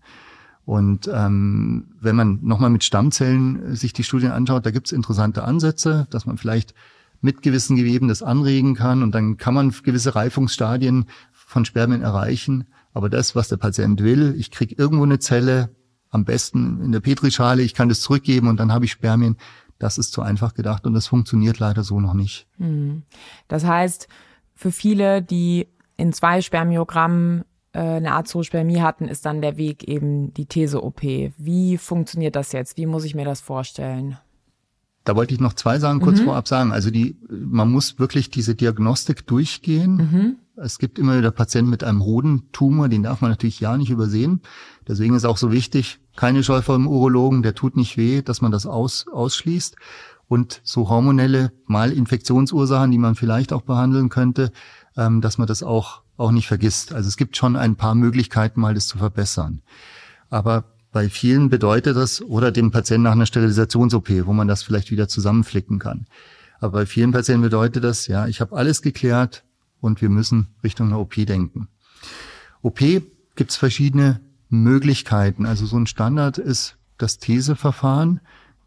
Und 0.66 1.10
ähm, 1.14 1.92
wenn 2.02 2.16
man 2.16 2.40
nochmal 2.42 2.72
mit 2.72 2.84
Stammzellen 2.84 3.76
sich 3.76 3.94
die 3.94 4.04
Studien 4.04 4.32
anschaut, 4.32 4.66
da 4.66 4.72
gibt 4.72 4.88
es 4.88 4.94
interessante 4.94 5.44
Ansätze, 5.44 6.08
dass 6.10 6.26
man 6.26 6.38
vielleicht 6.38 6.74
mit 7.22 7.44
gewissen 7.44 7.76
Geweben 7.76 8.08
das 8.08 8.24
anregen 8.24 8.76
kann 8.76 9.04
und 9.04 9.14
dann 9.14 9.38
kann 9.38 9.54
man 9.54 9.74
gewisse 9.84 10.16
Reifungsstadien 10.16 11.06
von 11.32 11.66
Spermien 11.66 12.02
erreichen. 12.02 12.66
Aber 12.94 13.10
das, 13.10 13.36
was 13.36 13.48
der 13.48 13.58
Patient 13.58 14.02
will, 14.02 14.34
ich 14.38 14.52
kriege 14.52 14.76
irgendwo 14.76 15.04
eine 15.04 15.20
Zelle, 15.20 15.70
am 16.16 16.26
besten 16.26 16.82
in 16.82 16.92
der 16.92 17.02
Petrischale, 17.02 17.62
ich 17.62 17.76
kann 17.76 17.90
das 17.90 18.02
zurückgeben 18.02 18.48
und 18.48 18.60
dann 18.60 18.74
habe 18.74 18.86
ich 18.86 18.92
Spermien. 18.92 19.38
Das 19.78 19.98
ist 19.98 20.14
zu 20.14 20.22
einfach 20.22 20.54
gedacht 20.54 20.86
und 20.86 20.94
das 20.94 21.08
funktioniert 21.08 21.60
leider 21.60 21.84
so 21.84 22.00
noch 22.00 22.14
nicht. 22.14 22.48
Hm. 22.58 23.04
Das 23.50 23.66
heißt, 23.66 24.08
für 24.56 24.72
viele, 24.72 25.22
die 25.22 25.68
in 25.98 26.14
zwei 26.14 26.42
Spermiogrammen 26.42 27.44
äh, 27.74 27.80
eine 27.80 28.14
Azospermie 28.14 28.82
hatten, 28.82 29.10
ist 29.10 29.26
dann 29.26 29.42
der 29.42 29.58
Weg 29.58 29.84
eben 29.84 30.34
die 30.34 30.46
These-OP. 30.46 31.02
Wie 31.38 31.78
funktioniert 31.78 32.38
das 32.38 32.54
jetzt? 32.54 32.78
Wie 32.78 32.86
muss 32.86 33.04
ich 33.04 33.16
mir 33.16 33.26
das 33.26 33.42
vorstellen? 33.42 34.18
Da 35.04 35.16
wollte 35.16 35.34
ich 35.34 35.40
noch 35.40 35.54
zwei 35.54 35.78
Sachen 35.78 36.00
kurz 36.00 36.20
mhm. 36.22 36.26
vorab 36.26 36.48
sagen. 36.48 36.72
Also 36.72 36.90
die, 36.90 37.18
man 37.30 37.70
muss 37.70 38.00
wirklich 38.00 38.32
diese 38.32 38.56
Diagnostik 38.56 39.28
durchgehen. 39.28 39.96
Mhm. 39.98 40.36
Es 40.56 40.80
gibt 40.80 40.98
immer 40.98 41.18
wieder 41.18 41.32
Patienten 41.32 41.70
mit 41.70 41.84
einem 41.84 42.04
Hodentumor, 42.04 42.88
den 42.88 43.04
darf 43.04 43.22
man 43.22 43.30
natürlich 43.30 43.60
ja 43.60 43.78
nicht 43.78 43.90
übersehen. 43.90 44.42
Deswegen 44.88 45.16
ist 45.16 45.26
auch 45.26 45.38
so 45.38 45.52
wichtig, 45.52 46.00
keine 46.16 46.44
Scheu 46.44 46.62
vor 46.62 46.76
dem 46.76 46.88
Urologen, 46.88 47.44
der 47.44 47.56
tut 47.56 47.76
nicht 47.76 47.98
weh, 47.98 48.22
dass 48.22 48.42
man 48.42 48.52
das 48.52 48.66
aus, 48.66 49.08
ausschließt. 49.12 49.76
Und 50.28 50.62
so 50.64 50.90
hormonelle 50.90 51.52
Malinfektionsursachen, 51.66 52.92
die 52.92 52.98
man 52.98 53.16
vielleicht 53.16 53.54
auch 53.54 53.62
behandeln 53.62 54.10
könnte, 54.10 54.52
ähm, 54.98 55.22
dass 55.22 55.38
man 55.38 55.48
das 55.48 55.62
auch, 55.62 56.02
auch 56.18 56.32
nicht 56.32 56.48
vergisst. 56.48 56.94
Also 56.94 57.08
es 57.08 57.18
gibt 57.18 57.38
schon 57.38 57.56
ein 57.56 57.76
paar 57.76 57.94
Möglichkeiten, 57.96 58.62
mal 58.62 58.74
das 58.74 58.88
zu 58.88 58.98
verbessern. 58.98 59.62
Aber 60.30 60.66
bei 60.92 61.10
vielen 61.10 61.50
bedeutet 61.50 61.96
das, 61.96 62.22
oder 62.22 62.52
dem 62.52 62.72
Patienten 62.72 63.04
nach 63.04 63.12
einer 63.12 63.26
Sterilisations-OP, 63.26 64.26
wo 64.26 64.34
man 64.34 64.48
das 64.48 64.64
vielleicht 64.64 64.92
wieder 64.92 65.08
zusammenflicken 65.08 65.78
kann. 65.78 66.08
Aber 66.60 66.80
bei 66.80 66.86
vielen 66.86 67.12
Patienten 67.12 67.44
bedeutet 67.44 67.84
das, 67.84 68.08
ja, 68.08 68.28
ich 68.28 68.42
habe 68.42 68.56
alles 68.56 68.82
geklärt 68.82 69.44
und 69.82 70.02
wir 70.02 70.10
müssen 70.10 70.48
Richtung 70.64 70.88
einer 70.88 71.00
OP 71.00 71.14
denken. 71.16 71.68
OP 72.62 72.80
gibt's 73.36 73.58
verschiedene 73.58 74.22
Möglichkeiten. 74.50 75.46
Also 75.46 75.66
so 75.66 75.78
ein 75.78 75.88
Standard 75.88 76.38
ist 76.38 76.78
das 76.98 77.18
Theseverfahren. 77.18 78.22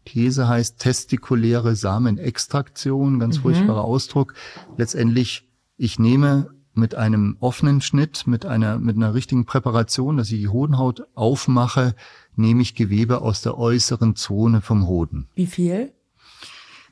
These 0.05 0.47
heißt 0.47 0.79
testikuläre 0.79 1.75
Samenextraktion, 1.75 3.19
ganz 3.19 3.37
mhm. 3.37 3.41
furchtbarer 3.41 3.83
Ausdruck. 3.83 4.33
Letztendlich, 4.77 5.47
ich 5.77 5.99
nehme 5.99 6.49
mit 6.73 6.95
einem 6.95 7.37
offenen 7.39 7.81
Schnitt, 7.81 8.25
mit 8.25 8.45
einer, 8.45 8.79
mit 8.79 8.95
einer 8.95 9.13
richtigen 9.13 9.45
Präparation, 9.45 10.17
dass 10.17 10.31
ich 10.31 10.39
die 10.39 10.47
Hodenhaut 10.47 11.03
aufmache, 11.15 11.95
nehme 12.35 12.61
ich 12.61 12.75
Gewebe 12.75 13.21
aus 13.21 13.41
der 13.41 13.57
äußeren 13.57 14.15
Zone 14.15 14.61
vom 14.61 14.87
Hoden. 14.87 15.27
Wie 15.35 15.47
viel? 15.47 15.91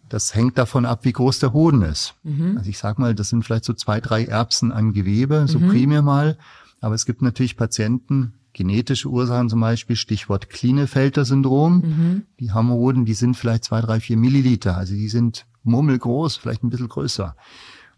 Das 0.10 0.36
hängt 0.36 0.58
davon 0.58 0.86
ab, 0.86 1.04
wie 1.04 1.12
groß 1.12 1.40
der 1.40 1.54
Hoden 1.54 1.82
ist. 1.82 2.16
Mhm. 2.24 2.58
Also 2.58 2.70
ich 2.70 2.78
sag 2.78 3.00
mal, 3.00 3.16
das 3.16 3.30
sind 3.30 3.44
vielleicht 3.44 3.66
so 3.66 3.74
zwei, 3.74 4.00
drei 4.00 4.26
Erbsen 4.26 4.72
an 4.72 4.94
Gewebe, 4.94 5.48
so 5.48 5.60
mhm. 5.60 5.70
primär 5.70 6.02
mal. 6.02 6.38
Aber 6.80 6.96
es 6.96 7.06
gibt 7.06 7.22
natürlich 7.22 7.58
Patienten, 7.58 8.34
genetische 8.58 9.08
Ursachen 9.08 9.50
zum 9.50 9.62
Beispiel, 9.62 9.96
Stichwort 9.96 10.50
Klinefelter-Syndrom. 10.50 11.74
Mhm. 11.78 12.24
Die 12.40 12.52
haben 12.52 12.70
Hoden, 12.70 13.06
die 13.06 13.14
sind 13.14 13.38
vielleicht 13.38 13.64
zwei, 13.64 13.80
drei, 13.80 14.00
vier 14.00 14.18
Milliliter. 14.18 14.76
Also 14.76 14.94
die 14.96 15.08
sind 15.08 15.46
murmelgroß, 15.64 16.36
vielleicht 16.36 16.64
ein 16.64 16.70
bisschen 16.70 16.90
größer. 16.90 17.36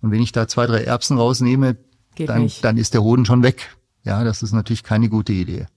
Und 0.01 0.11
wenn 0.11 0.21
ich 0.21 0.31
da 0.31 0.47
zwei, 0.47 0.67
drei 0.67 0.83
Erbsen 0.83 1.17
rausnehme, 1.17 1.77
dann, 2.17 2.51
dann 2.61 2.77
ist 2.77 2.93
der 2.93 3.03
Hoden 3.03 3.25
schon 3.25 3.41
weg. 3.41 3.75
Ja, 4.03 4.23
das 4.23 4.43
ist 4.43 4.51
natürlich 4.51 4.83
keine 4.83 5.09
gute 5.09 5.33
Idee. 5.33 5.67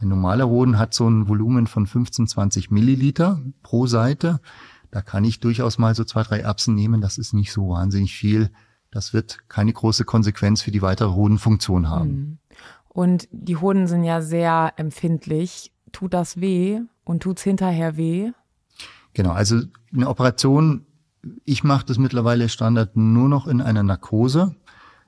Ein 0.00 0.08
normaler 0.08 0.48
Hoden 0.48 0.78
hat 0.78 0.94
so 0.94 1.08
ein 1.08 1.28
Volumen 1.28 1.66
von 1.66 1.86
15, 1.86 2.26
20 2.26 2.70
Milliliter 2.70 3.40
pro 3.62 3.86
Seite. 3.86 4.40
Da 4.90 5.00
kann 5.00 5.24
ich 5.24 5.40
durchaus 5.40 5.78
mal 5.78 5.94
so 5.94 6.04
zwei, 6.04 6.22
drei 6.22 6.40
Erbsen 6.40 6.74
nehmen. 6.74 7.00
Das 7.00 7.18
ist 7.18 7.32
nicht 7.34 7.52
so 7.52 7.68
wahnsinnig 7.68 8.14
viel. 8.14 8.50
Das 8.90 9.14
wird 9.14 9.48
keine 9.48 9.72
große 9.72 10.04
Konsequenz 10.04 10.60
für 10.60 10.70
die 10.70 10.82
weitere 10.82 11.10
Hodenfunktion 11.10 11.88
haben. 11.88 12.10
Hm. 12.10 12.38
Und 12.92 13.28
die 13.32 13.56
Hoden 13.56 13.86
sind 13.86 14.04
ja 14.04 14.20
sehr 14.20 14.72
empfindlich. 14.76 15.72
Tut 15.92 16.14
das 16.14 16.40
weh 16.40 16.80
und 17.04 17.22
tut's 17.22 17.42
hinterher 17.42 17.96
weh? 17.96 18.32
Genau, 19.14 19.32
also 19.32 19.60
eine 19.92 20.08
Operation 20.08 20.86
ich 21.44 21.64
mache 21.64 21.86
das 21.86 21.98
mittlerweile 21.98 22.48
Standard 22.48 22.96
nur 22.96 23.28
noch 23.28 23.46
in 23.46 23.60
einer 23.60 23.82
Narkose, 23.82 24.54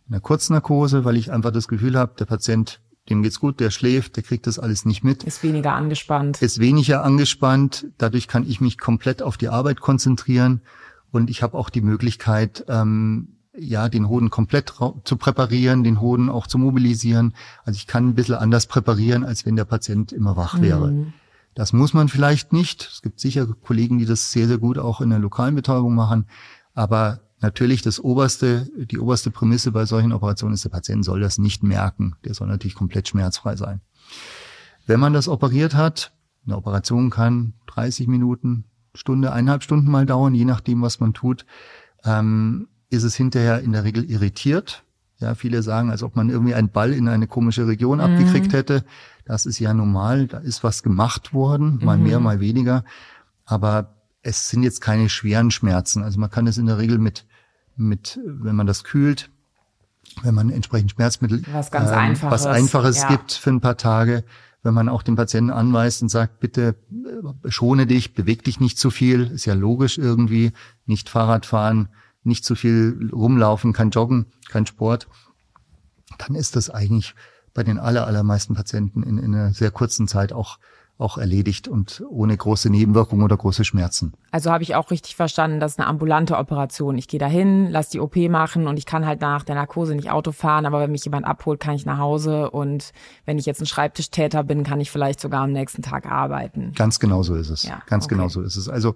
in 0.07 0.15
einer 0.15 0.21
Kurznarkose, 0.21 1.05
weil 1.05 1.17
ich 1.17 1.33
einfach 1.33 1.51
das 1.51 1.69
Gefühl 1.69 1.99
habe, 1.99 2.15
der 2.19 2.27
Patient, 2.27 2.81
dem 3.11 3.23
geht's 3.23 3.41
gut, 3.41 3.61
der 3.61 3.71
schläft, 3.71 4.17
der 4.17 4.23
kriegt 4.23 4.47
das 4.47 4.59
alles 4.59 4.85
nicht 4.85 5.05
mit. 5.05 5.25
Ist 5.25 5.43
weniger 5.43 5.73
angespannt. 5.73 6.41
Ist 6.41 6.59
weniger 6.59 7.05
angespannt. 7.05 7.87
Dadurch 7.99 8.29
kann 8.29 8.49
ich 8.49 8.61
mich 8.61 8.79
komplett 8.79 9.23
auf 9.23 9.37
die 9.37 9.49
Arbeit 9.49 9.81
konzentrieren 9.81 10.63
und 11.11 11.31
ich 11.31 11.43
habe 11.43 11.57
auch 11.57 11.71
die 11.71 11.83
Möglichkeit, 11.83 12.65
ähm, 12.69 13.37
ja, 13.57 13.89
den 13.89 14.09
Hoden 14.09 14.31
komplett 14.31 14.75
zu 15.05 15.17
präparieren, 15.17 15.85
den 15.85 16.01
Hoden 16.01 16.29
auch 16.29 16.47
zu 16.47 16.59
mobilisieren. 16.59 17.35
Also 17.65 17.77
ich 17.77 17.87
kann 17.87 18.09
ein 18.09 18.15
bisschen 18.15 18.35
anders 18.35 18.67
präparieren, 18.67 19.25
als 19.25 19.47
wenn 19.47 19.57
der 19.57 19.65
Patient 19.65 20.13
immer 20.13 20.37
wach 20.37 20.61
wäre. 20.61 20.91
Mhm. 20.91 21.13
Das 21.55 21.73
muss 21.73 21.95
man 21.95 22.09
vielleicht 22.09 22.53
nicht. 22.53 22.91
Es 22.93 23.03
gibt 23.03 23.21
sicher 23.21 23.47
Kollegen, 23.47 23.99
die 23.99 24.07
das 24.07 24.33
sehr, 24.33 24.49
sehr 24.49 24.59
gut 24.59 24.79
auch 24.79 25.01
in 25.01 25.11
der 25.11 25.21
lokalen 25.21 25.55
Betäubung 25.55 25.95
machen. 25.95 26.27
Aber 26.75 27.21
natürlich 27.41 27.83
das 27.83 28.01
oberste, 28.01 28.69
die 28.77 28.99
oberste 28.99 29.31
Prämisse 29.31 29.71
bei 29.71 29.85
solchen 29.85 30.13
Operationen 30.13 30.55
ist, 30.55 30.65
der 30.65 30.71
Patient 30.71 31.05
soll 31.05 31.21
das 31.21 31.39
nicht 31.39 31.63
merken. 31.63 32.17
Der 32.25 32.35
soll 32.35 32.49
natürlich 32.49 32.75
komplett 32.75 33.09
schmerzfrei 33.09 33.55
sein. 33.55 33.81
Wenn 34.87 34.99
man 34.99 35.13
das 35.13 35.29
operiert 35.29 35.75
hat, 35.75 36.13
eine 36.45 36.57
Operation 36.57 37.11
kann 37.11 37.55
30 37.69 38.09
Minuten, 38.09 38.65
Stunde, 38.95 39.33
eineinhalb 39.33 39.63
Stunden 39.63 39.91
mal 39.91 40.07
dauern, 40.07 40.35
je 40.35 40.45
nachdem, 40.45 40.83
was 40.83 41.01
man 41.01 41.15
tut, 41.15 41.47
ähm, 42.05 42.69
ist 42.95 43.05
es 43.05 43.15
hinterher 43.15 43.61
in 43.61 43.73
der 43.73 43.85
Regel 43.85 44.05
irritiert. 44.11 44.85
Ja, 45.19 45.35
viele 45.35 45.63
sagen, 45.63 45.91
als 45.91 46.03
ob 46.03 46.17
man 46.17 46.29
irgendwie 46.29 46.55
einen 46.55 46.71
Ball 46.71 46.93
in 46.93 47.09
eine 47.09 47.27
komische 47.27 47.67
Region 47.67 47.99
mhm. 47.99 48.05
abgekriegt 48.05 48.53
hätte. 48.53 48.85
Das 49.25 49.47
ist 49.47 49.59
ja 49.59 49.73
normal, 49.73 50.27
da 50.27 50.39
ist 50.39 50.65
was 50.65 50.83
gemacht 50.83 51.33
worden, 51.33 51.79
mal 51.83 51.97
mhm. 51.97 52.03
mehr, 52.03 52.21
mal 52.21 52.41
weniger. 52.41 52.85
Aber 53.45 53.95
es 54.23 54.49
sind 54.49 54.63
jetzt 54.63 54.81
keine 54.81 55.09
schweren 55.09 55.51
Schmerzen. 55.51 56.03
Also 56.03 56.19
man 56.19 56.31
kann 56.31 56.47
es 56.47 56.59
in 56.59 56.67
der 56.67 56.79
Regel 56.79 56.99
mit, 56.99 57.27
mit, 57.77 58.19
wenn 58.25 58.57
man 58.57 58.67
das 58.67 58.85
kühlt, 58.85 59.31
wenn 60.23 60.35
man 60.35 60.51
entsprechend 60.51 60.91
Schmerzmittel, 60.91 61.43
was 61.53 61.71
ganz 61.71 61.91
ähm, 61.91 61.99
Einfaches, 61.99 62.33
was 62.33 62.47
Einfaches 62.47 63.03
ja. 63.03 63.09
gibt 63.09 63.33
für 63.33 63.51
ein 63.51 63.61
paar 63.61 63.77
Tage, 63.77 64.25
wenn 64.63 64.75
man 64.75 64.89
auch 64.89 65.03
den 65.03 65.17
Patienten 65.17 65.51
anweist 65.51 66.03
und 66.03 66.09
sagt, 66.09 66.41
bitte 66.41 66.75
äh, 66.91 67.51
schone 67.51 67.87
dich, 67.87 68.15
beweg 68.15 68.45
dich 68.45 68.61
nicht 68.61 68.79
zu 68.79 68.91
viel, 68.91 69.31
ist 69.31 69.45
ja 69.45 69.55
logisch 69.55 69.99
irgendwie, 69.99 70.53
nicht 70.87 71.09
Fahrrad 71.09 71.47
fahren, 71.47 71.89
nicht 72.25 72.45
zu 72.45 72.55
viel 72.55 73.11
rumlaufen, 73.13 73.73
kein 73.73 73.91
Joggen, 73.91 74.27
kein 74.49 74.67
Sport, 74.67 75.09
dann 76.19 76.35
ist 76.35 76.57
das 76.57 76.71
eigentlich 76.71 77.15
bei 77.53 77.63
den 77.63 77.79
aller, 77.79 78.07
allermeisten 78.07 78.55
Patienten 78.55 79.03
in, 79.03 79.19
in 79.19 79.35
einer 79.35 79.53
sehr 79.53 79.71
kurzen 79.71 80.09
Zeit 80.09 80.33
auch 80.33 80.59
auch 80.97 81.19
erledigt 81.19 81.67
und 81.67 82.05
ohne 82.09 82.37
große 82.37 82.71
Nebenwirkungen 82.71 83.25
oder 83.25 83.37
große 83.37 83.65
Schmerzen. 83.65 84.13
Also 84.31 84.53
habe 84.53 84.63
ich 84.63 84.77
auch 84.77 84.93
richtig 84.93 85.17
verstanden, 85.17 85.59
das 85.59 85.73
ist 85.73 85.81
eine 85.81 85.89
ambulante 85.89 86.37
Operation. 86.37 86.97
Ich 86.97 87.09
gehe 87.09 87.19
dahin, 87.19 87.69
lass 87.71 87.89
die 87.89 87.99
OP 87.99 88.15
machen 88.17 88.69
und 88.69 88.79
ich 88.79 88.87
kann 88.87 89.05
halt 89.05 89.21
nach 89.21 89.43
der 89.43 89.57
Narkose 89.57 89.97
nicht 89.97 90.11
Auto 90.11 90.31
fahren, 90.31 90.67
aber 90.67 90.81
wenn 90.81 90.93
mich 90.93 91.05
jemand 91.05 91.27
abholt, 91.27 91.59
kann 91.59 91.75
ich 91.75 91.85
nach 91.85 91.99
Hause 91.99 92.51
und 92.51 92.93
wenn 93.25 93.39
ich 93.39 93.47
jetzt 93.47 93.61
ein 93.61 93.67
Schreibtischtäter 93.67 94.45
bin, 94.45 94.63
kann 94.63 94.81
ich 94.81 94.91
vielleicht 94.91 95.19
sogar 95.19 95.43
am 95.43 95.53
nächsten 95.53 95.83
Tag 95.83 96.07
arbeiten. 96.07 96.73
Ganz 96.77 97.01
genau 97.01 97.25
so 97.25 97.35
ist 97.35 97.51
es. 97.51 97.65
Ja, 97.65 97.83
Ganz 97.87 98.05
okay. 98.05 98.15
genau 98.15 98.29
so 98.29 98.43
ist 98.43 98.57
es. 98.57 98.69
Also 98.69 98.95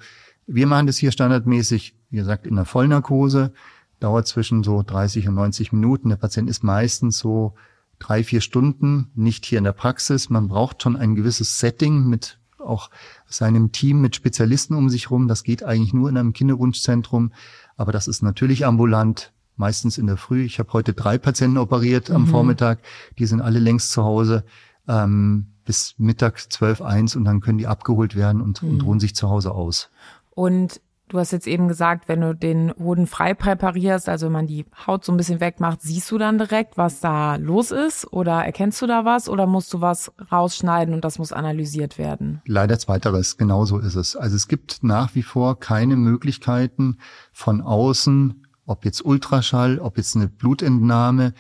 wir 0.49 0.67
machen 0.67 0.87
das 0.87 0.97
hier 0.97 1.13
standardmäßig, 1.13 1.95
wie 2.11 2.17
gesagt, 2.17 2.47
in 2.47 2.57
der 2.57 2.65
Vollnarkose, 2.65 3.53
dauert 4.01 4.27
zwischen 4.27 4.65
so 4.65 4.83
30 4.83 5.29
und 5.29 5.35
90 5.35 5.73
Minuten. 5.73 6.09
Der 6.09 6.17
Patient 6.17 6.49
ist 6.49 6.65
meistens 6.65 7.19
so 7.19 7.55
drei, 7.99 8.25
vier 8.25 8.41
Stunden, 8.41 9.11
nicht 9.15 9.45
hier 9.45 9.59
in 9.59 9.65
der 9.65 9.73
Praxis. 9.73 10.31
Man 10.31 10.49
braucht 10.49 10.83
schon 10.83 10.97
ein 10.97 11.15
gewisses 11.15 11.59
Setting 11.59 12.07
mit 12.07 12.39
auch 12.59 12.91
seinem 13.27 13.73
Team 13.73 14.01
mit 14.01 14.17
Spezialisten 14.17 14.75
um 14.75 14.89
sich 14.89 15.11
rum. 15.11 15.29
Das 15.29 15.43
geht 15.43 15.63
eigentlich 15.63 15.95
nur 15.95 16.09
in 16.09 16.17
einem 16.17 16.33
Kinderwunschzentrum. 16.33 17.33
Aber 17.77 17.93
das 17.93 18.09
ist 18.09 18.23
natürlich 18.23 18.67
ambulant, 18.67 19.33
meistens 19.57 19.99
in 19.99 20.07
der 20.07 20.17
Früh. 20.17 20.45
Ich 20.45 20.59
habe 20.59 20.73
heute 20.73 20.93
drei 20.93 21.19
Patienten 21.19 21.59
operiert 21.59 22.11
am 22.11 22.23
mhm. 22.23 22.29
Vormittag. 22.29 22.81
Die 23.19 23.27
sind 23.27 23.41
alle 23.41 23.59
längst 23.59 23.93
zu 23.93 24.05
Hause 24.05 24.45
ähm, 24.87 25.47
bis 25.65 25.95
Mittag 25.99 26.51
zwölf 26.51 26.81
eins 26.81 27.15
und 27.15 27.25
dann 27.25 27.41
können 27.41 27.59
die 27.59 27.67
abgeholt 27.67 28.17
werden 28.17 28.41
und, 28.41 28.63
mhm. 28.63 28.71
und 28.71 28.81
ruhen 28.85 29.01
sich 29.01 29.15
zu 29.15 29.29
Hause 29.29 29.53
aus. 29.53 29.91
Und 30.39 30.81
Du 31.11 31.19
hast 31.19 31.33
jetzt 31.33 31.47
eben 31.47 31.69
gesagt, 31.69 32.07
wenn 32.07 32.21
du 32.21 32.35
den 32.35 32.71
Hoden 32.79 33.07
frei 33.07 33.33
präparierst, 33.33 34.11
also 34.11 34.27
wenn 34.27 34.33
man 34.35 34.47
die 34.47 34.67
Haut 34.87 35.07
so 35.07 35.11
ein 35.11 35.17
bisschen 35.17 35.41
wegmacht, 35.41 35.81
siehst 35.81 36.11
du 36.11 36.19
dann 36.19 36.37
direkt, 36.37 36.77
was 36.77 37.01
da 37.01 37.37
los 37.37 37.71
ist? 37.71 38.13
Oder 38.13 38.45
erkennst 38.45 38.83
du 38.83 38.87
da 38.87 39.07
was? 39.07 39.31
Oder 39.31 39.47
musst 39.47 39.73
du 39.73 39.81
was 39.81 40.13
rausschneiden 40.31 40.93
und 40.93 41.07
das 41.07 41.19
muss 41.19 41.33
analysiert 41.33 41.97
werden? 41.97 42.43
Leider 42.45 42.79
zweiteres, 42.79 43.39
genauso 43.39 43.79
ist 43.79 43.95
es. 43.95 44.17
Also 44.17 44.37
es 44.37 44.49
gibt 44.49 44.83
nach 44.83 45.15
wie 45.15 45.23
vor 45.23 45.59
keine 45.59 45.97
Möglichkeiten 45.97 46.99
von 47.33 47.63
außen, 47.63 48.47
ob 48.67 48.85
jetzt 48.85 49.03
Ultraschall, 49.03 49.79
ob 49.79 49.97
jetzt 49.97 50.15
eine 50.15 50.29
Blutentnahme. 50.29 51.33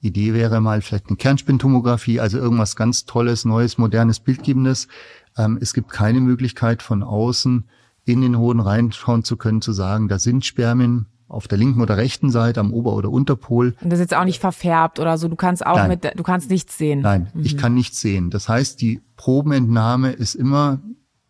Idee 0.00 0.32
wäre 0.32 0.60
mal 0.60 0.80
vielleicht 0.80 1.08
eine 1.08 1.16
Kernspintomographie, 1.16 2.20
also 2.20 2.38
irgendwas 2.38 2.76
ganz 2.76 3.04
Tolles, 3.04 3.44
Neues, 3.44 3.78
Modernes, 3.78 4.20
Bildgebendes. 4.20 4.86
Ähm, 5.36 5.58
es 5.60 5.74
gibt 5.74 5.90
keine 5.90 6.20
Möglichkeit 6.20 6.84
von 6.84 7.02
außen, 7.02 7.68
in 8.08 8.20
den 8.20 8.38
Hoden 8.38 8.60
reinschauen 8.60 9.24
zu 9.24 9.36
können, 9.36 9.60
zu 9.60 9.72
sagen, 9.72 10.08
da 10.08 10.18
sind 10.18 10.44
Spermien 10.44 11.06
auf 11.28 11.46
der 11.46 11.58
linken 11.58 11.82
oder 11.82 11.96
rechten 11.96 12.30
Seite, 12.30 12.60
am 12.60 12.72
Ober- 12.72 12.94
oder 12.94 13.10
Unterpol. 13.10 13.74
Und 13.82 13.90
das 13.90 13.98
ist 13.98 14.10
jetzt 14.10 14.14
auch 14.18 14.24
nicht 14.24 14.40
verfärbt 14.40 14.98
oder 14.98 15.18
so. 15.18 15.28
Du 15.28 15.36
kannst 15.36 15.66
auch 15.66 15.76
Nein. 15.76 15.88
mit, 15.90 16.18
du 16.18 16.22
kannst 16.22 16.50
nichts 16.50 16.78
sehen. 16.78 17.00
Nein, 17.02 17.28
mhm. 17.34 17.44
ich 17.44 17.58
kann 17.58 17.74
nichts 17.74 18.00
sehen. 18.00 18.30
Das 18.30 18.48
heißt, 18.48 18.80
die 18.80 19.02
Probenentnahme 19.16 20.12
ist 20.12 20.34
immer 20.34 20.80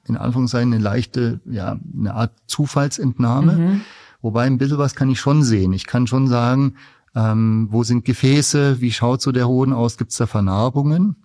in 0.05 0.17
Anführungszeichen 0.17 0.73
eine 0.73 0.83
leichte, 0.83 1.41
ja, 1.45 1.79
eine 1.99 2.15
Art 2.15 2.33
Zufallsentnahme. 2.47 3.53
Mhm. 3.53 3.81
Wobei 4.23 4.45
ein 4.45 4.59
bisschen 4.59 4.79
was 4.79 4.95
kann 4.95 5.11
ich 5.11 5.21
schon 5.21 5.43
sehen. 5.43 5.73
Ich 5.73 5.87
kann 5.87 6.07
schon 6.07 6.29
sagen, 6.29 6.75
Ähm, 7.17 7.69
wo 7.71 7.83
sind 7.85 8.05
Gefäße? 8.05 8.81
Wie 8.81 8.93
schaut 8.93 9.23
so 9.23 9.33
der 9.33 9.49
Hoden 9.49 9.73
aus? 9.73 9.97
Gibt 9.97 10.13
es 10.13 10.19
da 10.19 10.27
Vernarbungen? 10.27 11.17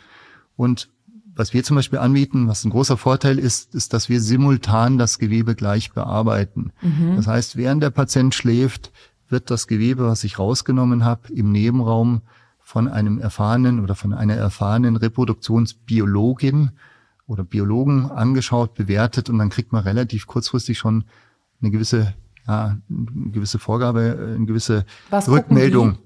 Und 0.56 0.90
was 1.36 1.54
wir 1.54 1.64
zum 1.64 1.76
Beispiel 1.76 2.00
anbieten, 2.00 2.48
was 2.48 2.64
ein 2.64 2.70
großer 2.70 2.98
Vorteil 2.98 3.40
ist, 3.40 3.74
ist, 3.74 3.94
dass 3.94 4.10
wir 4.10 4.22
simultan 4.22 4.98
das 4.98 5.18
Gewebe 5.18 5.56
gleich 5.56 5.92
bearbeiten. 5.92 6.72
Mhm. 6.82 7.16
Das 7.16 7.28
heißt, 7.28 7.58
während 7.58 7.82
der 7.82 7.90
Patient 7.90 8.36
schläft, 8.36 8.92
wird 9.30 9.50
das 9.50 9.68
Gewebe, 9.68 10.06
was 10.06 10.24
ich 10.24 10.38
rausgenommen 10.38 11.04
habe, 11.04 11.34
im 11.34 11.52
Nebenraum 11.52 12.22
von 12.60 12.88
einem 12.88 13.20
erfahrenen 13.20 13.82
oder 13.82 13.96
von 13.96 14.14
einer 14.14 14.36
erfahrenen 14.36 14.96
Reproduktionsbiologin 14.96 16.72
oder 17.26 17.44
Biologen 17.44 18.12
angeschaut, 18.12 18.76
bewertet 18.76 19.30
und 19.30 19.40
dann 19.40 19.50
kriegt 19.50 19.72
man 19.72 19.84
relativ 19.84 20.28
kurzfristig 20.28 20.78
schon 20.78 21.06
eine 21.62 21.72
gewisse, 21.72 22.14
ja, 22.48 22.78
eine 22.90 23.32
gewisse 23.32 23.60
Vorgabe, 23.60 24.36
eine 24.36 24.46
gewisse 24.46 24.86
Was 25.10 25.30
Rückmeldung. 25.30 25.98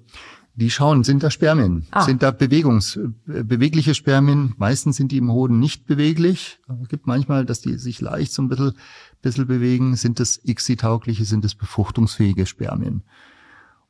Die 0.57 0.71
schauen, 0.71 1.03
sind 1.03 1.21
da 1.21 1.29
Spermien? 1.29 1.85
Ah. 1.91 2.01
Sind 2.01 2.23
da 2.23 2.31
Bewegungs, 2.31 2.99
bewegliche 3.27 3.93
Spermien? 3.93 4.55
Meistens 4.57 4.97
sind 4.97 5.11
die 5.11 5.17
im 5.17 5.31
Hoden 5.31 5.59
nicht 5.59 5.85
beweglich. 5.85 6.59
Es 6.81 6.89
gibt 6.89 7.05
manchmal, 7.05 7.45
dass 7.45 7.61
die 7.61 7.77
sich 7.77 8.01
leicht 8.01 8.33
so 8.33 8.41
ein 8.41 8.49
bisschen, 8.49 8.73
bisschen 9.21 9.45
bewegen. 9.45 9.95
Sind 9.95 10.19
es 10.19 10.43
ICSI-taugliche, 10.43 11.25
sind 11.25 11.45
es 11.45 11.53
befruchtungsfähige 11.53 12.47
Spermien? 12.47 13.03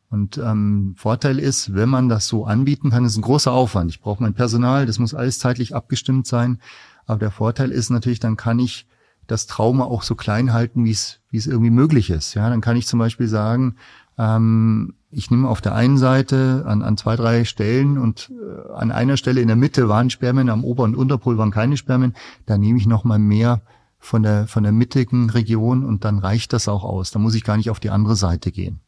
Und 0.10 0.38
ähm, 0.40 0.94
Vorteil 0.98 1.40
ist, 1.40 1.74
wenn 1.74 1.88
man 1.88 2.10
das 2.10 2.28
so 2.28 2.46
anbieten 2.46 2.90
kann, 2.90 3.06
ist 3.06 3.16
ein 3.16 3.22
großer 3.22 3.54
Aufwand. 3.54 3.90
Ich 3.90 4.02
brauche 4.02 4.22
mein 4.22 4.34
Personal, 4.34 4.86
das 4.86 5.00
muss 5.00 5.14
alles 5.14 5.40
zeitlich 5.40 5.74
abgestimmt 5.74 6.28
sein. 6.28 6.60
Aber 7.06 7.20
der 7.20 7.32
Vorteil 7.32 7.72
ist 7.72 7.90
natürlich, 7.92 8.20
dann 8.20 8.36
kann 8.36 8.60
ich 8.60 8.88
das 9.26 9.48
Trauma 9.48 9.86
auch 9.86 10.04
so 10.04 10.16
klein 10.16 10.52
halten, 10.52 10.84
wie 10.84 10.92
es 10.92 11.22
wie 11.30 11.38
es 11.38 11.48
irgendwie 11.48 11.72
möglich 11.72 12.10
ist. 12.10 12.34
Ja, 12.34 12.50
dann 12.50 12.62
kann 12.62 12.78
ich 12.78 12.88
zum 12.88 13.00
Beispiel 13.00 13.28
sagen, 13.28 13.76
ähm, 14.18 14.96
ich 15.10 15.32
nehme 15.32 15.48
auf 15.48 15.62
der 15.62 15.74
einen 15.74 15.98
Seite 15.98 16.64
an, 16.68 16.82
an 16.82 16.98
zwei, 16.98 17.16
drei 17.16 17.46
Stellen 17.46 17.98
und 17.98 18.32
äh, 18.32 18.74
an 18.74 18.92
einer 18.92 19.18
Stelle 19.18 19.42
in 19.42 19.48
der 19.48 19.56
Mitte 19.56 19.88
waren 19.88 20.10
Spermien, 20.10 20.50
am 20.50 20.64
Ober- 20.64 20.84
und 20.84 20.96
Unterpol 20.96 21.38
waren 21.38 21.52
keine 21.52 21.78
Spermien. 21.78 22.14
Da 22.46 22.58
nehme 22.58 22.78
ich 22.78 22.88
noch 22.88 23.04
mal 23.04 23.20
mehr 23.20 23.62
von 24.00 24.24
der, 24.24 24.48
von 24.48 24.64
der 24.64 24.72
mittigen 24.72 25.30
Region 25.30 25.86
und 25.86 26.04
dann 26.04 26.20
reicht 26.20 26.54
das 26.54 26.68
auch 26.68 26.84
aus. 26.84 27.12
Da 27.12 27.20
muss 27.20 27.36
ich 27.36 27.44
gar 27.44 27.58
nicht 27.58 27.70
auf 27.70 27.80
die 27.80 27.90
andere 27.90 28.16
Seite 28.16 28.52
gehen. 28.52 28.80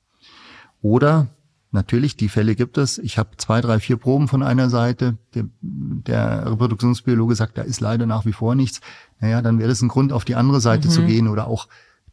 Oder 0.82 1.28
natürlich, 1.72 2.16
die 2.16 2.30
Fälle 2.30 2.56
gibt 2.56 2.78
es. 2.78 2.98
Ich 2.98 3.18
habe 3.18 3.32
zwei, 3.38 3.62
drei, 3.62 3.80
vier 3.80 3.98
Proben 3.98 4.28
von 4.28 4.44
einer 4.44 4.70
Seite. 4.70 5.18
Der, 5.36 5.46
der 5.62 6.52
Reproduktionsbiologe 6.52 7.36
sagt, 7.36 7.58
da 7.58 7.62
ist 7.62 7.82
leider 7.82 8.06
nach 8.06 8.26
wie 8.26 8.34
vor 8.34 8.56
nichts. 8.56 8.82
Naja, 9.20 9.42
dann 9.42 9.60
wäre 9.60 9.70
das 9.70 9.82
ein 9.82 9.90
Grund, 9.90 10.14
auf 10.14 10.26
die 10.26 10.36
andere 10.36 10.62
Seite 10.62 10.88
mhm. 10.88 10.92
zu 10.92 11.06
gehen 11.06 11.28
oder 11.28 11.48
auch 11.48 11.68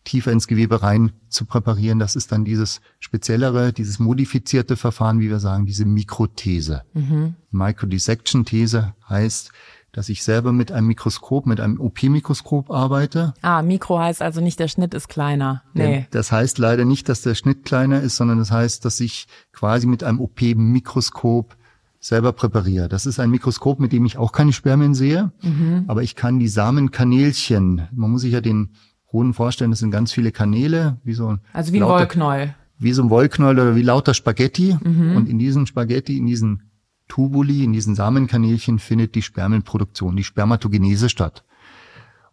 tiefer 0.07 0.33
ins 0.33 0.47
Gewebe 0.47 0.83
rein 0.83 1.13
zu 1.29 1.45
präparieren. 1.45 1.99
Das 1.99 2.17
ist 2.17 2.33
dann 2.33 2.45
dieses 2.45 2.81
speziellere, 2.99 3.73
dieses 3.73 3.99
modifizierte 3.99 4.77
Verfahren, 4.77 5.21
wie 5.21 5.29
wir 5.29 5.41
sagen, 5.41 5.67
diese 5.67 5.85
Mikrothese. 5.85 6.85
Mhm. 6.95 7.35
Microdissection-These 7.51 8.95
heißt, 9.09 9.53
dass 9.93 10.09
ich 10.09 10.23
selber 10.23 10.53
mit 10.53 10.73
einem 10.73 10.89
Mikroskop, 10.89 11.47
mit 11.47 11.59
einem 11.59 11.81
OP-Mikroskop 11.81 12.71
arbeite. 12.71 13.33
Ah, 13.41 13.63
Mikro 13.63 13.99
heißt 13.99 14.21
also 14.21 14.41
nicht, 14.41 14.61
der 14.61 14.69
Schnitt 14.69 14.93
ist 14.93 15.09
kleiner. 15.09 15.63
Nee. 15.73 16.07
Das 16.11 16.33
heißt 16.33 16.59
leider 16.59 16.85
nicht, 16.85 17.09
dass 17.09 17.23
der 17.23 17.35
Schnitt 17.35 17.65
kleiner 17.65 18.01
ist, 18.03 18.17
sondern 18.17 18.39
das 18.39 18.51
heißt, 18.51 18.85
dass 18.85 19.01
ich 19.01 19.27
quasi 19.53 19.87
mit 19.87 20.05
einem 20.05 20.21
OP-Mikroskop 20.21 21.57
selber 21.99 22.33
präpariere. 22.33 22.89
Das 22.89 23.07
ist 23.07 23.19
ein 23.19 23.31
Mikroskop, 23.31 23.81
mit 23.81 23.93
dem 23.93 24.05
ich 24.05 24.19
auch 24.19 24.33
keine 24.33 24.53
Spermien 24.53 24.95
sehe, 24.95 25.33
mhm. 25.43 25.85
aber 25.89 26.03
ich 26.03 26.15
kann 26.15 26.39
die 26.39 26.49
Samenkanälchen, 26.49 27.89
man 27.93 28.11
muss 28.11 28.21
sich 28.21 28.33
ja 28.33 28.43
den 28.43 28.75
Hoden 29.17 29.35
vorstellen, 29.35 29.71
das 29.71 29.81
sind 29.81 29.91
ganz 29.91 30.13
viele 30.13 30.33
Kanäle, 30.33 30.99
wie 31.05 31.15
so 31.15 31.29
ein 31.29 31.41
Also 31.53 31.73
wie 31.73 31.79
ein 31.79 31.81
lauter, 31.81 32.01
Wollknäuel. 32.01 32.55
Wie 32.79 32.93
so 32.93 33.03
ein 33.03 33.11
Wollknäuel 33.11 33.59
oder 33.59 33.77
wie 33.77 33.83
lauter 33.83 34.15
Spaghetti. 34.15 34.77
Mhm. 34.83 35.17
Und 35.17 35.29
in 35.29 35.39
diesen 35.39 35.67
Spaghetti, 35.67 36.19
in 36.19 36.27
diesen 36.27 36.63
Tubuli, 37.09 37.65
in 37.65 37.73
diesen 37.73 37.95
Samenkanälchen 37.95 38.79
findet 38.79 39.15
die 39.15 39.23
Spermienproduktion, 39.23 40.17
die 40.17 40.25
Spermatogenese 40.25 41.09
statt. 41.09 41.45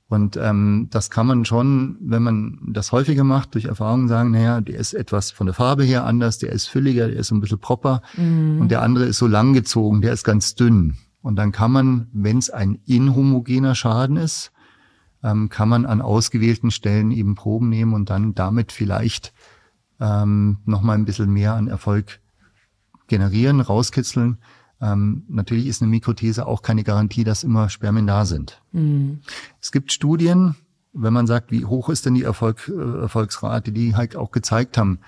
Und 0.10 0.38
ähm, 0.38 0.90
das 0.92 1.10
kann 1.10 1.28
man 1.28 1.46
schon, 1.46 1.98
wenn 2.02 2.22
man 2.22 2.60
das 2.68 2.92
häufiger 2.92 3.24
macht, 3.24 3.56
durch 3.56 3.66
Erfahrung 3.66 4.08
sagen, 4.08 4.32
naja, 4.32 4.62
der 4.62 4.78
ist 4.78 4.94
etwas 4.94 5.32
von 5.32 5.48
der 5.48 5.56
Farbe 5.56 5.84
her 5.84 6.06
anders, 6.06 6.38
der 6.38 6.52
ist 6.52 6.68
fülliger, 6.68 7.08
der 7.08 7.18
ist 7.18 7.32
ein 7.32 7.40
bisschen 7.40 7.60
proper 7.60 8.02
mhm. 8.18 8.62
und 8.62 8.70
der 8.70 8.82
andere 8.82 9.06
ist 9.06 9.18
so 9.18 9.28
langgezogen, 9.28 10.02
der 10.02 10.14
ist 10.14 10.24
ganz 10.24 10.56
dünn. 10.56 10.98
Und 11.22 11.38
dann 11.38 11.52
kann 11.52 11.72
man, 11.72 12.08
wenn 12.12 12.38
es 12.38 12.50
ein 12.50 12.80
inhomogener 12.86 13.76
Schaden 13.76 14.18
ist, 14.18 14.52
ähm, 15.24 15.50
kann 15.50 15.70
man 15.70 15.86
an 15.86 16.02
ausgewählten 16.02 16.72
Stellen 16.72 17.12
eben 17.12 17.36
Proben 17.36 17.70
nehmen 17.70 17.94
und 17.94 18.10
dann 18.10 18.36
damit 18.36 18.72
vielleicht 18.72 19.34
ähm, 20.00 20.58
nochmal 20.66 20.98
ein 20.98 21.06
bisschen 21.06 21.32
mehr 21.32 21.54
an 21.54 21.68
Erfolg 21.68 22.20
generieren, 23.08 23.62
rauskitzeln. 23.62 24.38
Ähm, 24.82 25.24
natürlich 25.30 25.68
ist 25.68 25.82
eine 25.82 25.90
Mikrothese 25.90 26.46
auch 26.46 26.62
keine 26.62 26.84
Garantie, 26.84 27.24
dass 27.24 27.44
immer 27.44 27.70
Spermien 27.70 28.08
da 28.08 28.26
sind. 28.26 28.62
Mhm. 28.72 29.20
Es 29.62 29.72
gibt 29.72 29.92
Studien, 29.92 30.56
wenn 30.92 31.14
man 31.14 31.28
sagt, 31.28 31.52
wie 31.52 31.66
hoch 31.66 31.90
ist 31.90 32.06
denn 32.06 32.16
die 32.16 32.24
Erfolg, 32.24 32.70
äh, 32.70 33.02
Erfolgsrate, 33.02 33.72
die 33.72 33.96
halt 33.96 34.16
auch 34.16 34.32
gezeigt 34.32 34.78
haben, 34.78 35.00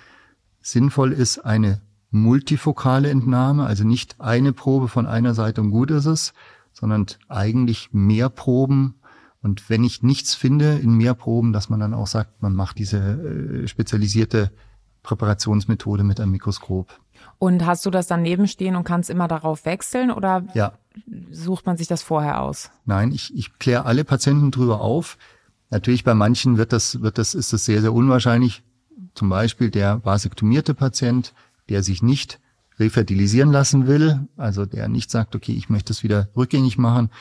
sinnvoll 0.62 1.12
ist 1.12 1.40
eine 1.40 1.82
multifokale 2.10 3.10
Entnahme, 3.10 3.66
also 3.66 3.84
nicht 3.84 4.20
eine 4.20 4.54
Probe 4.54 4.88
von 4.88 5.06
einer 5.06 5.34
Seite 5.34 5.62
und 5.62 5.72
gut 5.72 5.92
ist 5.92 6.06
es, 6.06 6.34
sondern 6.72 7.06
eigentlich 7.28 7.90
mehr 7.92 8.30
Proben. 8.30 8.96
Und 9.46 9.70
wenn 9.70 9.84
ich 9.84 10.02
nichts 10.02 10.34
finde 10.34 10.80
in 10.80 10.96
mehr 10.96 11.14
Proben, 11.14 11.54
dass 11.54 11.70
man 11.70 11.80
dann 11.80 11.94
auch 11.94 12.08
sagt, 12.08 12.42
man 12.42 12.56
macht 12.56 12.80
diese 12.80 12.98
äh, 12.98 13.68
spezialisierte 13.68 14.50
Präparationsmethode 15.04 16.04
mit 16.04 16.20
einem 16.20 16.32
Mikroskop. 16.32 17.00
Und 17.38 17.64
hast 17.64 17.86
du 17.86 17.92
das 17.92 18.08
daneben 18.08 18.48
stehen 18.48 18.76
und 18.76 18.86
kannst 18.86 19.12
immer 19.12 19.28
darauf 19.28 19.66
wechseln 19.66 20.10
oder 20.10 20.48
ja. 20.56 20.72
sucht 21.30 21.68
man 21.68 21.78
sich 21.78 21.88
das 21.88 22.02
vorher 22.02 22.42
aus? 22.42 22.72
Nein, 22.86 23.12
ich, 23.12 23.36
ich 23.38 23.60
kläre 23.60 23.86
alle 23.86 24.04
Patienten 24.04 24.50
drüber 24.50 24.82
auf. 24.82 25.16
Natürlich 25.70 26.04
bei 26.04 26.16
manchen 26.16 26.58
wird 26.58 26.74
das, 26.74 27.04
wird 27.04 27.20
das, 27.20 27.36
ist 27.36 27.54
das 27.54 27.66
sehr, 27.66 27.82
sehr 27.82 27.94
unwahrscheinlich. 27.94 28.64
Zum 29.14 29.30
Beispiel 29.30 29.70
der 29.70 30.04
vasektomierte 30.04 30.74
Patient, 30.74 31.36
der 31.70 31.84
sich 31.84 32.02
nicht 32.02 32.40
refertilisieren 32.80 33.52
lassen 33.52 33.86
will, 33.86 34.28
also 34.38 34.66
der 34.66 34.88
nicht 34.88 35.12
sagt, 35.12 35.36
okay, 35.36 35.54
ich 35.54 35.70
möchte 35.70 35.94
es 35.94 36.02
wieder 36.02 36.30
rückgängig 36.36 36.80
machen, 36.80 37.12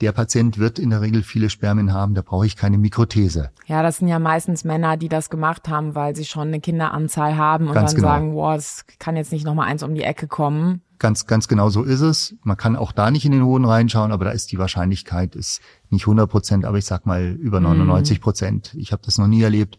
der 0.00 0.12
Patient 0.12 0.58
wird 0.58 0.78
in 0.78 0.90
der 0.90 1.00
Regel 1.00 1.22
viele 1.22 1.50
Spermien 1.50 1.92
haben, 1.92 2.14
da 2.14 2.22
brauche 2.22 2.46
ich 2.46 2.56
keine 2.56 2.78
Mikrothese. 2.78 3.50
Ja, 3.66 3.82
das 3.82 3.98
sind 3.98 4.08
ja 4.08 4.18
meistens 4.18 4.64
Männer, 4.64 4.96
die 4.96 5.08
das 5.08 5.28
gemacht 5.28 5.68
haben, 5.68 5.94
weil 5.94 6.14
sie 6.14 6.24
schon 6.24 6.48
eine 6.48 6.60
Kinderanzahl 6.60 7.36
haben 7.36 7.68
und 7.68 7.74
ganz 7.74 7.92
dann 7.92 7.96
genau. 8.00 8.08
sagen, 8.08 8.32
boah, 8.32 8.54
es 8.54 8.84
kann 8.98 9.16
jetzt 9.16 9.32
nicht 9.32 9.44
nochmal 9.44 9.68
eins 9.68 9.82
um 9.82 9.94
die 9.94 10.02
Ecke 10.02 10.28
kommen. 10.28 10.82
Ganz, 11.00 11.26
ganz 11.26 11.48
genau 11.48 11.68
so 11.68 11.82
ist 11.82 12.00
es. 12.00 12.36
Man 12.42 12.56
kann 12.56 12.76
auch 12.76 12.92
da 12.92 13.10
nicht 13.10 13.24
in 13.24 13.32
den 13.32 13.44
Hoden 13.44 13.64
reinschauen, 13.64 14.12
aber 14.12 14.24
da 14.24 14.30
ist 14.32 14.50
die 14.50 14.58
Wahrscheinlichkeit 14.58 15.36
ist 15.36 15.60
nicht 15.90 16.02
100 16.02 16.28
Prozent, 16.28 16.64
aber 16.64 16.78
ich 16.78 16.84
sag 16.84 17.06
mal 17.06 17.36
über 17.40 17.60
99 17.60 18.20
Prozent. 18.20 18.74
Mhm. 18.74 18.80
Ich 18.80 18.92
habe 18.92 19.02
das 19.04 19.18
noch 19.18 19.28
nie 19.28 19.42
erlebt, 19.42 19.78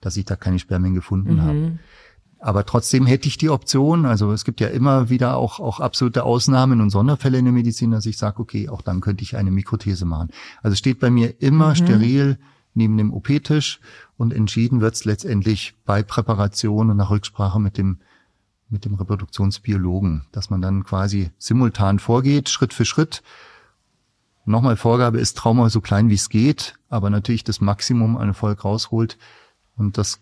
dass 0.00 0.16
ich 0.16 0.24
da 0.24 0.36
keine 0.36 0.58
Spermien 0.58 0.94
gefunden 0.94 1.34
mhm. 1.34 1.42
habe. 1.42 1.78
Aber 2.40 2.64
trotzdem 2.64 3.04
hätte 3.04 3.28
ich 3.28 3.36
die 3.36 3.50
Option, 3.50 4.06
also 4.06 4.32
es 4.32 4.46
gibt 4.46 4.60
ja 4.60 4.68
immer 4.68 5.10
wieder 5.10 5.36
auch, 5.36 5.60
auch 5.60 5.78
absolute 5.78 6.24
Ausnahmen 6.24 6.80
und 6.80 6.88
Sonderfälle 6.88 7.38
in 7.38 7.44
der 7.44 7.52
Medizin, 7.52 7.90
dass 7.90 8.06
ich 8.06 8.16
sage, 8.16 8.40
okay, 8.40 8.70
auch 8.70 8.80
dann 8.80 9.02
könnte 9.02 9.22
ich 9.22 9.36
eine 9.36 9.50
Mikrothese 9.50 10.06
machen. 10.06 10.30
Also 10.62 10.74
steht 10.74 11.00
bei 11.00 11.10
mir 11.10 11.42
immer 11.42 11.70
mhm. 11.70 11.74
steril 11.74 12.38
neben 12.72 12.96
dem 12.96 13.12
OP-Tisch 13.12 13.80
und 14.16 14.32
entschieden 14.32 14.80
wird's 14.80 15.04
letztendlich 15.04 15.74
bei 15.84 16.02
Präparation 16.02 16.88
und 16.88 16.96
nach 16.96 17.10
Rücksprache 17.10 17.60
mit 17.60 17.76
dem, 17.76 17.98
mit 18.70 18.86
dem 18.86 18.94
Reproduktionsbiologen, 18.94 20.24
dass 20.32 20.48
man 20.48 20.62
dann 20.62 20.84
quasi 20.84 21.30
simultan 21.36 21.98
vorgeht, 21.98 22.48
Schritt 22.48 22.72
für 22.72 22.86
Schritt. 22.86 23.22
Nochmal 24.46 24.76
Vorgabe 24.76 25.20
ist 25.20 25.36
Trauma 25.36 25.68
so 25.68 25.82
klein 25.82 26.08
wie 26.08 26.14
es 26.14 26.30
geht, 26.30 26.76
aber 26.88 27.10
natürlich 27.10 27.44
das 27.44 27.60
Maximum 27.60 28.16
an 28.16 28.28
Erfolg 28.28 28.64
rausholt. 28.64 29.18
Und 29.76 29.98
das 29.98 30.20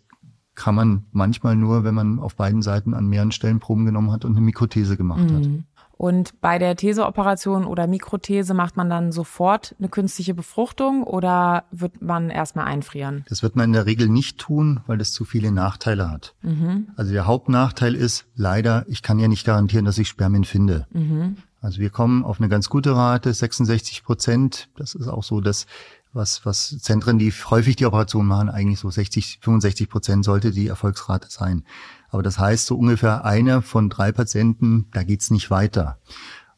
kann 0.59 0.75
man 0.75 1.05
manchmal 1.13 1.55
nur, 1.55 1.85
wenn 1.85 1.95
man 1.95 2.19
auf 2.19 2.35
beiden 2.35 2.63
Seiten 2.63 2.93
an 2.93 3.07
mehreren 3.07 3.31
Stellen 3.31 3.61
Proben 3.61 3.87
genommen 3.87 4.11
hat 4.11 4.25
und 4.25 4.33
eine 4.33 4.41
Mikrothese 4.41 4.97
gemacht 4.97 5.31
mhm. 5.31 5.37
hat. 5.37 5.49
Und 5.97 6.41
bei 6.41 6.59
der 6.59 6.77
Theseoperation 6.77 7.65
oder 7.65 7.89
Mikrothese 7.89 8.55
macht 8.55 8.77
man 8.77 8.89
dann 8.89 9.11
sofort 9.11 9.75
eine 9.79 9.89
künstliche 9.89 10.33
Befruchtung 10.35 11.03
oder 11.03 11.65
wird 11.73 12.03
man 12.03 12.31
erstmal 12.31 12.67
einfrieren? 12.67 13.25
Das 13.29 13.43
wird 13.43 13.57
man 13.57 13.67
in 13.67 13.73
der 13.73 13.87
Regel 13.87 14.09
nicht 14.09 14.39
tun, 14.39 14.81
weil 14.87 14.99
das 14.99 15.13
zu 15.13 15.25
viele 15.25 15.51
Nachteile 15.51 16.09
hat. 16.11 16.35
Mhm. 16.43 16.89
Also 16.97 17.13
der 17.13 17.27
Hauptnachteil 17.27 17.97
ist 17.97 18.27
leider, 18.37 18.85
ich 18.89 19.03
kann 19.03 19.19
ja 19.19 19.27
nicht 19.27 19.45
garantieren, 19.45 19.85
dass 19.85 19.99
ich 19.99 20.09
Spermien 20.09 20.45
finde. 20.45 20.87
Mhm. 20.93 21.37
Also 21.61 21.81
wir 21.81 21.91
kommen 21.91 22.25
auf 22.25 22.39
eine 22.39 22.49
ganz 22.49 22.69
gute 22.69 22.95
Rate, 22.95 23.33
66 23.33 24.05
Prozent. 24.05 24.69
Das 24.77 24.95
ist 24.95 25.09
auch 25.09 25.25
so, 25.25 25.41
dass 25.41 25.67
was, 26.13 26.45
was 26.45 26.79
Zentren, 26.79 27.19
die 27.19 27.31
häufig 27.31 27.77
die 27.77 27.87
Operation 27.87 28.27
machen, 28.27 28.49
eigentlich 28.49 28.81
so 28.81 28.91
60, 28.91 29.39
65 29.43 29.89
Prozent 29.89 30.25
sollte 30.25 30.51
die 30.51 30.69
Erfolgsrate 30.69 31.29
sein. 31.31 31.65
Aber 32.11 32.23
das 32.23 32.39
heißt, 32.39 32.67
so 32.67 32.77
ungefähr 32.77 33.25
einer 33.25 33.63
von 33.63 33.91
drei 33.91 34.13
Patienten, 34.13 34.87
da 34.93 35.03
geht's 35.03 35.31
nicht 35.31 35.51
weiter. 35.51 35.99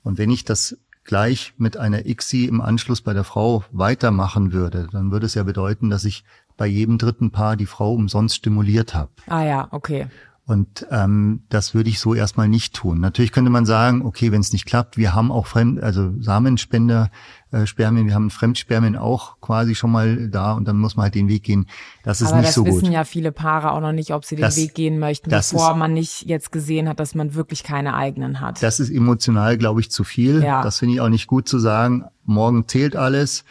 Und 0.02 0.18
wenn 0.18 0.30
ich 0.30 0.44
das 0.44 0.78
gleich 1.04 1.54
mit 1.56 1.76
einer 1.76 2.06
ICSI 2.06 2.44
im 2.46 2.60
Anschluss 2.60 3.00
bei 3.00 3.12
der 3.12 3.24
Frau 3.24 3.64
weitermachen 3.72 4.52
würde, 4.52 4.88
dann 4.92 5.10
würde 5.10 5.26
es 5.26 5.34
ja 5.34 5.42
bedeuten, 5.42 5.90
dass 5.90 6.04
ich 6.04 6.24
bei 6.56 6.66
jedem 6.66 6.98
dritten 6.98 7.30
Paar 7.30 7.56
die 7.56 7.66
Frau 7.66 7.94
umsonst 7.94 8.36
stimuliert 8.36 8.94
habe. 8.94 9.10
Ah 9.26 9.42
ja, 9.42 9.68
okay. 9.70 10.08
Und 10.50 10.86
ähm, 10.90 11.44
das 11.48 11.74
würde 11.74 11.90
ich 11.90 12.00
so 12.00 12.12
erstmal 12.12 12.48
nicht 12.48 12.74
tun. 12.74 12.98
Natürlich 12.98 13.30
könnte 13.30 13.50
man 13.50 13.66
sagen, 13.66 14.02
okay, 14.02 14.32
wenn 14.32 14.40
es 14.40 14.52
nicht 14.52 14.66
klappt, 14.66 14.96
wir 14.96 15.14
haben 15.14 15.30
auch 15.30 15.46
Fremd, 15.46 15.80
also 15.80 16.12
Samenspender, 16.20 17.10
äh, 17.52 17.66
Spermien, 17.66 18.06
wir 18.06 18.14
haben 18.14 18.30
Fremdspermien 18.30 18.96
auch 18.96 19.40
quasi 19.40 19.74
schon 19.74 19.90
mal 19.90 20.28
da 20.28 20.52
und 20.52 20.66
dann 20.68 20.76
muss 20.78 20.96
man 20.96 21.04
halt 21.04 21.14
den 21.14 21.28
Weg 21.28 21.42
gehen. 21.42 21.66
Das 22.04 22.20
ist 22.20 22.28
Aber 22.28 22.36
nicht 22.38 22.48
das 22.48 22.54
so 22.54 22.64
gut. 22.64 22.74
wissen 22.82 22.92
ja 22.92 23.04
viele 23.04 23.32
Paare 23.32 23.72
auch 23.72 23.80
noch 23.80 23.92
nicht, 23.92 24.12
ob 24.12 24.24
sie 24.24 24.36
den 24.36 24.42
Das- 24.42 24.56
Weg 24.56 24.74
gehen 24.74 24.98
möchten, 24.98 25.30
das 25.30 25.50
bevor 25.50 25.72
ist- 25.72 25.76
man 25.76 25.92
nicht 25.92 26.22
jetzt 26.26 26.52
gesehen 26.52 26.88
hat, 26.88 27.00
dass 27.00 27.14
man 27.14 27.34
wirklich 27.34 27.62
keine 27.64 27.94
eigenen 27.94 28.40
hat. 28.40 28.62
Das 28.62 28.78
ist 28.80 28.90
emotional, 28.90 29.58
glaube 29.58 29.80
ich, 29.80 29.90
zu 29.90 30.04
viel. 30.04 30.42
Ja. 30.42 30.62
Das 30.62 30.78
finde 30.78 30.94
ich 30.94 31.00
auch 31.00 31.08
nicht 31.08 31.26
gut 31.26 31.48
zu 31.48 31.58
sagen. 31.58 32.04
Morgen 32.24 32.68
zählt 32.68 32.94
alles. 32.94 33.44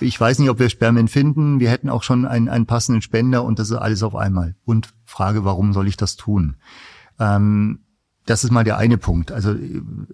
Ich 0.00 0.20
weiß 0.20 0.40
nicht, 0.40 0.50
ob 0.50 0.58
wir 0.58 0.68
Spermien 0.70 1.06
finden. 1.08 1.60
Wir 1.60 1.70
hätten 1.70 1.88
auch 1.88 2.02
schon 2.02 2.26
einen, 2.26 2.48
einen 2.48 2.66
passenden 2.66 3.02
Spender 3.02 3.44
und 3.44 3.58
das 3.60 3.70
ist 3.70 3.76
alles 3.76 4.02
auf 4.02 4.16
einmal. 4.16 4.56
Und 4.64 4.88
Frage, 5.04 5.44
warum 5.44 5.72
soll 5.72 5.86
ich 5.86 5.96
das 5.96 6.16
tun? 6.16 6.56
Ähm, 7.20 7.80
das 8.28 8.44
ist 8.44 8.50
mal 8.50 8.64
der 8.64 8.76
eine 8.76 8.98
Punkt. 8.98 9.32
Also 9.32 9.54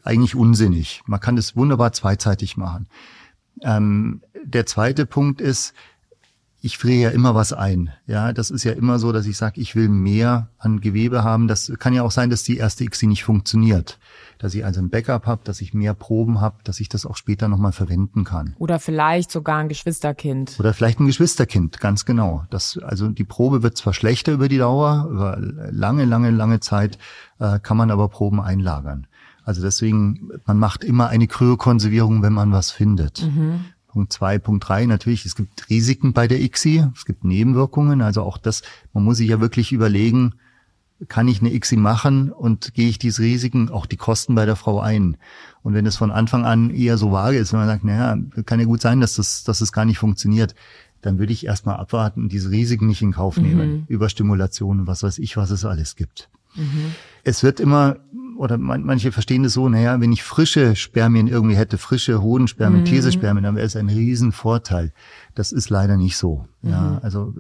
eigentlich 0.05 0.37
unsinnig. 0.37 1.03
Man 1.07 1.19
kann 1.19 1.35
das 1.35 1.57
wunderbar 1.57 1.93
zweizeitig 1.93 2.57
machen. 2.57 2.87
Ähm, 3.61 4.23
der 4.45 4.67
zweite 4.67 5.05
Punkt 5.05 5.41
ist, 5.41 5.75
ich 6.61 6.79
friere 6.79 7.11
ja 7.11 7.11
immer 7.11 7.35
was 7.35 7.53
ein. 7.53 7.93
Ja, 8.07 8.33
das 8.33 8.51
ist 8.51 8.63
ja 8.63 8.73
immer 8.73 9.01
so, 9.01 9.11
dass 9.11 9.27
ich 9.27 9.37
sage, 9.37 9.61
ich 9.61 9.75
will 9.75 9.89
mehr 9.89 10.49
an 10.59 10.81
Gewebe 10.81 11.25
haben. 11.25 11.49
Das 11.49 11.73
kann 11.81 11.93
ja 11.93 12.05
auch 12.05 12.13
sein, 12.13 12.31
dass 12.31 12.45
die 12.45 12.57
erste 12.57 12.85
ICSI 12.85 13.09
nicht 13.09 13.25
funktioniert. 13.25 13.99
Dass 14.45 14.55
ich 14.55 14.63
also 14.63 14.79
ein 14.79 14.91
Backup 14.91 15.25
habe, 15.25 15.41
dass 15.43 15.63
ich 15.63 15.73
mehr 15.73 15.95
Proben 15.95 16.39
habe, 16.39 16.57
dass 16.65 16.79
ich 16.79 16.91
das 16.91 17.07
auch 17.07 17.17
später 17.17 17.49
nochmal 17.49 17.73
verwenden 17.73 18.25
kann. 18.25 18.55
Oder 18.59 18.79
vielleicht 18.79 19.31
sogar 19.31 19.57
ein 19.57 19.71
Geschwisterkind. 19.71 20.57
Oder 20.59 20.75
vielleicht 20.75 21.01
ein 21.01 21.07
Geschwisterkind, 21.07 21.81
ganz 21.81 22.05
genau. 22.05 22.45
Das, 22.51 22.77
also 22.77 23.09
die 23.09 23.25
Probe 23.25 23.63
wird 23.63 23.79
zwar 23.79 23.95
schlechter 23.95 24.33
über 24.33 24.51
die 24.51 24.59
Dauer, 24.59 25.09
über 25.11 25.39
lange, 25.41 26.05
lange, 26.05 26.29
lange 26.29 26.61
Zeit 26.61 26.99
äh, 27.39 27.59
kann 27.59 27.79
man 27.79 27.91
aber 27.91 28.09
Proben 28.09 28.39
einlagern. 28.39 29.07
Also 29.45 29.63
deswegen, 29.63 30.29
man 30.45 30.59
macht 30.59 30.85
immer 30.85 31.09
eine 31.09 31.27
Kryokonservierung, 31.27 32.21
wenn 32.21 32.35
man 32.35 32.53
was 32.53 32.71
findet. 32.71 33.27
Punkt 33.89 34.13
zwei, 34.13 34.39
Punkt 34.39 34.69
drei, 34.69 34.85
natürlich, 34.85 35.25
es 35.25 35.37
gibt 35.37 35.71
Risiken 35.71 36.13
bei 36.13 36.29
der 36.29 36.43
ICSI, 36.43 36.89
es 36.95 37.07
gibt 37.07 37.25
Nebenwirkungen, 37.25 38.03
also 38.03 38.21
auch 38.21 38.37
das, 38.37 38.61
man 38.93 39.05
muss 39.05 39.17
sich 39.17 39.29
ja 39.31 39.41
wirklich 39.41 39.73
überlegen, 39.73 40.35
kann 41.09 41.29
ich 41.29 41.41
eine 41.41 41.53
ICSI 41.53 41.77
machen 41.77 42.31
und 42.31 42.75
gehe 42.75 42.89
ich 42.89 42.99
diese 42.99 43.23
Risiken, 43.23 43.69
auch 43.71 43.87
die 43.87 43.97
Kosten 43.97 44.35
bei 44.35 44.47
der 44.47 44.57
Frau 44.57 44.81
ein? 44.81 45.17
Und 45.63 45.75
wenn 45.75 45.87
es 45.87 45.97
von 45.97 46.11
Anfang 46.11 46.45
an 46.45 46.71
eher 46.71 46.99
so 46.99 47.13
vage 47.13 47.39
ist, 47.39 47.53
wenn 47.53 47.61
man 47.61 47.69
sagt, 47.69 47.85
naja, 47.85 48.17
kann 48.47 48.61
ja 48.61 48.67
gut 48.67 48.81
sein, 48.81 49.01
dass 49.01 49.15
das, 49.15 49.45
dass 49.45 49.61
es 49.61 49.73
gar 49.73 49.85
nicht 49.85 49.99
funktioniert, 49.99 50.55
dann 51.01 51.19
würde 51.19 51.33
ich 51.33 51.47
erstmal 51.47 51.77
abwarten 51.77 52.23
und 52.23 52.33
diese 52.33 52.51
Risiken 52.51 52.87
nicht 52.87 53.03
in 53.03 53.13
Kauf 53.13 53.37
nehmen. 53.37 53.85
Überstimulation 53.89 54.81
und 54.81 54.87
was 54.87 55.03
weiß 55.03 55.19
ich, 55.19 55.37
was 55.37 55.51
es 55.51 55.65
alles 55.65 55.97
gibt. 55.97 56.29
Es 57.25 57.43
wird 57.43 57.61
immer, 57.61 57.97
oder 58.37 58.59
man, 58.59 58.85
manche 58.85 59.13
verstehen 59.13 59.43
das 59.43 59.53
so, 59.53 59.69
naja, 59.69 60.01
wenn 60.01 60.13
ich 60.13 60.23
frische 60.23 60.77
Spermien 60.77 61.29
irgendwie 61.29 61.57
hätte, 61.57 61.79
frische 61.79 62.23
Hodenspermien, 62.23 62.85
Thesespermien, 62.85 63.45
dann 63.45 63.57
wäre 63.57 63.67
es 63.67 63.77
ein 63.77 63.89
Riesenvorteil. 63.89 64.93
Das 65.35 65.53
ist 65.53 65.71
leider 65.71 65.97
nicht 65.97 66.17
so. 66.17 66.47
Ja, 66.63 66.99
also 67.03 67.35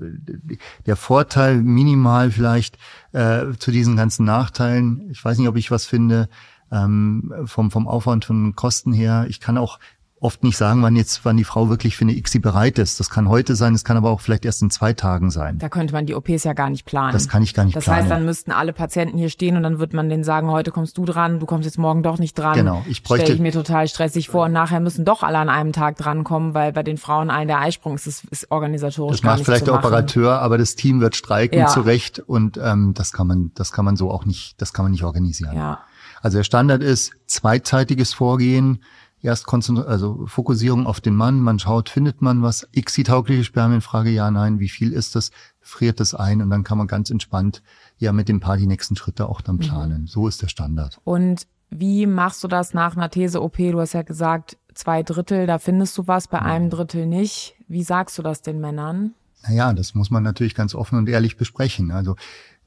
der 0.87 0.97
Vorteil 0.97 1.63
minimal 1.63 2.31
vielleicht 2.31 2.79
äh, 3.13 3.53
zu 3.59 3.71
diesen 3.71 3.97
ganzen 3.97 4.25
Nachteilen. 4.25 5.11
Ich 5.11 5.25
weiß 5.25 5.39
nicht, 5.39 5.49
ob 5.49 5.57
ich 5.57 5.71
was 5.71 5.87
finde 5.87 6.29
ähm, 6.71 7.33
vom 7.45 7.71
vom 7.71 7.87
Aufwand 7.87 8.25
von 8.25 8.55
Kosten 8.55 8.93
her. 8.93 9.27
Ich 9.29 9.41
kann 9.41 9.59
auch 9.59 9.79
oft 10.25 10.43
nicht 10.43 10.57
sagen, 10.57 10.83
wann 10.83 10.97
jetzt, 10.97 11.25
wann 11.25 11.37
die 11.37 11.45
Frau 11.45 11.69
wirklich 11.69 11.97
für 11.97 12.05
eine 12.05 12.13
ICSI 12.13 12.39
bereit 12.39 12.79
ist. 12.79 12.99
Das 12.99 13.11
kann 13.11 13.29
heute 13.29 13.55
sein, 13.57 13.75
es 13.75 13.85
kann 13.85 13.97
aber 13.99 14.11
auch 14.11 14.21
vielleicht 14.21 14.45
erst 14.47 14.63
in 14.63 14.71
zwei 14.71 14.95
Tagen 14.95 15.31
sein. 15.31 15.59
Da 15.59 15.69
könnte 15.69 15.93
man 15.93 16.07
die 16.07 16.15
OPs 16.15 16.45
ja 16.45 16.55
gar 16.55 16.71
nicht 16.71 16.87
planen. 16.87 17.13
Das 17.13 17.29
kann 17.29 17.43
ich 17.43 17.53
gar 17.53 17.65
nicht 17.65 17.77
Das 17.77 17.85
planen. 17.85 18.01
heißt, 18.01 18.11
dann 18.11 18.25
müssten 18.25 18.51
alle 18.51 18.73
Patienten 18.73 19.19
hier 19.19 19.29
stehen 19.29 19.57
und 19.57 19.63
dann 19.63 19.79
wird 19.79 19.93
man 19.93 20.09
denen 20.09 20.25
sagen, 20.25 20.51
heute 20.51 20.71
kommst 20.71 20.97
du 20.97 21.05
dran, 21.05 21.41
du 21.41 21.47
kommst 21.47 21.67
jetzt 21.67 21.77
morgen 21.79 22.03
doch 22.03 22.19
nicht 22.19 22.39
dran. 22.39 22.55
Genau, 22.55 22.83
ich 22.89 23.03
bräuchte- 23.03 23.27
Stelle 23.27 23.37
ich 23.37 23.43
mir 23.43 23.53
total 23.53 23.87
stressig 23.87 24.29
vor 24.31 24.47
und 24.47 24.53
nachher 24.53 24.81
müssen 24.81 25.05
doch 25.05 25.23
alle 25.23 25.37
an 25.39 25.49
einem 25.51 25.73
Tag 25.73 25.97
drankommen, 25.99 26.55
weil 26.55 26.73
bei 26.73 26.83
den 26.83 26.97
Frauen 26.97 27.29
ein 27.31 27.47
der 27.47 27.61
Eisprung 27.61 27.95
ist, 27.95 28.07
ist, 28.07 28.25
ist 28.31 28.51
organisatorisch 28.51 29.19
Das 29.19 29.23
gar 29.23 29.31
macht 29.33 29.39
nicht 29.41 29.45
vielleicht 29.47 29.67
der. 29.67 29.75
Operateur, 29.75 30.41
aber 30.41 30.57
das 30.57 30.75
Team 30.75 31.01
wird 31.03 31.17
streiken 31.17 31.59
Ja. 31.59 31.67
zu 31.67 31.83
Recht 31.83 32.19
und 32.19 32.57
ähm, 32.57 32.95
das 32.95 33.13
kann 33.13 33.27
man, 33.27 33.51
das 33.55 33.73
kann 33.73 33.85
man 33.85 33.97
so 33.97 34.11
auch 34.11 34.25
nicht, 34.25 34.61
das 34.63 34.73
kann 34.73 34.87
man 34.87 34.93
nicht 34.93 35.05
organisieren. 35.05 35.55
Ja. 35.55 35.81
Also 36.23 36.39
der 36.39 36.45
Standard 36.45 36.83
ist 36.83 37.13
zweiteiliges 37.27 38.15
Vorgehen. 38.15 38.83
Erst 39.25 39.47
Konzentri 39.47 39.85
also 39.87 40.27
Fokussierung 40.27 40.87
auf 40.87 41.01
den 41.01 41.15
Mann. 41.15 41.41
Man 41.41 41.59
schaut, 41.59 41.89
findet 41.89 42.21
man 42.21 42.43
was? 42.43 42.69
ICSI-taugliche 42.73 43.43
Spermienfrage, 43.43 44.11
ja, 44.11 44.31
nein. 44.31 44.61
Wie 44.61 44.69
viel 44.69 44.93
ist 44.93 45.15
das? 45.15 45.31
Friert 45.63 45.99
das 45.99 46.15
ein 46.15 46.43
und 46.43 46.51
dann 46.51 46.63
kann 46.63 46.77
man 46.77 46.87
ganz 46.87 47.09
entspannt 47.11 47.63
ja 47.97 48.13
mit 48.13 48.29
dem 48.29 48.41
Paar 48.41 48.59
die 48.59 48.67
nächsten 48.67 48.97
Schritte 48.97 49.27
auch 49.27 49.41
Mhm. 49.41 49.45
dann 49.47 49.59
planen. 49.61 50.07
So 50.07 50.29
ist 50.29 50.43
der 50.43 50.49
Standard. 50.49 51.01
Und 51.05 51.47
wie 51.71 52.07
machst 52.07 52.45
du 52.45 52.49
das 52.49 52.75
nach 52.75 52.97
einer 52.97 53.09
These-OP? 53.09 53.57
Du 53.73 53.81
hast 53.81 53.95
ja 53.95 54.03
gesagt, 54.03 54.59
zwei 54.75 55.03
Drittel, 55.03 55.47
da 55.47 55.59
findest 55.59 55.97
du 55.97 56.07
was, 56.07 56.29
bei 56.29 56.43
einem 56.43 56.69
Drittel 56.69 57.07
nicht. 57.07 57.57
Wie 57.67 57.83
sagst 57.83 58.19
du 58.19 58.23
das 58.23 58.43
den 58.43 58.61
Männern? 58.61 59.15
Naja, 59.47 59.73
das 59.73 59.95
muss 59.95 60.11
man 60.11 60.23
natürlich 60.23 60.55
ganz 60.55 60.75
offen 60.75 60.99
und 60.99 61.09
ehrlich 61.09 61.37
besprechen. 61.37 61.91
Also 61.91 62.17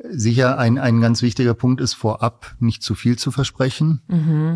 sicher 0.09 0.59
ein, 0.59 0.77
ein 0.77 1.01
ganz 1.01 1.21
wichtiger 1.23 1.55
Punkt 1.55 1.81
ist 1.81 1.93
vorab 1.93 2.55
nicht 2.59 2.83
zu 2.83 2.93
viel 2.93 3.17
zu 3.17 3.31
versprechen. 3.31 4.01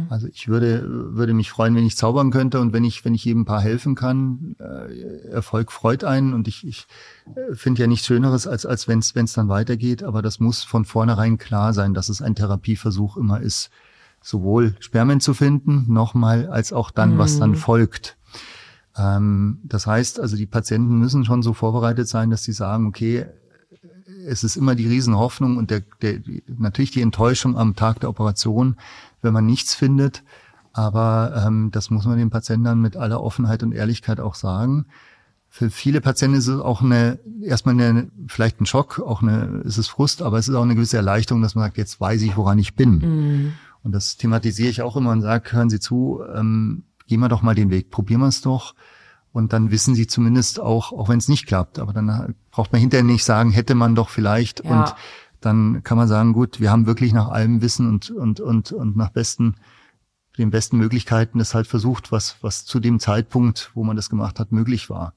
Also 0.10 0.28
ich 0.28 0.48
würde, 0.48 0.86
würde 0.88 1.34
mich 1.34 1.50
freuen, 1.50 1.76
wenn 1.76 1.86
ich 1.86 1.98
zaubern 1.98 2.30
könnte 2.30 2.60
und 2.60 2.74
wenn 2.74 2.84
ich, 2.84 3.04
wenn 3.06 3.16
ich 3.16 3.26
jedem 3.26 3.46
Paar 3.46 3.62
helfen 3.62 3.96
kann. 3.96 4.56
Äh, 4.60 5.30
Erfolg 5.32 5.72
freut 5.72 6.04
einen 6.04 6.34
und 6.34 6.48
ich, 6.48 6.68
ich 6.68 6.86
äh, 7.36 7.56
finde 7.56 7.82
ja 7.82 7.88
nichts 7.88 8.06
Schöneres, 8.06 8.46
als, 8.46 8.66
als 8.66 8.88
wenn 8.88 9.00
es 9.00 9.34
dann 9.34 9.50
weitergeht. 9.50 10.04
Aber 10.04 10.22
das 10.22 10.40
muss 10.40 10.64
von 10.64 10.86
vornherein 10.86 11.40
klar 11.40 11.74
sein, 11.74 11.96
dass 11.96 12.10
es 12.10 12.22
ein 12.22 12.36
Therapieversuch 12.36 13.18
immer 13.18 13.42
ist, 13.42 13.72
sowohl 14.22 14.76
Spermien 14.80 15.22
zu 15.22 15.34
finden, 15.34 15.92
nochmal, 15.92 16.48
als 16.50 16.72
auch 16.72 16.92
dann, 16.92 17.18
was 17.18 17.40
dann 17.40 17.56
folgt. 17.56 18.18
Ähm, 18.98 19.60
das 19.64 19.88
heißt, 19.88 20.20
also 20.20 20.36
die 20.36 20.46
Patienten 20.46 21.00
müssen 21.00 21.26
schon 21.26 21.44
so 21.44 21.54
vorbereitet 21.54 22.08
sein, 22.08 22.30
dass 22.30 22.44
sie 22.44 22.54
sagen, 22.54 22.88
okay, 22.88 23.26
es 24.28 24.44
ist 24.44 24.56
immer 24.56 24.76
die 24.76 24.88
Riesenhoffnung 24.88 25.58
und 25.58 25.72
der, 25.72 25.82
der, 26.02 26.20
natürlich 26.48 26.92
die 26.92 27.02
Enttäuschung 27.02 27.58
am 27.58 27.76
Tag 27.76 28.00
der 28.02 28.10
Operation, 28.10 28.76
wenn 29.22 29.34
man 29.34 29.46
nichts 29.46 29.74
findet. 29.74 30.24
Aber 30.74 31.44
ähm, 31.46 31.70
das 31.72 31.90
muss 31.90 32.06
man 32.06 32.18
den 32.18 32.30
Patienten 32.30 32.66
dann 32.66 32.82
mit 32.82 32.96
aller 32.96 33.22
Offenheit 33.22 33.64
und 33.64 33.74
Ehrlichkeit 33.74 34.20
auch 34.20 34.36
sagen. 34.36 34.86
Für 35.50 35.70
viele 35.70 36.00
Patienten 36.00 36.38
ist 36.38 36.48
es 36.48 36.62
auch 36.62 36.82
eine, 36.82 37.20
erstmal 37.44 37.74
eine, 37.76 38.10
vielleicht 38.28 38.62
ein 38.62 38.66
Schock, 38.66 39.00
auch 39.00 39.22
eine, 39.22 39.62
es 39.66 39.78
ist 39.78 39.90
Frust, 39.90 40.22
aber 40.22 40.38
es 40.38 40.48
ist 40.48 40.56
auch 40.56 40.64
eine 40.64 40.76
gewisse 40.76 40.96
Erleichterung, 40.96 41.42
dass 41.42 41.56
man 41.56 41.66
sagt, 41.66 41.78
jetzt 41.78 42.00
weiß 42.00 42.22
ich, 42.22 42.38
woran 42.38 42.58
ich 42.58 42.76
bin. 42.76 43.54
Und 43.84 43.92
das 43.92 44.16
thematisiere 44.16 44.70
ich 44.70 44.82
auch 44.82 44.96
immer 44.96 45.12
und 45.12 45.22
sage, 45.22 45.52
hören 45.52 45.70
Sie 45.70 45.82
zu, 45.82 46.22
ähm, 46.34 46.84
gehen 47.12 47.20
wir 47.20 47.28
doch 47.28 47.42
mal 47.42 47.56
den 47.56 47.72
Weg, 47.72 47.90
probieren 47.90 48.22
wir 48.22 48.30
es 48.30 48.40
doch. 48.40 48.74
Und 49.34 49.52
dann 49.52 49.70
wissen 49.70 49.96
Sie 49.96 50.08
zumindest 50.08 50.62
auch, 50.62 50.94
auch 50.94 51.10
wenn 51.10 51.18
es 51.18 51.28
nicht 51.28 51.46
klappt, 51.46 51.78
aber 51.78 51.92
dann 51.92 52.36
braucht 52.52 52.72
man 52.72 52.80
hinterher 52.80 53.04
nicht 53.04 53.26
sagen, 53.26 53.52
hätte 53.52 53.76
man 53.76 53.96
doch 53.96 54.08
vielleicht. 54.08 54.64
Ja. 54.64 54.72
Und 54.72 54.96
dann 55.42 55.84
kann 55.84 55.98
man 55.98 56.08
sagen, 56.08 56.32
gut, 56.32 56.62
wir 56.62 56.72
haben 56.72 56.86
wirklich 56.86 57.12
nach 57.12 57.28
allem 57.28 57.62
Wissen 57.62 57.86
und, 57.90 58.12
und, 58.12 58.40
und, 58.40 58.72
und 58.72 58.96
nach 58.96 59.10
besten, 59.10 59.56
den 60.38 60.52
besten 60.52 60.78
Möglichkeiten 60.78 61.38
das 61.38 61.54
halt 61.54 61.68
versucht, 61.68 62.14
was, 62.14 62.38
was 62.40 62.64
zu 62.64 62.80
dem 62.80 63.02
Zeitpunkt, 63.02 63.72
wo 63.74 63.84
man 63.84 63.98
das 63.98 64.10
gemacht 64.10 64.40
hat, 64.40 64.54
möglich 64.54 64.90
war. 64.90 65.14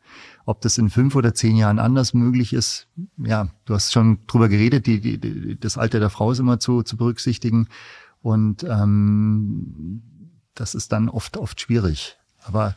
Ob 0.47 0.62
das 0.62 0.78
in 0.78 0.90
fünf 0.90 1.14
oder 1.14 1.32
zehn 1.32 1.55
Jahren 1.55 1.78
anders 1.78 2.12
möglich 2.12 2.55
ist, 2.55 2.88
ja, 3.18 3.47
du 3.66 3.74
hast 3.74 3.92
schon 3.92 4.18
drüber 4.26 4.49
geredet, 4.49 4.88
die, 4.88 5.01
die, 5.01 5.20
die, 5.20 5.61
das 5.61 5.78
Alter 5.78 6.01
der 6.01 6.11
Frau 6.11 6.32
ist 6.32 6.40
immer 6.40 6.59
zu, 6.59 6.82
zu 6.82 6.97
berücksichtigen. 6.97 7.68
Und 8.20 8.64
ähm, 8.64 10.03
das 10.55 10.75
ist 10.75 10.93
dann 10.93 11.09
oft, 11.09 11.37
oft 11.37 11.61
schwierig. 11.61 12.17
Aber 12.45 12.75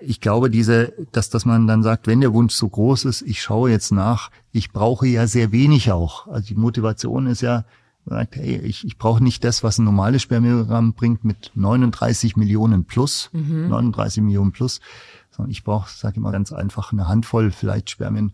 ich 0.00 0.20
glaube, 0.20 0.50
diese, 0.50 0.92
dass, 1.12 1.30
dass 1.30 1.44
man 1.44 1.66
dann 1.66 1.82
sagt, 1.82 2.06
wenn 2.06 2.20
der 2.20 2.32
Wunsch 2.32 2.54
so 2.54 2.68
groß 2.68 3.04
ist, 3.06 3.22
ich 3.22 3.42
schaue 3.42 3.70
jetzt 3.70 3.90
nach, 3.90 4.30
ich 4.52 4.72
brauche 4.72 5.06
ja 5.06 5.26
sehr 5.26 5.52
wenig 5.52 5.90
auch. 5.90 6.26
Also 6.28 6.48
die 6.48 6.54
Motivation 6.54 7.26
ist 7.26 7.40
ja, 7.40 7.64
man 8.04 8.20
sagt, 8.20 8.36
hey, 8.36 8.58
ich, 8.58 8.86
ich 8.86 8.96
brauche 8.96 9.22
nicht 9.22 9.44
das, 9.44 9.62
was 9.62 9.78
ein 9.78 9.84
normales 9.84 10.22
Spermiogramm 10.22 10.94
bringt 10.94 11.24
mit 11.24 11.52
39 11.54 12.36
Millionen 12.36 12.84
plus, 12.84 13.30
39 13.68 14.22
Millionen 14.22 14.52
plus, 14.52 14.80
sondern 15.30 15.50
ich 15.50 15.64
brauche, 15.64 15.90
sage 15.90 16.14
ich 16.16 16.20
mal 16.20 16.32
ganz 16.32 16.52
einfach, 16.52 16.92
eine 16.92 17.08
Handvoll 17.08 17.50
vielleicht 17.50 17.90
Spermien. 17.90 18.32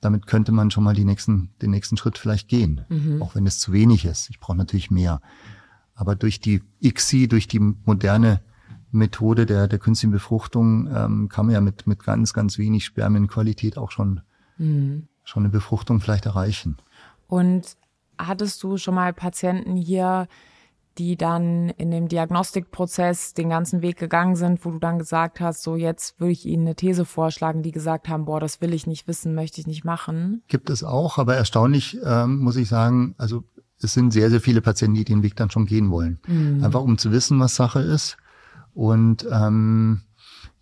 Damit 0.00 0.26
könnte 0.26 0.52
man 0.52 0.70
schon 0.70 0.84
mal 0.84 0.94
die 0.94 1.04
nächsten, 1.04 1.48
den 1.62 1.70
nächsten 1.70 1.96
Schritt 1.96 2.18
vielleicht 2.18 2.48
gehen, 2.48 2.82
auch 3.20 3.34
wenn 3.34 3.46
es 3.46 3.58
zu 3.58 3.72
wenig 3.72 4.04
ist. 4.04 4.30
Ich 4.30 4.38
brauche 4.38 4.56
natürlich 4.56 4.90
mehr. 4.90 5.20
Aber 5.96 6.14
durch 6.14 6.40
die 6.40 6.62
ICSI, 6.80 7.26
durch 7.26 7.48
die 7.48 7.58
moderne 7.58 8.40
Methode 8.92 9.46
der, 9.46 9.66
der 9.66 9.78
künstlichen 9.78 10.12
Befruchtung 10.12 10.88
ähm, 10.94 11.28
kann 11.28 11.46
man 11.46 11.54
ja 11.54 11.60
mit, 11.60 11.86
mit 11.86 12.04
ganz, 12.04 12.32
ganz 12.32 12.58
wenig 12.58 12.84
Spermienqualität 12.84 13.78
auch 13.78 13.90
schon, 13.90 14.20
schon 15.24 15.42
eine 15.42 15.50
Befruchtung 15.50 16.00
vielleicht 16.00 16.26
erreichen. 16.26 16.76
Und 17.26 17.76
hattest 18.18 18.62
du 18.62 18.76
schon 18.76 18.94
mal 18.94 19.12
Patienten 19.12 19.76
hier, 19.76 20.28
die 20.98 21.16
dann 21.16 21.68
in 21.70 21.90
dem 21.90 22.08
Diagnostikprozess 22.08 23.34
den 23.34 23.50
ganzen 23.50 23.82
Weg 23.82 23.98
gegangen 23.98 24.36
sind, 24.36 24.64
wo 24.64 24.70
du 24.70 24.78
dann 24.78 24.98
gesagt 24.98 25.40
hast, 25.40 25.62
so 25.62 25.76
jetzt 25.76 26.18
würde 26.20 26.32
ich 26.32 26.46
ihnen 26.46 26.66
eine 26.66 26.74
These 26.74 27.04
vorschlagen, 27.04 27.62
die 27.62 27.72
gesagt 27.72 28.08
haben, 28.08 28.24
boah, 28.24 28.40
das 28.40 28.60
will 28.60 28.72
ich 28.72 28.86
nicht 28.86 29.06
wissen, 29.06 29.34
möchte 29.34 29.60
ich 29.60 29.66
nicht 29.66 29.84
machen? 29.84 30.42
Gibt 30.48 30.70
es 30.70 30.82
auch, 30.82 31.18
aber 31.18 31.36
erstaunlich 31.36 31.98
ähm, 32.02 32.38
muss 32.38 32.56
ich 32.56 32.68
sagen, 32.68 33.14
also 33.18 33.44
es 33.80 33.92
sind 33.92 34.12
sehr, 34.12 34.30
sehr 34.30 34.40
viele 34.40 34.60
Patienten, 34.60 34.96
die 34.96 35.04
den 35.04 35.22
Weg 35.22 35.36
dann 35.36 35.50
schon 35.50 35.66
gehen 35.66 35.90
wollen. 35.90 36.18
Mhm. 36.26 36.64
Einfach 36.64 36.82
um 36.82 36.98
zu 36.98 37.12
wissen, 37.12 37.38
was 37.40 37.56
Sache 37.56 37.80
ist. 37.80 38.16
Und 38.74 39.26
ähm, 39.30 40.00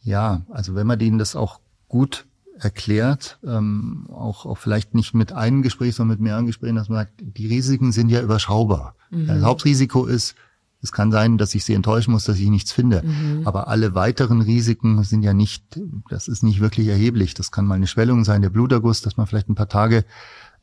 ja, 0.03 0.43
also 0.51 0.75
wenn 0.75 0.87
man 0.87 0.99
denen 0.99 1.19
das 1.19 1.37
auch 1.37 1.61
gut 1.89 2.27
erklärt, 2.59 3.39
ähm, 3.45 4.07
auch, 4.11 4.47
auch 4.47 4.59
vielleicht 4.59 4.95
nicht 4.95 5.15
mit 5.15 5.33
einem 5.33 5.63
Gespräch, 5.63 5.95
sondern 5.95 6.19
mit 6.19 6.23
mehreren 6.23 6.47
Gesprächen, 6.47 6.77
dass 6.77 6.89
man 6.89 6.99
sagt, 6.99 7.13
die 7.19 7.47
Risiken 7.47 7.93
sind 7.93 8.11
ja 8.11 8.23
überschaubar. 8.23 8.95
Mhm. 9.11 9.27
Das 9.27 9.43
Hauptrisiko 9.43 10.07
ist, 10.07 10.37
es 10.85 10.93
kann 10.93 11.11
sein, 11.11 11.39
dass 11.39 11.55
ich 11.55 11.65
sie 11.65 11.73
enttäuschen 11.73 12.13
muss, 12.13 12.25
dass 12.25 12.39
ich 12.39 12.49
nichts 12.51 12.71
finde. 12.71 13.03
Mhm. 13.03 13.47
Aber 13.47 13.69
alle 13.69 13.95
weiteren 13.95 14.43
Risiken 14.43 15.03
sind 15.03 15.23
ja 15.23 15.33
nicht, 15.33 15.81
das 16.11 16.29
ist 16.29 16.43
nicht 16.43 16.61
wirklich 16.61 16.89
erheblich. 16.89 17.33
Das 17.33 17.51
kann 17.51 17.65
mal 17.65 17.77
eine 17.77 17.87
Schwellung 17.87 18.25
sein, 18.25 18.43
der 18.43 18.51
Bluterguss, 18.51 19.01
dass 19.01 19.17
man 19.17 19.27
vielleicht 19.27 19.49
ein 19.49 19.55
paar 19.55 19.69
Tage 19.69 20.05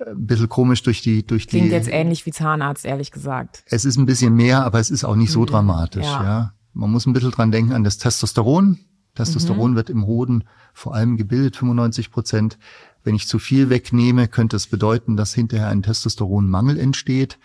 ein 0.07 0.25
bisschen 0.25 0.49
komisch 0.49 0.83
durch 0.83 1.01
die 1.01 1.25
durch 1.25 1.47
Klingt 1.47 1.65
die. 1.65 1.69
Klingt 1.69 1.85
jetzt 1.85 1.93
ähnlich 1.93 2.25
wie 2.25 2.31
Zahnarzt, 2.31 2.85
ehrlich 2.85 3.11
gesagt. 3.11 3.63
Es 3.67 3.85
ist 3.85 3.97
ein 3.97 4.05
bisschen 4.05 4.35
mehr, 4.35 4.63
aber 4.65 4.79
es 4.79 4.89
ist 4.89 5.03
auch 5.03 5.15
nicht 5.15 5.31
so 5.31 5.41
mhm. 5.41 5.45
dramatisch. 5.47 6.05
Ja. 6.05 6.23
ja. 6.23 6.53
Man 6.73 6.91
muss 6.91 7.05
ein 7.05 7.13
bisschen 7.13 7.31
dran 7.31 7.51
denken 7.51 7.73
an 7.73 7.83
das 7.83 7.97
Testosteron. 7.97 8.79
Testosteron 9.15 9.71
mhm. 9.71 9.75
wird 9.75 9.89
im 9.89 10.05
Hoden 10.05 10.45
vor 10.73 10.95
allem 10.95 11.17
gebildet, 11.17 11.57
95 11.57 12.11
Prozent. 12.11 12.57
Wenn 13.03 13.15
ich 13.15 13.27
zu 13.27 13.39
viel 13.39 13.69
wegnehme, 13.69 14.27
könnte 14.27 14.55
es 14.55 14.67
bedeuten, 14.67 15.17
dass 15.17 15.33
hinterher 15.33 15.67
ein 15.67 15.83
Testosteronmangel 15.83 16.79
entsteht. 16.79 17.39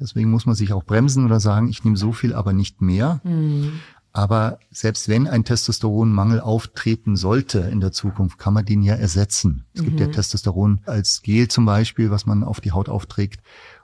Deswegen 0.00 0.30
muss 0.30 0.46
man 0.46 0.54
sich 0.54 0.72
auch 0.72 0.82
bremsen 0.82 1.24
oder 1.24 1.38
sagen, 1.38 1.68
ich 1.68 1.84
nehme 1.84 1.96
so 1.96 2.12
viel, 2.12 2.34
aber 2.34 2.52
nicht 2.52 2.80
mehr. 2.80 3.20
Mhm. 3.24 3.80
Aber 4.12 4.58
selbst 4.70 5.08
wenn 5.08 5.26
ein 5.26 5.44
Testosteronmangel 5.44 6.40
auftreten 6.40 7.16
sollte 7.16 7.60
in 7.60 7.80
der 7.80 7.92
Zukunft, 7.92 8.38
kann 8.38 8.52
man 8.52 8.64
den 8.64 8.82
ja 8.82 8.94
ersetzen. 8.94 9.64
Es 9.72 9.80
mhm. 9.80 9.86
gibt 9.86 10.00
ja 10.00 10.06
mhm. 10.06 10.12
Testosteron 10.12 10.80
als 10.84 11.22
Gel 11.22 11.48
zum 11.48 11.64
Beispiel, 11.64 12.10
was 12.10 12.26
man 12.26 12.44
auf 12.44 12.60
die 12.60 12.72
Haut 12.72 12.88
aufträgt. 12.88 13.40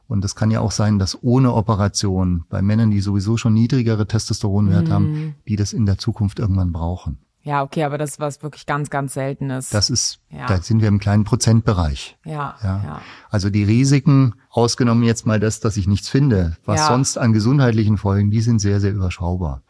Und 0.07 0.25
es 0.25 0.35
kann 0.35 0.51
ja 0.51 0.61
auch 0.61 0.73
sein, 0.73 0.99
dass 0.99 1.23
ohne 1.23 1.53
Operation 1.53 2.45
bei 2.49 2.63
Männern, 2.63 2.91
die 2.91 3.01
sowieso 3.01 3.37
schon 3.37 3.55
niedrigere 3.55 4.07
Testosteronwerte 4.07 4.91
mhm. 4.91 4.93
haben, 4.93 5.35
die 5.47 5.57
das 5.57 5.73
in 5.73 5.87
der 5.87 5.99
Zukunft 5.99 6.39
irgendwann 6.39 6.73
brauchen. 6.73 7.19
Ja, 7.43 7.63
okay, 7.63 7.85
aber 7.85 7.97
das 7.97 8.11
ist 8.11 8.21
was 8.21 8.43
wirklich 8.43 8.67
ganz, 8.67 8.91
ganz 8.91 9.15
Seltenes. 9.15 9.71
Das 9.71 9.89
ist, 9.89 10.21
ja. 10.29 10.47
da 10.47 10.61
sind 10.61 10.83
wir 10.83 10.89
im 10.89 10.99
kleinen 10.99 11.25
Prozentbereich. 11.25 12.19
Ja, 12.25 12.57
ja, 12.63 12.83
ja. 12.85 13.03
Also 13.31 13.49
die 13.49 13.65
Risiken, 13.65 14.35
ausgenommen 14.51 15.05
jetzt 15.05 15.25
mal 15.25 15.41
das, 15.41 15.61
dass 15.61 15.79
ich 15.79 15.87
nichts 15.87 16.11
finde, 16.11 16.57
was 16.67 16.81
ja. 16.81 16.89
sonst 16.89 17.17
an 17.17 17.33
gesundheitlichen 17.33 17.97
Folgen, 17.97 18.31
die 18.31 18.43
sind 18.43 18.59
sehr, 18.59 18.81
sehr 18.81 18.93
überschaubar. 18.93 19.63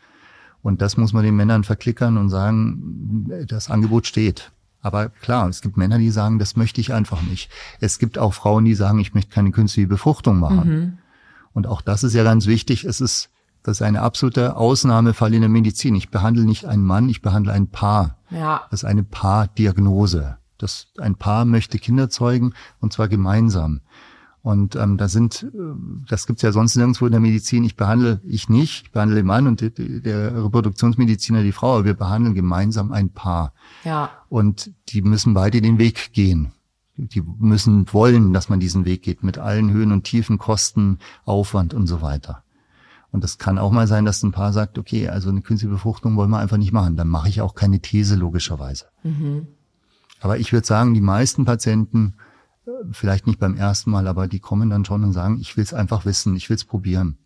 Und 0.62 0.82
das 0.82 0.96
muss 0.96 1.12
man 1.12 1.24
den 1.24 1.36
Männern 1.36 1.64
verklickern 1.64 2.16
und 2.16 2.30
sagen, 2.30 3.44
das 3.46 3.70
Angebot 3.70 4.06
steht. 4.06 4.52
Aber 4.80 5.08
klar, 5.08 5.48
es 5.48 5.60
gibt 5.60 5.76
Männer, 5.76 5.98
die 5.98 6.10
sagen, 6.10 6.38
das 6.38 6.56
möchte 6.56 6.80
ich 6.80 6.92
einfach 6.92 7.22
nicht. 7.22 7.50
Es 7.80 7.98
gibt 7.98 8.18
auch 8.18 8.34
Frauen, 8.34 8.64
die 8.64 8.74
sagen, 8.74 8.98
ich 8.98 9.14
möchte 9.14 9.32
keine 9.32 9.50
künstliche 9.50 9.88
Befruchtung 9.88 10.38
machen. 10.38 10.68
Mhm. 10.68 10.98
Und 11.52 11.66
auch 11.66 11.80
das 11.80 12.04
ist 12.04 12.14
ja 12.14 12.22
ganz 12.22 12.46
wichtig. 12.46 12.84
Es 12.84 13.00
ist 13.00 13.30
das 13.62 13.78
ist 13.78 13.82
eine 13.82 14.02
absolute 14.02 14.56
Ausnahmefall 14.56 15.34
in 15.34 15.40
der 15.40 15.50
Medizin. 15.50 15.94
Ich 15.94 16.10
behandle 16.10 16.44
nicht 16.44 16.64
einen 16.64 16.84
Mann, 16.84 17.08
ich 17.08 17.22
behandle 17.22 17.52
ein 17.52 17.68
Paar. 17.68 18.16
Ja. 18.30 18.62
Das 18.70 18.82
ist 18.82 18.88
eine 18.88 19.02
Paardiagnose. 19.02 20.38
Das 20.58 20.86
ein 20.98 21.16
Paar 21.16 21.44
möchte 21.44 21.78
Kinder 21.78 22.08
zeugen 22.08 22.54
und 22.80 22.92
zwar 22.92 23.08
gemeinsam. 23.08 23.80
Und 24.48 24.76
ähm, 24.76 24.96
da 24.96 25.08
sind, 25.08 25.42
äh, 25.42 25.58
das 26.08 26.26
gibt's 26.26 26.40
ja 26.40 26.52
sonst 26.52 26.74
nirgendwo 26.74 27.04
in 27.04 27.12
der 27.12 27.20
Medizin. 27.20 27.64
Ich 27.64 27.76
behandle 27.76 28.22
ich 28.24 28.48
nicht, 28.48 28.84
ich 28.86 28.92
behandle 28.92 29.16
den 29.16 29.26
Mann 29.26 29.46
und 29.46 29.60
der 29.60 30.42
Reproduktionsmediziner 30.42 31.42
die 31.42 31.52
Frau, 31.52 31.74
aber 31.74 31.84
wir 31.84 31.92
behandeln 31.92 32.34
gemeinsam 32.34 32.90
ein 32.90 33.10
Paar. 33.10 33.52
Ja. 33.84 34.10
Und 34.30 34.72
die 34.88 35.02
müssen 35.02 35.34
beide 35.34 35.60
den 35.60 35.76
Weg 35.76 36.14
gehen. 36.14 36.52
Die 36.96 37.20
müssen 37.20 37.92
wollen, 37.92 38.32
dass 38.32 38.48
man 38.48 38.58
diesen 38.58 38.86
Weg 38.86 39.02
geht, 39.02 39.22
mit 39.22 39.36
allen 39.36 39.70
Höhen 39.70 39.92
und 39.92 40.04
Tiefen, 40.04 40.38
Kosten, 40.38 40.98
Aufwand 41.26 41.74
und 41.74 41.86
so 41.86 42.00
weiter. 42.00 42.42
Und 43.12 43.24
das 43.24 43.36
kann 43.36 43.58
auch 43.58 43.70
mal 43.70 43.86
sein, 43.86 44.06
dass 44.06 44.22
ein 44.22 44.32
Paar 44.32 44.54
sagt, 44.54 44.78
okay, 44.78 45.08
also 45.08 45.28
eine 45.28 45.42
künstliche 45.42 45.74
Befruchtung 45.74 46.16
wollen 46.16 46.30
wir 46.30 46.38
einfach 46.38 46.56
nicht 46.56 46.72
machen. 46.72 46.96
Dann 46.96 47.08
mache 47.08 47.28
ich 47.28 47.42
auch 47.42 47.54
keine 47.54 47.80
These 47.80 48.16
logischerweise. 48.16 48.86
Mhm. 49.02 49.46
Aber 50.20 50.38
ich 50.38 50.54
würde 50.54 50.66
sagen, 50.66 50.94
die 50.94 51.02
meisten 51.02 51.44
Patienten, 51.44 52.14
vielleicht 52.92 53.26
nicht 53.26 53.38
beim 53.38 53.56
ersten 53.56 53.90
Mal, 53.90 54.06
aber 54.06 54.28
die 54.28 54.40
kommen 54.40 54.70
dann 54.70 54.84
schon 54.84 55.04
und 55.04 55.12
sagen, 55.12 55.38
ich 55.40 55.56
will 55.56 55.64
es 55.64 55.74
einfach 55.74 56.04
wissen, 56.04 56.36
ich 56.36 56.48
will 56.48 56.56
es 56.56 56.64
probieren. 56.64 57.18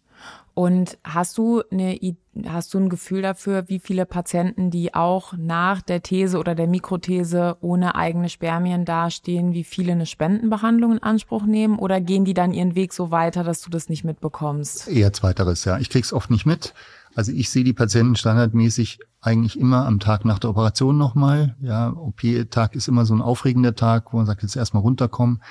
Und 0.54 0.98
hast 1.02 1.38
du 1.38 1.62
eine, 1.70 1.98
hast 2.46 2.74
du 2.74 2.78
ein 2.78 2.90
Gefühl 2.90 3.22
dafür, 3.22 3.68
wie 3.68 3.78
viele 3.78 4.04
Patienten, 4.04 4.70
die 4.70 4.92
auch 4.92 5.32
nach 5.36 5.80
der 5.80 6.02
These 6.02 6.38
oder 6.38 6.54
der 6.54 6.66
Mikrothese 6.66 7.56
ohne 7.62 7.94
eigene 7.94 8.28
Spermien 8.28 8.84
dastehen, 8.84 9.54
wie 9.54 9.64
viele 9.64 9.92
eine 9.92 10.04
Spendenbehandlung 10.04 10.92
in 10.92 11.02
Anspruch 11.02 11.44
nehmen? 11.46 11.78
Oder 11.78 12.02
gehen 12.02 12.26
die 12.26 12.34
dann 12.34 12.52
ihren 12.52 12.74
Weg 12.74 12.92
so 12.92 13.10
weiter, 13.10 13.44
dass 13.44 13.62
du 13.62 13.70
das 13.70 13.88
nicht 13.88 14.04
mitbekommst? 14.04 14.88
Eher 14.88 15.14
zweiteres, 15.14 15.64
ja. 15.64 15.78
Ich 15.78 15.88
krieg's 15.88 16.12
oft 16.12 16.30
nicht 16.30 16.44
mit. 16.44 16.74
Also 17.14 17.32
ich 17.32 17.50
sehe 17.50 17.64
die 17.64 17.72
Patienten 17.72 18.16
standardmäßig 18.16 19.00
eigentlich 19.20 19.58
immer 19.58 19.86
am 19.86 20.00
Tag 20.00 20.24
nach 20.24 20.38
der 20.38 20.50
Operation 20.50 20.98
nochmal. 20.98 21.56
Ja, 21.60 21.92
OP-Tag 21.92 22.74
ist 22.74 22.88
immer 22.88 23.04
so 23.04 23.14
ein 23.14 23.22
aufregender 23.22 23.74
Tag, 23.74 24.12
wo 24.12 24.16
man 24.16 24.26
sagt, 24.26 24.42
jetzt 24.42 24.56
erstmal 24.56 24.82
runterkommen. 24.82 25.42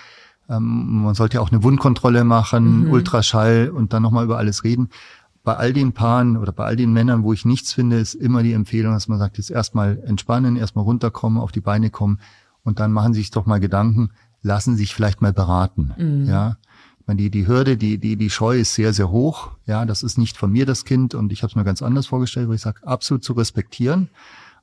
Ähm, 0.49 1.03
man 1.03 1.16
sollte 1.16 1.36
ja 1.36 1.41
auch 1.41 1.51
eine 1.51 1.64
Wundkontrolle 1.64 2.24
machen, 2.24 2.86
mhm. 2.86 2.91
Ultraschall 2.91 3.70
und 3.70 3.93
dann 3.93 4.03
nochmal 4.03 4.26
über 4.26 4.38
alles 4.38 4.64
reden. 4.64 4.89
Bei 5.43 5.55
all 5.55 5.74
den 5.74 5.93
Paaren 5.93 6.38
oder 6.38 6.51
bei 6.51 6.66
all 6.66 6.76
den 6.76 6.93
Männern, 6.93 7.24
wo 7.24 7.34
ich 7.34 7.45
nichts 7.45 7.74
finde, 7.74 7.97
ist 7.97 8.14
immer 8.14 8.43
die 8.43 8.53
Empfehlung, 8.53 8.93
dass 8.93 9.07
man 9.07 9.18
sagt, 9.18 9.38
jetzt 9.38 9.49
erstmal 9.49 9.99
entspannen, 10.05 10.55
erstmal 10.55 10.86
runterkommen, 10.86 11.39
auf 11.39 11.51
die 11.51 11.62
Beine 11.62 11.89
kommen 11.89 12.20
und 12.64 12.80
dann 12.80 12.91
machen 12.91 13.14
Sie 13.14 13.22
sich 13.22 13.32
doch 13.32 13.45
mal 13.45 13.59
Gedanken, 13.59 14.12
lassen 14.41 14.76
sich 14.76 14.93
vielleicht 14.93 15.22
mal 15.22 15.34
beraten. 15.34 15.93
Mhm. 15.97 16.26
Ja. 16.26 16.57
Meine, 17.06 17.18
die, 17.18 17.30
die 17.30 17.47
Hürde, 17.47 17.78
die, 17.78 17.97
die, 17.97 18.16
die 18.16 18.30
Scheu 18.30 18.60
ist 18.60 18.74
sehr, 18.74 18.93
sehr 18.93 19.10
hoch. 19.10 19.52
Ja, 19.66 19.86
das 19.86 20.04
ist 20.04 20.18
nicht 20.18 20.38
von 20.38 20.52
mir 20.52 20.66
das 20.66 20.86
Kind 20.86 21.16
und 21.16 21.32
ich 21.32 21.43
habe 21.43 21.52
es 21.52 21.56
mir 21.56 21.64
ganz 21.64 21.82
anders 21.82 22.08
vorgestellt, 22.08 22.47
wo 22.47 22.54
ich 22.54 22.62
sage, 22.62 22.86
absolut 22.86 23.24
zu 23.24 23.34
respektieren. 23.34 24.10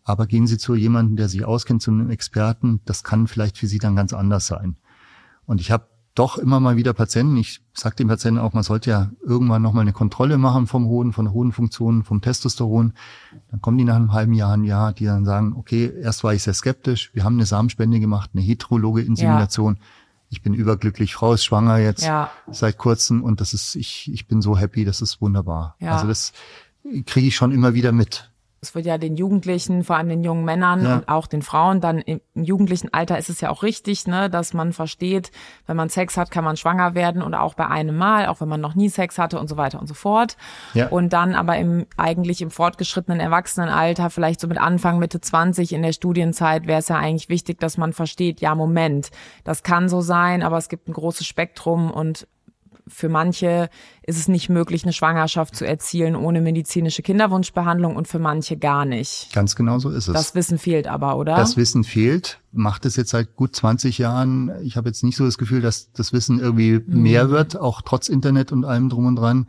Aber 0.05 0.27
gehen 0.27 0.47
Sie 0.47 0.57
zu 0.57 0.75
jemandem, 0.75 1.17
der 1.17 1.29
sich 1.29 1.45
auskennt, 1.45 1.83
zu 1.83 1.91
einem 1.91 2.11
Experten, 2.11 2.81
das 2.87 3.05
kann 3.05 3.27
vielleicht 3.27 3.59
für 3.59 3.67
Sie 3.67 3.79
dann 3.79 3.95
ganz 3.95 4.13
anders 4.13 4.47
sein. 4.47 4.77
Und 5.45 5.61
ich 5.61 5.71
habe 5.71 5.87
doch 6.19 6.37
immer 6.37 6.59
mal 6.59 6.77
wieder 6.77 6.95
Patienten, 6.95 7.37
ich 7.37 7.61
sage 7.73 7.97
den 7.97 8.09
Patienten 8.09 8.41
auch, 8.41 8.53
man 8.53 8.65
sollte 8.65 8.91
ja 8.91 9.11
irgendwann 9.25 9.63
nochmal 9.63 9.83
eine 9.83 9.93
Kontrolle 9.93 10.37
machen 10.37 10.67
vom 10.67 10.87
Hoden, 10.87 11.13
von 11.13 11.27
der 11.27 11.35
Hodenfunktion, 11.35 12.03
vom 12.03 12.21
Testosteron. 12.21 12.93
Dann 13.51 13.61
kommen 13.61 13.79
die 13.79 13.85
nach 13.85 13.95
einem 13.95 14.13
halben 14.13 14.33
Jahr, 14.33 14.55
ein 14.55 14.65
Jahr, 14.65 14.93
die 14.93 15.05
dann 15.05 15.25
sagen, 15.25 15.55
okay, 15.57 15.93
erst 16.03 16.25
war 16.25 16.35
ich 16.35 16.43
sehr 16.43 16.55
skeptisch, 16.55 17.11
wir 17.15 17.23
haben 17.23 17.35
eine 17.35 17.47
Samenspende 17.47 18.01
gemacht, 18.01 18.31
eine 18.35 18.43
heterologe 18.43 19.03
Insemination. 19.03 19.75
Ja. 19.77 19.83
Ich 20.31 20.43
bin 20.43 20.55
überglücklich, 20.55 21.15
Frau 21.15 21.33
ist 21.33 21.45
schwanger 21.45 21.79
jetzt 21.79 22.05
ja. 22.05 22.31
seit 22.51 22.77
kurzem 22.77 23.23
und 23.23 23.41
das 23.41 23.55
ist, 23.55 23.75
ich, 23.77 24.13
ich 24.13 24.27
bin 24.27 24.43
so 24.43 24.59
happy, 24.59 24.85
das 24.85 25.01
ist 25.01 25.21
wunderbar. 25.21 25.77
Ja. 25.81 25.95
Also 25.95 26.07
das 26.07 26.33
kriege 27.07 27.29
ich 27.29 27.37
schon 27.37 27.53
immer 27.53 27.75
wieder 27.75 27.93
mit 27.93 28.28
es 28.61 28.75
wird 28.75 28.87
ja 28.87 28.99
den 28.99 29.17
Jugendlichen, 29.17 29.85
vor 29.85 29.97
allem 29.97 30.09
den 30.09 30.25
jungen 30.25 30.45
Männern 30.45 30.85
ja. 30.85 30.95
und 30.97 31.09
auch 31.09 31.27
den 31.27 31.43
Frauen, 31.43 31.81
dann 31.81 31.99
im 31.99 32.21
jugendlichen 32.35 32.93
Alter 32.93 33.17
ist 33.19 33.29
es 33.29 33.41
ja 33.41 33.51
auch 33.51 33.63
richtig, 33.63 34.07
ne, 34.07 34.29
dass 34.29 34.53
man 34.53 34.73
versteht, 34.73 35.31
wenn 35.67 35.77
man 35.77 35.89
Sex 35.89 36.17
hat, 36.17 36.31
kann 36.31 36.45
man 36.45 36.57
schwanger 36.57 36.95
werden 36.95 37.23
oder 37.23 37.43
auch 37.43 37.55
bei 37.55 37.67
einem 37.69 37.97
Mal, 37.97 38.27
auch 38.27 38.41
wenn 38.41 38.49
man 38.49 38.61
noch 38.61 38.75
nie 38.75 38.89
Sex 38.89 39.19
hatte 39.19 39.39
und 39.39 39.49
so 39.49 39.57
weiter 39.57 39.81
und 39.81 39.87
so 39.87 39.95
fort. 39.95 40.37
Ja. 40.75 40.89
Und 40.89 41.13
dann 41.13 41.35
aber 41.35 41.57
im 41.57 41.87
eigentlich 41.97 42.43
im 42.43 42.51
fortgeschrittenen 42.51 43.21
Erwachsenenalter, 43.21 44.11
vielleicht 44.11 44.41
so 44.41 44.49
mit 44.49 44.59
Anfang, 44.59 44.99
Mitte 44.99 45.21
20 45.21 45.73
in 45.73 45.83
der 45.83 45.93
Studienzeit, 45.93 46.67
wäre 46.67 46.81
es 46.81 46.89
ja 46.89 46.97
eigentlich 46.97 47.29
wichtig, 47.29 47.61
dass 47.61 47.77
man 47.77 47.93
versteht, 47.93 48.41
ja, 48.41 48.55
Moment, 48.55 49.11
das 49.45 49.63
kann 49.63 49.89
so 49.89 50.01
sein, 50.01 50.43
aber 50.43 50.59
es 50.59 50.69
gibt 50.69 50.89
ein 50.89 50.93
großes 50.93 51.27
Spektrum 51.27 51.91
und 51.91 52.27
für 52.89 53.09
manche 53.09 53.71
ist 54.03 54.19
es 54.19 54.29
nicht 54.29 54.49
möglich, 54.49 54.85
eine 54.85 54.93
Schwangerschaft 54.93 55.55
zu 55.55 55.67
erzielen 55.67 56.17
ohne 56.17 56.41
medizinische 56.41 57.03
Kinderwunschbehandlung 57.03 57.97
und 57.97 58.09
für 58.09 58.19
manche 58.19 58.57
gar 58.57 58.85
nicht. 58.85 59.33
Ganz 59.33 59.57
genau 59.57 59.79
so 59.79 59.91
ist 59.91 60.09
es. 60.09 60.15
Das 60.15 60.35
Wissen 60.35 60.59
fehlt 60.59 60.87
aber, 60.87 61.17
oder? 61.17 61.37
Das 61.37 61.57
Wissen 61.57 61.85
fehlt. 61.85 62.41
Macht 62.53 62.87
es 62.87 62.97
jetzt 62.97 63.11
seit 63.11 63.37
gut 63.37 63.55
20 63.55 63.99
Jahren. 63.99 64.53
Ich 64.63 64.77
habe 64.77 64.89
jetzt 64.89 65.05
nicht 65.05 65.17
so 65.17 65.25
das 65.25 65.39
Gefühl, 65.39 65.61
dass 65.61 65.93
das 65.93 66.13
Wissen 66.13 66.41
irgendwie 66.41 66.81
mhm. 66.85 67.03
mehr 67.03 67.31
wird, 67.31 67.59
auch 67.59 67.83
trotz 67.83 68.09
Internet 68.09 68.53
und 68.53 68.65
allem 68.65 68.89
drum 68.89 69.07
und 69.07 69.17
dran 69.17 69.47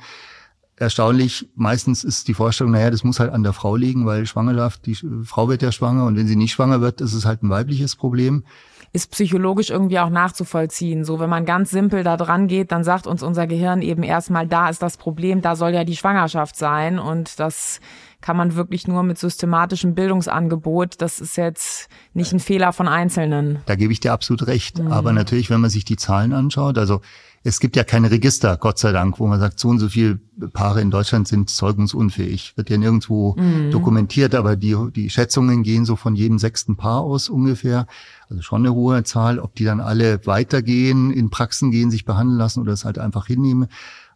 erstaunlich, 0.80 1.50
meistens 1.56 2.04
ist 2.04 2.28
die 2.28 2.34
Vorstellung, 2.34 2.72
naja, 2.72 2.90
das 2.90 3.04
muss 3.04 3.20
halt 3.20 3.32
an 3.32 3.44
der 3.44 3.54
Frau 3.54 3.76
liegen, 3.76 4.06
weil 4.06 4.26
Schwangerschaft, 4.26 4.86
die 4.86 4.96
Frau 5.24 5.50
wird 5.50 5.62
ja 5.62 5.72
schwanger 5.72 6.06
und 6.06 6.16
wenn 6.16 6.28
sie 6.28 6.38
nicht 6.38 6.54
schwanger 6.54 6.80
wird, 6.82 7.02
ist 7.02 7.14
es 7.14 7.26
halt 7.26 7.44
ein 7.44 7.50
weibliches 7.50 7.96
Problem 7.96 8.44
ist 8.92 9.12
psychologisch 9.12 9.70
irgendwie 9.70 10.00
auch 10.00 10.10
nachzuvollziehen. 10.10 11.06
So, 11.06 11.20
wenn 11.20 11.30
man 11.30 11.46
ganz 11.46 11.70
simpel 11.70 12.04
da 12.04 12.18
dran 12.18 12.48
geht, 12.48 12.72
dann 12.72 12.84
sagt 12.84 13.08
uns 13.08 13.22
unser 13.22 13.48
Gehirn 13.48 13.82
eben 13.82 14.04
erstmal, 14.04 14.48
da 14.48 14.70
ist 14.70 14.82
das 14.82 14.98
Problem, 14.98 15.42
da 15.42 15.56
soll 15.56 15.72
ja 15.72 15.84
die 15.84 15.96
Schwangerschaft 15.96 16.56
sein 16.56 17.00
und 17.00 17.40
das 17.40 17.80
kann 18.22 18.36
man 18.36 18.56
wirklich 18.56 18.88
nur 18.88 19.04
mit 19.04 19.18
systematischem 19.18 19.96
Bildungsangebot. 19.96 21.02
Das 21.02 21.22
ist 21.22 21.38
jetzt 21.38 21.88
nicht 22.14 22.34
ein 22.34 22.40
Fehler 22.40 22.74
von 22.74 22.88
Einzelnen. 22.88 23.60
Da 23.66 23.76
gebe 23.76 23.94
ich 23.94 24.02
dir 24.02 24.12
absolut 24.12 24.48
recht. 24.48 24.80
Mhm. 24.80 24.92
Aber 24.92 25.14
natürlich, 25.14 25.50
wenn 25.50 25.62
man 25.62 25.70
sich 25.70 25.86
die 25.86 25.96
Zahlen 25.96 26.34
anschaut, 26.34 26.78
also 26.78 27.02
es 27.44 27.60
gibt 27.60 27.76
ja 27.76 27.84
keine 27.84 28.12
Register, 28.12 28.58
Gott 28.58 28.80
sei 28.80 28.92
Dank, 28.92 29.20
wo 29.20 29.28
man 29.28 29.40
sagt, 29.40 29.60
so 29.60 29.70
und 29.70 29.80
so 29.80 29.88
viele 29.90 30.20
Paare 30.52 30.82
in 30.82 30.92
Deutschland 30.92 31.28
sind 31.28 31.50
zeugungsunfähig. 31.50 32.58
Wird 32.58 32.70
ja 32.70 32.78
nirgendwo 32.78 33.36
mhm. 33.38 33.72
dokumentiert, 33.72 34.36
aber 34.36 34.56
die, 34.56 34.76
die 34.94 35.10
Schätzungen 35.10 35.64
gehen 35.64 35.86
so 35.86 35.96
von 35.96 36.16
jedem 36.16 36.38
sechsten 36.38 36.76
Paar 36.76 37.02
aus 37.02 37.30
ungefähr. 37.30 37.88
Also 38.30 38.42
schon 38.42 38.66
eine 38.66 38.74
hohe 38.74 39.04
Zahl. 39.04 39.40
Ob 39.40 39.56
die 39.56 39.64
dann 39.64 39.80
alle 39.80 40.26
weitergehen, 40.26 41.12
in 41.12 41.30
Praxen 41.30 41.72
gehen, 41.72 41.92
sich 41.92 42.04
behandeln 42.04 42.38
lassen 42.38 42.62
oder 42.62 42.74
es 42.74 42.84
halt 42.86 43.00
einfach 43.00 43.28
hinnehmen. 43.28 43.68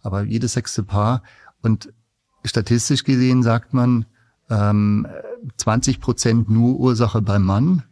aber 0.01 0.24
jedes 0.24 0.53
sechste 0.53 0.84
Paar. 0.84 1.24
Und 1.61 1.93
statistisch 2.43 3.05
gesehen 3.05 3.41
sagt 3.41 3.74
man, 3.74 4.05
ähm, 4.49 5.07
20 5.57 6.01
Prozent 6.01 6.49
nur 6.49 6.78
Ursache 6.78 7.21
beim 7.21 7.43
Mann, 7.43 7.84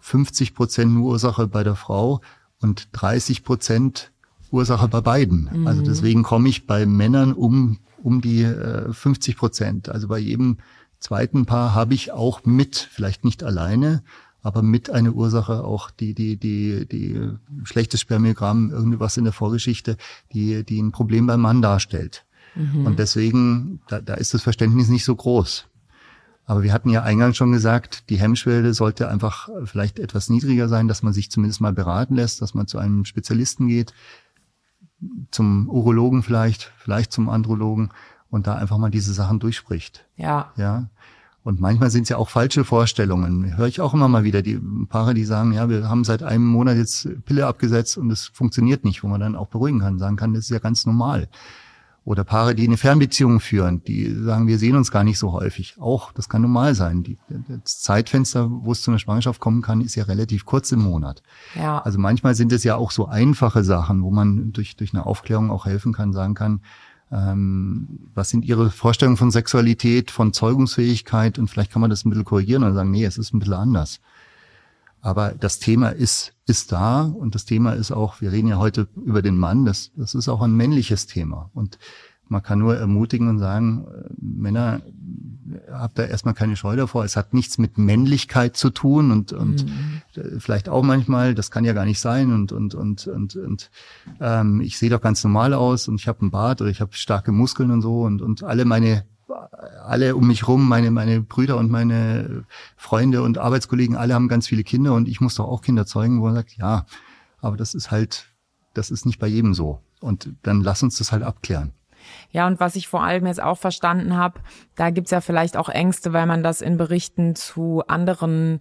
50 0.00 0.54
Prozent 0.54 0.92
nur 0.92 1.12
Ursache 1.12 1.46
bei 1.46 1.62
der 1.62 1.76
Frau 1.76 2.20
und 2.60 2.88
30 2.92 3.44
Prozent 3.44 4.10
Ursache 4.50 4.88
bei 4.88 5.00
beiden. 5.00 5.48
Mhm. 5.52 5.66
Also 5.66 5.82
deswegen 5.82 6.22
komme 6.22 6.48
ich 6.48 6.66
bei 6.66 6.86
Männern 6.86 7.32
um, 7.32 7.78
um 8.02 8.20
die 8.20 8.42
äh, 8.42 8.92
50 8.92 9.36
Prozent. 9.36 9.88
Also 9.88 10.08
bei 10.08 10.18
jedem 10.18 10.58
zweiten 10.98 11.46
Paar 11.46 11.74
habe 11.74 11.94
ich 11.94 12.12
auch 12.12 12.44
mit, 12.44 12.76
vielleicht 12.76 13.24
nicht 13.24 13.42
alleine, 13.42 14.02
aber 14.42 14.62
mit 14.62 14.90
eine 14.90 15.12
Ursache 15.12 15.64
auch 15.64 15.90
die, 15.90 16.14
die, 16.14 16.36
die, 16.36 16.86
die 16.86 17.30
schlechtes 17.64 18.00
Spermiogramm, 18.00 18.70
irgendwas 18.70 19.16
in 19.16 19.24
der 19.24 19.32
Vorgeschichte, 19.32 19.96
die, 20.32 20.64
die 20.64 20.80
ein 20.80 20.92
Problem 20.92 21.26
beim 21.26 21.40
Mann 21.40 21.62
darstellt. 21.62 22.24
Mhm. 22.54 22.86
Und 22.86 22.98
deswegen, 22.98 23.80
da, 23.88 24.00
da 24.00 24.14
ist 24.14 24.34
das 24.34 24.42
Verständnis 24.42 24.88
nicht 24.88 25.04
so 25.04 25.14
groß. 25.14 25.66
Aber 26.46 26.64
wir 26.64 26.72
hatten 26.72 26.90
ja 26.90 27.04
eingangs 27.04 27.36
schon 27.36 27.52
gesagt, 27.52 28.10
die 28.10 28.16
Hemmschwelle 28.16 28.74
sollte 28.74 29.08
einfach 29.08 29.48
vielleicht 29.66 30.00
etwas 30.00 30.30
niedriger 30.30 30.68
sein, 30.68 30.88
dass 30.88 31.04
man 31.04 31.12
sich 31.12 31.30
zumindest 31.30 31.60
mal 31.60 31.72
beraten 31.72 32.16
lässt, 32.16 32.42
dass 32.42 32.54
man 32.54 32.66
zu 32.66 32.78
einem 32.78 33.04
Spezialisten 33.04 33.68
geht, 33.68 33.94
zum 35.30 35.68
Urologen 35.68 36.22
vielleicht, 36.22 36.72
vielleicht 36.78 37.12
zum 37.12 37.28
Andrologen 37.28 37.90
und 38.30 38.46
da 38.46 38.54
einfach 38.54 38.78
mal 38.78 38.90
diese 38.90 39.12
Sachen 39.12 39.40
durchspricht. 39.40 40.04
Ja. 40.16 40.52
Ja. 40.56 40.88
Und 41.42 41.60
manchmal 41.60 41.90
sind 41.90 42.02
es 42.02 42.10
ja 42.10 42.18
auch 42.18 42.28
falsche 42.28 42.64
Vorstellungen. 42.64 43.56
Höre 43.56 43.66
ich 43.66 43.80
auch 43.80 43.94
immer 43.94 44.08
mal 44.08 44.24
wieder 44.24 44.42
die 44.42 44.60
Paare, 44.88 45.14
die 45.14 45.24
sagen, 45.24 45.52
ja, 45.52 45.68
wir 45.70 45.88
haben 45.88 46.04
seit 46.04 46.22
einem 46.22 46.46
Monat 46.46 46.76
jetzt 46.76 47.08
Pille 47.24 47.46
abgesetzt 47.46 47.96
und 47.96 48.10
es 48.10 48.26
funktioniert 48.26 48.84
nicht, 48.84 49.02
wo 49.02 49.08
man 49.08 49.20
dann 49.20 49.36
auch 49.36 49.48
beruhigen 49.48 49.80
kann, 49.80 49.98
sagen 49.98 50.16
kann, 50.16 50.34
das 50.34 50.44
ist 50.44 50.50
ja 50.50 50.58
ganz 50.58 50.84
normal. 50.84 51.28
Oder 52.04 52.24
Paare, 52.24 52.54
die 52.54 52.66
eine 52.66 52.78
Fernbeziehung 52.78 53.40
führen, 53.40 53.84
die 53.84 54.10
sagen, 54.14 54.46
wir 54.46 54.58
sehen 54.58 54.74
uns 54.74 54.90
gar 54.90 55.04
nicht 55.04 55.18
so 55.18 55.32
häufig. 55.32 55.76
Auch, 55.78 56.12
das 56.12 56.28
kann 56.30 56.40
normal 56.42 56.74
sein. 56.74 57.02
Die, 57.02 57.18
das 57.28 57.80
Zeitfenster, 57.82 58.48
wo 58.50 58.72
es 58.72 58.82
zu 58.82 58.90
einer 58.90 58.98
Schwangerschaft 58.98 59.38
kommen 59.38 59.60
kann, 59.60 59.82
ist 59.82 59.96
ja 59.96 60.04
relativ 60.04 60.46
kurz 60.46 60.72
im 60.72 60.80
Monat. 60.80 61.22
Ja. 61.54 61.78
Also 61.80 61.98
manchmal 61.98 62.34
sind 62.34 62.52
es 62.52 62.64
ja 62.64 62.76
auch 62.76 62.90
so 62.90 63.06
einfache 63.06 63.64
Sachen, 63.64 64.02
wo 64.02 64.10
man 64.10 64.52
durch, 64.52 64.76
durch 64.76 64.94
eine 64.94 65.04
Aufklärung 65.04 65.50
auch 65.50 65.66
helfen 65.66 65.92
kann, 65.92 66.14
sagen 66.14 66.34
kann, 66.34 66.62
ähm, 67.12 68.08
was 68.14 68.30
sind 68.30 68.44
Ihre 68.44 68.70
Vorstellungen 68.70 69.16
von 69.16 69.30
Sexualität, 69.30 70.10
von 70.10 70.32
Zeugungsfähigkeit 70.32 71.38
und 71.38 71.48
vielleicht 71.48 71.72
kann 71.72 71.80
man 71.80 71.90
das 71.90 72.04
ein 72.04 72.10
bisschen 72.10 72.24
korrigieren 72.24 72.62
und 72.62 72.74
sagen, 72.74 72.90
nee, 72.90 73.04
es 73.04 73.18
ist 73.18 73.34
ein 73.34 73.40
bisschen 73.40 73.54
anders. 73.54 74.00
Aber 75.00 75.32
das 75.32 75.58
Thema 75.58 75.90
ist, 75.90 76.34
ist 76.46 76.72
da 76.72 77.02
und 77.02 77.34
das 77.34 77.44
Thema 77.44 77.72
ist 77.72 77.90
auch, 77.90 78.20
wir 78.20 78.32
reden 78.32 78.48
ja 78.48 78.58
heute 78.58 78.88
über 78.96 79.22
den 79.22 79.38
Mann, 79.38 79.64
das, 79.64 79.92
das 79.96 80.14
ist 80.14 80.28
auch 80.28 80.42
ein 80.42 80.54
männliches 80.54 81.06
Thema. 81.06 81.50
Und 81.54 81.78
man 82.28 82.42
kann 82.42 82.60
nur 82.60 82.76
ermutigen 82.76 83.28
und 83.28 83.38
sagen, 83.38 83.86
äh, 83.88 84.08
Männer, 84.20 84.82
habt 85.72 85.98
da 85.98 86.04
erstmal 86.04 86.34
keine 86.34 86.54
Scheu 86.54 86.76
davor. 86.76 87.04
Es 87.04 87.16
hat 87.16 87.34
nichts 87.34 87.58
mit 87.58 87.76
Männlichkeit 87.76 88.56
zu 88.56 88.70
tun 88.70 89.10
und, 89.10 89.32
und 89.32 89.66
mhm. 89.66 90.02
vielleicht 90.38 90.68
auch 90.68 90.84
manchmal, 90.84 91.34
das 91.34 91.50
kann 91.50 91.64
ja 91.64 91.72
gar 91.72 91.84
nicht 91.84 91.98
sein 91.98 92.32
und, 92.32 92.52
und, 92.52 92.74
und, 92.74 93.08
und, 93.08 93.34
und 93.34 93.70
ähm, 94.20 94.60
ich 94.60 94.78
sehe 94.78 94.90
doch 94.90 95.00
ganz 95.00 95.24
normal 95.24 95.54
aus 95.54 95.88
und 95.88 95.96
ich 95.96 96.06
habe 96.06 96.20
einen 96.20 96.30
Bart 96.30 96.60
oder 96.60 96.70
ich 96.70 96.80
habe 96.80 96.92
starke 96.94 97.32
Muskeln 97.32 97.72
und 97.72 97.82
so 97.82 98.02
und, 98.02 98.22
und 98.22 98.44
alle 98.44 98.64
meine 98.64 99.04
alle 99.84 100.16
um 100.16 100.26
mich 100.26 100.46
rum, 100.48 100.68
meine, 100.68 100.90
meine 100.90 101.20
Brüder 101.20 101.56
und 101.56 101.70
meine 101.70 102.44
Freunde 102.76 103.22
und 103.22 103.38
Arbeitskollegen, 103.38 103.96
alle 103.96 104.14
haben 104.14 104.28
ganz 104.28 104.46
viele 104.46 104.64
Kinder 104.64 104.94
und 104.94 105.08
ich 105.08 105.20
muss 105.20 105.34
doch 105.36 105.48
auch 105.48 105.62
Kinder 105.62 105.86
zeugen, 105.86 106.20
wo 106.20 106.26
man 106.26 106.34
sagt, 106.34 106.56
ja, 106.56 106.86
aber 107.40 107.56
das 107.56 107.74
ist 107.74 107.90
halt, 107.90 108.26
das 108.74 108.90
ist 108.90 109.06
nicht 109.06 109.18
bei 109.18 109.26
jedem 109.26 109.54
so. 109.54 109.80
Und 110.00 110.30
dann 110.42 110.62
lass 110.62 110.82
uns 110.82 110.98
das 110.98 111.12
halt 111.12 111.22
abklären. 111.22 111.72
Ja, 112.30 112.46
und 112.46 112.60
was 112.60 112.76
ich 112.76 112.88
vor 112.88 113.02
allem 113.02 113.26
jetzt 113.26 113.42
auch 113.42 113.58
verstanden 113.58 114.16
habe, 114.16 114.40
da 114.74 114.90
gibt's 114.90 115.10
ja 115.10 115.20
vielleicht 115.20 115.56
auch 115.56 115.68
Ängste, 115.68 116.12
weil 116.12 116.26
man 116.26 116.42
das 116.42 116.60
in 116.60 116.76
Berichten 116.76 117.34
zu 117.34 117.82
anderen 117.86 118.60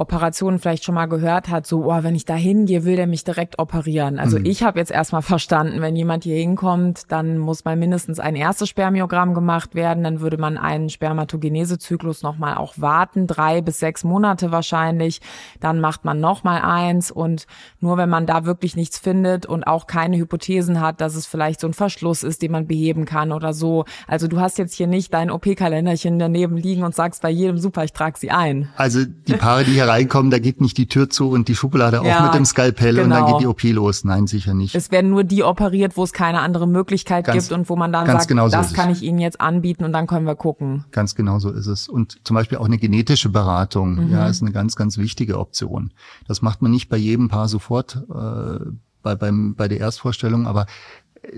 Operationen 0.00 0.60
vielleicht 0.60 0.84
schon 0.84 0.94
mal 0.94 1.06
gehört 1.06 1.48
hat, 1.48 1.66
so, 1.66 1.86
oh, 1.86 2.02
wenn 2.04 2.14
ich 2.14 2.24
da 2.24 2.36
hingehe, 2.36 2.84
will 2.84 2.94
der 2.94 3.08
mich 3.08 3.24
direkt 3.24 3.58
operieren. 3.58 4.20
Also 4.20 4.38
mhm. 4.38 4.46
ich 4.46 4.62
habe 4.62 4.78
jetzt 4.78 4.92
erstmal 4.92 5.22
verstanden, 5.22 5.80
wenn 5.80 5.96
jemand 5.96 6.22
hier 6.22 6.36
hinkommt, 6.36 7.10
dann 7.10 7.36
muss 7.36 7.64
mal 7.64 7.74
mindestens 7.74 8.20
ein 8.20 8.36
erstes 8.36 8.68
Spermiogramm 8.68 9.34
gemacht 9.34 9.74
werden, 9.74 10.04
dann 10.04 10.20
würde 10.20 10.38
man 10.38 10.56
einen 10.56 10.88
Spermatogenesezyklus 10.88 12.22
nochmal 12.22 12.58
auch 12.58 12.74
warten, 12.76 13.26
drei 13.26 13.60
bis 13.60 13.80
sechs 13.80 14.04
Monate 14.04 14.52
wahrscheinlich, 14.52 15.20
dann 15.58 15.80
macht 15.80 16.04
man 16.04 16.20
nochmal 16.20 16.62
eins 16.62 17.10
und 17.10 17.48
nur 17.80 17.96
wenn 17.96 18.08
man 18.08 18.24
da 18.24 18.44
wirklich 18.44 18.76
nichts 18.76 19.00
findet 19.00 19.46
und 19.46 19.64
auch 19.64 19.88
keine 19.88 20.16
Hypothesen 20.16 20.80
hat, 20.80 21.00
dass 21.00 21.16
es 21.16 21.26
vielleicht 21.26 21.58
so 21.58 21.66
ein 21.66 21.74
Verschluss 21.74 22.22
ist, 22.22 22.42
den 22.42 22.52
man 22.52 22.68
beheben 22.68 23.04
kann 23.04 23.32
oder 23.32 23.52
so. 23.52 23.84
Also 24.06 24.28
du 24.28 24.38
hast 24.38 24.58
jetzt 24.58 24.74
hier 24.74 24.86
nicht 24.86 25.12
dein 25.12 25.28
OP-Kalenderchen 25.28 26.20
daneben 26.20 26.56
liegen 26.56 26.84
und 26.84 26.94
sagst 26.94 27.20
bei 27.20 27.30
jedem, 27.30 27.58
super, 27.58 27.82
ich 27.82 27.92
trage 27.92 28.16
sie 28.16 28.30
ein. 28.30 28.68
Also 28.76 29.04
die 29.04 29.34
Paare, 29.34 29.64
die 29.64 29.72
hier 29.72 29.87
reinkommen, 29.88 30.30
da 30.30 30.38
geht 30.38 30.60
nicht 30.60 30.76
die 30.78 30.86
Tür 30.86 31.10
zu 31.10 31.30
und 31.30 31.48
die 31.48 31.54
Schublade 31.54 32.00
ja, 32.04 32.18
auch 32.18 32.24
mit 32.24 32.34
dem 32.34 32.44
Skalpell 32.44 32.94
genau. 32.94 33.04
und 33.04 33.10
dann 33.10 33.26
geht 33.26 33.40
die 33.40 33.46
OP 33.46 33.62
los. 33.64 34.04
Nein, 34.04 34.26
sicher 34.26 34.54
nicht. 34.54 34.74
Es 34.74 34.90
werden 34.90 35.10
nur 35.10 35.24
die 35.24 35.42
operiert, 35.42 35.96
wo 35.96 36.04
es 36.04 36.12
keine 36.12 36.40
andere 36.40 36.68
Möglichkeit 36.68 37.26
ganz, 37.26 37.48
gibt 37.48 37.58
und 37.58 37.68
wo 37.68 37.76
man 37.76 37.92
dann 37.92 38.06
sagt, 38.06 38.28
genau 38.28 38.48
so 38.48 38.56
das 38.56 38.74
kann 38.74 38.90
ich 38.90 39.02
Ihnen 39.02 39.18
jetzt 39.18 39.40
anbieten 39.40 39.84
und 39.84 39.92
dann 39.92 40.06
können 40.06 40.26
wir 40.26 40.36
gucken. 40.36 40.84
Ganz 40.92 41.14
genau 41.14 41.38
so 41.38 41.50
ist 41.50 41.66
es. 41.66 41.88
Und 41.88 42.24
zum 42.24 42.34
Beispiel 42.34 42.58
auch 42.58 42.66
eine 42.66 42.78
genetische 42.78 43.28
Beratung, 43.28 44.06
mhm. 44.06 44.12
ja, 44.12 44.26
ist 44.28 44.42
eine 44.42 44.52
ganz, 44.52 44.76
ganz 44.76 44.98
wichtige 44.98 45.38
Option. 45.38 45.92
Das 46.26 46.42
macht 46.42 46.62
man 46.62 46.70
nicht 46.70 46.88
bei 46.88 46.96
jedem 46.96 47.28
Paar 47.28 47.48
sofort, 47.48 47.96
äh, 48.08 48.64
bei, 49.02 49.14
beim, 49.14 49.54
bei 49.54 49.68
der 49.68 49.80
Erstvorstellung, 49.80 50.46
aber 50.46 50.66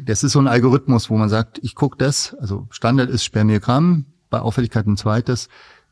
das 0.01 0.23
ist 0.25 0.33
so 0.33 0.41
ein 0.41 0.49
Algorithmus, 0.49 1.11
wo 1.11 1.17
man 1.17 1.29
sagt, 1.29 1.59
ich 1.63 1.75
gucke 1.75 1.97
das, 1.99 2.35
also 2.41 2.67
Standard 2.71 3.11
ist 3.11 3.25
Spermiogramm, 3.25 4.07
bei 4.29 4.41
Auffälligkeit 4.41 4.87
ein 4.87 4.97
zweites, 4.97 5.49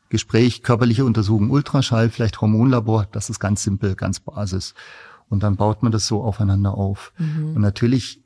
Gespräch, 0.09 0.63
körperliche 0.63 1.05
Untersuchung, 1.05 1.51
Ultraschall, 1.51 2.09
vielleicht 2.09 2.41
Hormonlabor, 2.41 3.07
das 3.11 3.29
ist 3.29 3.39
ganz 3.39 3.63
simpel, 3.63 3.95
ganz 3.95 4.19
Basis. 4.19 4.73
Und 5.29 5.43
dann 5.43 5.55
baut 5.55 5.83
man 5.83 5.91
das 5.91 6.07
so 6.07 6.23
aufeinander 6.23 6.73
auf. 6.73 7.13
Mhm. 7.19 7.55
Und 7.55 7.61
natürlich, 7.61 8.23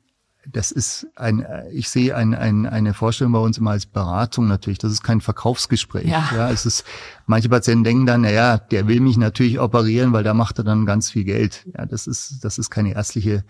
das 0.50 0.70
ist 0.72 1.06
ein, 1.14 1.46
ich 1.70 1.90
sehe 1.90 2.16
ein, 2.16 2.34
ein, 2.34 2.64
eine 2.64 2.94
Vorstellung 2.94 3.34
bei 3.34 3.38
uns 3.38 3.58
immer 3.58 3.72
als 3.72 3.84
Beratung 3.84 4.48
natürlich. 4.48 4.78
Das 4.78 4.90
ist 4.90 5.02
kein 5.02 5.20
Verkaufsgespräch. 5.20 6.08
Ja. 6.08 6.30
ja, 6.34 6.50
es 6.50 6.64
ist, 6.64 6.84
manche 7.26 7.50
Patienten 7.50 7.84
denken 7.84 8.06
dann, 8.06 8.22
na 8.22 8.30
ja, 8.30 8.56
der 8.56 8.88
will 8.88 9.00
mich 9.00 9.18
natürlich 9.18 9.60
operieren, 9.60 10.14
weil 10.14 10.24
da 10.24 10.32
macht 10.32 10.58
er 10.58 10.64
dann 10.64 10.86
ganz 10.86 11.10
viel 11.10 11.24
Geld. 11.24 11.66
Ja, 11.76 11.84
das 11.84 12.06
ist, 12.06 12.42
das 12.42 12.56
ist 12.56 12.70
keine 12.70 12.94
ärztliche, 12.94 13.44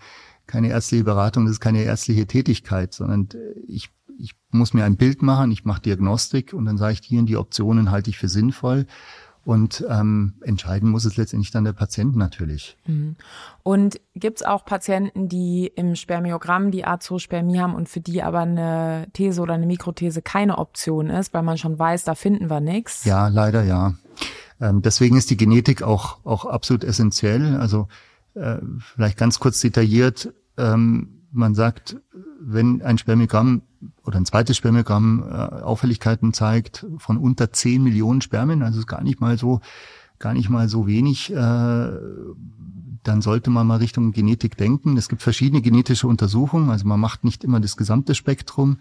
keine 0.45 0.69
ärztliche 0.69 1.05
Beratung, 1.05 1.45
das 1.45 1.53
ist 1.53 1.61
keine 1.61 1.83
ärztliche 1.83 2.27
Tätigkeit, 2.27 2.93
sondern 2.93 3.29
ich 3.67 3.89
ich 4.19 4.33
muss 4.51 4.73
mir 4.73 4.85
ein 4.85 4.97
Bild 4.97 5.21
machen, 5.21 5.51
ich 5.51 5.65
mache 5.65 5.81
Diagnostik 5.81 6.53
und 6.53 6.65
dann 6.65 6.77
sage 6.77 6.93
ich, 6.99 7.17
und 7.17 7.27
die 7.27 7.37
Optionen 7.37 7.91
halte 7.91 8.09
ich 8.09 8.17
für 8.17 8.29
sinnvoll. 8.29 8.85
Und 9.43 9.85
ähm, 9.87 10.33
entscheiden 10.41 10.89
muss 10.89 11.05
es 11.05 11.17
letztendlich 11.17 11.51
dann 11.51 11.65
der 11.65 11.73
Patient 11.73 12.15
natürlich. 12.15 12.77
Mhm. 12.87 13.15
Und 13.61 14.01
gibt 14.15 14.39
es 14.39 14.45
auch 14.45 14.65
Patienten, 14.65 15.29
die 15.29 15.71
im 15.75 15.95
Spermiogramm 15.95 16.71
die 16.71 16.83
Azospermie 16.83 17.59
haben 17.59 17.75
und 17.75 17.87
für 17.87 17.99
die 17.99 18.23
aber 18.23 18.39
eine 18.39 19.07
These 19.13 19.39
oder 19.39 19.53
eine 19.53 19.67
Mikrothese 19.67 20.23
keine 20.23 20.57
Option 20.57 21.11
ist, 21.11 21.31
weil 21.35 21.43
man 21.43 21.59
schon 21.59 21.77
weiß, 21.77 22.05
da 22.05 22.15
finden 22.15 22.49
wir 22.49 22.59
nichts? 22.59 23.05
Ja, 23.05 23.27
leider 23.27 23.61
ja. 23.61 23.93
Ähm, 24.59 24.81
deswegen 24.81 25.15
ist 25.15 25.29
die 25.29 25.37
Genetik 25.37 25.83
auch, 25.83 26.25
auch 26.25 26.45
absolut 26.45 26.83
essentiell. 26.83 27.55
Also 27.57 27.87
äh, 28.33 28.57
vielleicht 28.79 29.19
ganz 29.19 29.39
kurz 29.39 29.61
detailliert, 29.61 30.33
ähm, 30.57 31.14
man 31.35 31.55
sagt, 31.55 31.97
wenn 32.39 32.81
ein 32.81 32.97
Spermiogramm 32.97 33.61
oder 34.03 34.17
ein 34.17 34.25
zweites 34.25 34.57
Spermiogramm 34.57 35.23
äh, 35.27 35.33
Auffälligkeiten 35.33 36.33
zeigt 36.33 36.85
von 36.97 37.17
unter 37.17 37.51
10 37.51 37.83
Millionen 37.83 38.21
Spermien, 38.21 38.61
also 38.61 38.79
ist 38.79 38.87
gar 38.87 39.03
nicht 39.03 39.21
mal 39.21 39.37
so, 39.37 39.61
gar 40.19 40.33
nicht 40.33 40.49
mal 40.49 40.69
so 40.69 40.87
wenig, 40.87 41.31
äh, 41.31 41.91
dann 43.05 43.21
sollte 43.21 43.51
man 43.51 43.67
mal 43.67 43.77
Richtung 43.77 44.11
Genetik 44.11 44.57
denken. 44.57 44.97
Es 44.97 45.09
gibt 45.09 45.21
verschiedene 45.21 45.61
genetische 45.61 46.07
Untersuchungen, 46.07 46.69
also 46.71 46.87
man 46.87 46.99
macht 46.99 47.23
nicht 47.23 47.43
immer 47.43 47.59
das 47.59 47.77
gesamte 47.77 48.15
Spektrum, 48.15 48.77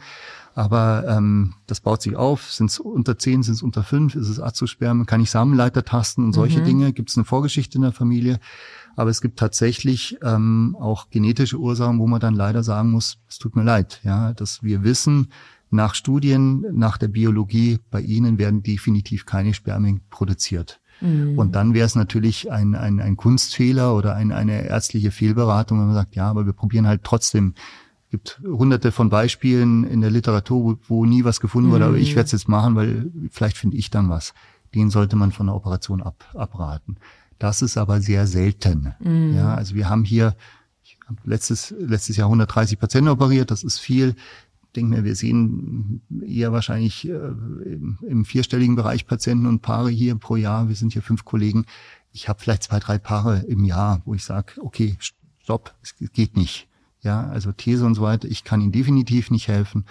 aber 0.55 1.05
ähm, 1.09 1.55
das 1.67 1.81
baut 1.81 2.01
sich 2.01 2.17
auf. 2.17 2.51
Sind 2.51 2.71
es 2.71 2.79
unter 2.79 3.19
10, 3.19 3.43
sind 3.43 3.55
es 3.55 3.63
unter 3.63 3.83
5, 3.83 4.15
ist 4.15 4.29
es 4.29 4.41
Azospermien, 4.41 5.07
kann 5.07 5.21
ich 5.21 5.31
Samenleiter 5.31 5.85
tasten 5.85 6.25
und 6.25 6.33
solche 6.33 6.61
mhm. 6.61 6.65
Dinge. 6.65 6.93
Gibt 6.93 7.11
es 7.11 7.17
eine 7.17 7.25
Vorgeschichte 7.25 7.77
in 7.77 7.83
der 7.83 7.93
Familie? 7.93 8.41
Aber 8.97 9.11
es 9.11 9.21
gibt 9.21 9.39
tatsächlich 9.39 10.19
ähm, 10.23 10.77
auch 10.79 11.11
genetische 11.11 11.59
Ursachen, 11.59 11.99
wo 11.99 12.07
man 12.07 12.21
dann 12.21 12.35
leider 12.35 12.63
sagen 12.63 12.91
muss, 12.91 13.19
es 13.29 13.39
tut 13.39 13.57
mir 13.57 13.65
leid, 13.65 14.01
ja, 14.05 14.33
dass 14.33 14.63
wir 14.63 14.85
wissen, 14.85 15.29
nach 15.71 15.95
Studien, 15.95 16.65
nach 16.73 16.99
der 16.99 17.09
Biologie, 17.09 17.81
bei 17.91 18.01
Ihnen 18.01 18.39
werden 18.39 18.63
definitiv 18.63 19.27
keine 19.27 19.55
Spermien 19.55 20.03
produziert. 20.09 20.81
Mhm. 21.01 21.39
Und 21.39 21.55
dann 21.55 21.75
wäre 21.75 21.87
es 21.87 21.97
natürlich 21.97 22.51
ein, 22.51 22.75
ein, 22.75 23.01
ein 23.01 23.17
Kunstfehler 23.17 23.95
oder 23.97 24.15
ein, 24.15 24.33
eine 24.33 24.67
ärztliche 24.67 25.11
Fehlberatung, 25.11 25.79
wenn 25.79 25.87
man 25.87 25.95
sagt, 25.95 26.15
ja, 26.15 26.31
aber 26.31 26.47
wir 26.47 26.53
probieren 26.53 26.87
halt 26.87 27.03
trotzdem. 27.03 27.55
Es 28.05 28.11
gibt 28.11 28.41
hunderte 28.47 28.93
von 28.93 29.11
Beispielen 29.11 29.83
in 29.83 30.01
der 30.01 30.11
Literatur, 30.11 30.65
wo, 30.65 30.77
wo 30.87 31.05
nie 31.05 31.25
was 31.25 31.41
gefunden 31.41 31.73
wurde, 31.73 31.87
aber 31.87 31.97
ich 31.97 32.13
mhm. 32.13 32.17
werde 32.17 32.27
es 32.27 32.33
jetzt 32.33 32.49
machen, 32.49 32.77
weil 32.77 33.11
vielleicht 33.31 33.59
finde 33.59 33.77
ich 33.77 33.91
dann 33.91 34.09
was. 34.09 34.33
Den 34.75 34.91
sollte 34.91 35.17
man 35.17 35.33
von 35.33 35.47
der 35.47 35.57
Operation 35.57 36.03
ab, 36.03 36.25
abraten. 36.35 36.97
Das 37.39 37.63
ist 37.63 37.77
aber 37.77 38.01
sehr 38.01 38.27
selten. 38.27 38.95
Mhm. 39.01 39.35
Ja, 39.35 39.55
also 39.55 39.75
wir 39.75 39.89
haben 39.89 40.05
hier 40.05 40.35
ich 40.83 40.99
hab 41.07 41.17
letztes, 41.27 41.75
letztes 41.79 42.17
Jahr 42.17 42.27
130 42.27 42.79
Patienten 42.79 43.09
operiert, 43.09 43.51
das 43.51 43.65
ist 43.65 43.79
viel. 43.79 44.15
denke 44.77 44.97
mir, 44.97 45.05
wir 45.05 45.17
sehen 45.17 46.03
eher 46.27 46.53
wahrscheinlich 46.53 47.09
äh, 47.09 47.13
im, 47.13 47.99
im 48.07 48.25
vierstelligen 48.25 48.77
Bereich 48.77 49.07
Patienten 49.07 49.47
und 49.47 49.63
Paare 49.63 49.91
hier 49.91 50.15
pro 50.17 50.37
Jahr. 50.37 50.69
Wir 50.69 50.77
sind 50.77 50.93
hier 50.93 51.03
fünf 51.03 51.25
Kollegen. 51.25 51.65
Ich 52.13 52.29
habe 52.29 52.41
vielleicht 52.41 52.65
zwei, 52.65 52.79
drei 52.79 52.99
Paare 52.99 53.45
im 53.49 53.65
Jahr, 53.65 54.03
wo 54.05 54.15
ich 54.15 54.25
sage, 54.25 54.55
okay, 54.61 54.97
stopp, 55.43 55.75
es 55.83 55.95
geht 55.97 56.37
nicht. 56.37 56.69
Ja, 57.01 57.29
also 57.29 57.53
These 57.53 57.85
und 57.85 57.95
so 57.95 58.03
weiter. 58.03 58.29
Ich 58.29 58.45
kann 58.45 58.61
Ihnen 58.61 58.73
definitiv 58.73 59.31
nicht 59.31 59.49
helfen 59.49 59.85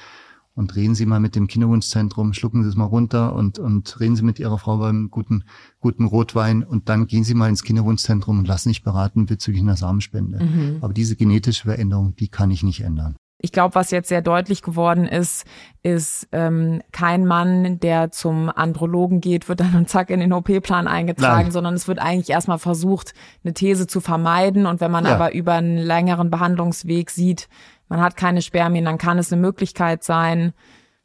und 0.56 0.76
reden 0.76 0.95
Sie 0.95 1.06
mal 1.06 1.20
mit 1.20 1.36
dem 1.36 1.47
Kinderwunschzentrum, 1.47 2.34
schlucken 2.34 2.64
Sie 2.64 2.70
es 2.70 2.76
mal 2.76 2.86
runter 2.86 3.34
und, 3.34 3.60
und 3.60 3.99
reden 3.99 4.16
Sie 4.16 4.24
mit 4.24 4.39
Ihrer 4.39 4.58
Frau 4.58 4.78
beim 4.78 5.10
guten, 5.10 5.43
guten 5.80 6.06
Rotwein 6.06 6.64
und 6.64 6.89
dann 6.89 7.08
gehen 7.08 7.24
Sie 7.24 7.34
mal 7.34 7.49
ins 7.49 7.64
Kinderwunschzentrum 7.64 8.39
und 8.39 8.47
lassen 8.47 8.70
sich 8.70 8.84
beraten 8.84 9.26
bezüglich 9.26 9.62
einer 9.64 9.78
Samenspende. 9.78 10.43
Mhm. 10.43 10.78
Aber 10.82 10.93
diese 10.93 11.16
genetische 11.16 11.64
Veränderung, 11.64 12.16
die 12.16 12.28
kann 12.28 12.51
ich 12.51 12.64
nicht 12.64 12.82
ändern. 12.82 13.16
Ich 13.45 13.51
glaube, 13.51 13.76
was 13.76 13.91
jetzt 13.91 14.08
sehr 14.08 14.22
deutlich 14.22 14.62
geworden 14.62 15.06
ist, 15.06 15.45
ist 15.82 16.30
ähm, 16.32 16.82
kein 16.93 17.26
Mann, 17.26 17.78
der 17.82 18.10
zum 18.10 18.49
Andrologen 18.49 19.20
geht, 19.20 19.49
wird 19.49 19.60
dann 19.60 19.76
und 19.76 19.89
zack 19.89 20.12
in 20.12 20.22
den 20.22 20.32
OP-Plan 20.32 20.88
eingetragen, 20.88 21.43
Nein. 21.43 21.51
sondern 21.51 21.74
es 21.74 21.89
wird 21.89 21.99
eigentlich 21.99 22.30
erstmal 22.30 22.58
versucht, 22.58 23.14
eine 23.43 23.54
These 23.54 23.86
zu 23.86 23.99
vermeiden. 23.99 24.66
Und 24.66 24.80
wenn 24.80 24.91
man 24.91 25.04
ja. 25.04 25.16
aber 25.16 25.34
über 25.34 25.56
einen 25.56 25.78
längeren 25.78 26.30
Behandlungsweg 26.30 27.10
sieht, 27.10 27.49
man 27.94 28.02
hat 28.02 28.18
keine 28.18 28.41
Spermien, 28.41 28.86
dann 28.86 28.98
kann 28.98 29.20
es 29.20 29.32
eine 29.32 29.39
Möglichkeit 29.39 30.04
sein. 30.04 30.54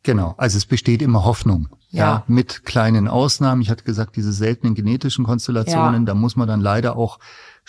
Genau, 0.05 0.35
also 0.39 0.57
es 0.57 0.65
besteht 0.65 1.03
immer 1.03 1.25
Hoffnung. 1.25 1.69
Ja. 1.91 2.05
ja 2.05 2.25
mit 2.29 2.65
kleinen 2.65 3.09
Ausnahmen. 3.09 3.61
Ich 3.61 3.69
hatte 3.69 3.85
gesagt, 3.85 4.17
diese 4.17 4.33
seltenen 4.33 4.75
genetischen 4.75 5.27
Konstellationen, 5.27 6.03
ja. 6.03 6.07
da 6.07 6.15
muss 6.15 6.35
man 6.35 6.49
dann 6.49 6.61
leider 6.61 6.97
auch 6.97 7.19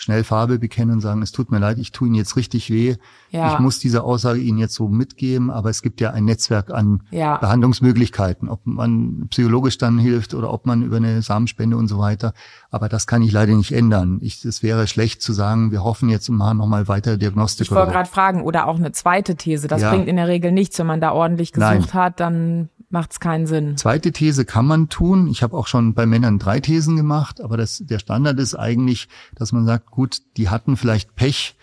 schnell 0.00 0.24
Farbe 0.24 0.58
bekennen 0.58 0.94
und 0.94 1.00
sagen, 1.00 1.20
es 1.20 1.30
tut 1.30 1.50
mir 1.50 1.58
leid, 1.58 1.78
ich 1.78 1.92
tue 1.92 2.08
Ihnen 2.08 2.14
jetzt 2.14 2.34
richtig 2.36 2.70
weh. 2.70 2.96
Ja. 3.30 3.52
Ich 3.52 3.58
muss 3.58 3.78
diese 3.78 4.02
Aussage 4.02 4.40
Ihnen 4.40 4.56
jetzt 4.56 4.74
so 4.74 4.88
mitgeben, 4.88 5.50
aber 5.50 5.68
es 5.68 5.82
gibt 5.82 6.00
ja 6.00 6.10
ein 6.10 6.24
Netzwerk 6.24 6.70
an 6.70 7.02
ja. 7.10 7.36
Behandlungsmöglichkeiten, 7.36 8.48
ob 8.48 8.60
man 8.64 9.26
psychologisch 9.28 9.76
dann 9.76 9.98
hilft 9.98 10.32
oder 10.32 10.52
ob 10.52 10.64
man 10.64 10.82
über 10.82 10.96
eine 10.96 11.20
Samenspende 11.20 11.76
und 11.76 11.88
so 11.88 11.98
weiter. 11.98 12.32
Aber 12.70 12.88
das 12.88 13.06
kann 13.06 13.20
ich 13.20 13.30
leider 13.30 13.54
nicht 13.54 13.72
ändern. 13.72 14.18
Ich, 14.22 14.42
es 14.44 14.62
wäre 14.62 14.86
schlecht 14.86 15.20
zu 15.20 15.34
sagen, 15.34 15.70
wir 15.70 15.84
hoffen 15.84 16.08
jetzt 16.08 16.30
mal 16.30 16.54
nochmal 16.54 16.88
weiter 16.88 17.18
Diagnostik. 17.18 17.66
Ich 17.66 17.70
wollte 17.70 17.92
gerade 17.92 18.08
fragen, 18.08 18.42
oder 18.42 18.68
auch 18.68 18.76
eine 18.76 18.92
zweite 18.92 19.36
These. 19.36 19.68
Das 19.68 19.82
ja. 19.82 19.90
bringt 19.90 20.08
in 20.08 20.16
der 20.16 20.28
Regel 20.28 20.50
nichts, 20.50 20.78
wenn 20.78 20.86
man 20.86 21.02
da 21.02 21.12
ordentlich 21.12 21.52
gesucht 21.52 21.70
Nein. 21.70 21.92
hat, 21.92 22.20
dann 22.20 22.70
macht 22.90 23.12
es 23.12 23.20
keinen 23.20 23.46
Sinn. 23.46 23.76
Zweite 23.76 24.12
These 24.12 24.44
kann 24.44 24.66
man 24.66 24.88
tun. 24.88 25.28
Ich 25.28 25.42
habe 25.42 25.56
auch 25.56 25.66
schon 25.66 25.94
bei 25.94 26.06
Männern 26.06 26.38
drei 26.38 26.60
Thesen 26.60 26.96
gemacht, 26.96 27.40
aber 27.40 27.56
das, 27.56 27.82
der 27.84 27.98
Standard 27.98 28.38
ist 28.38 28.54
eigentlich, 28.54 29.08
dass 29.34 29.52
man 29.52 29.64
sagt, 29.64 29.90
gut, 29.90 30.18
die 30.36 30.48
hatten 30.48 30.76
vielleicht 30.76 31.14
Pech, 31.14 31.56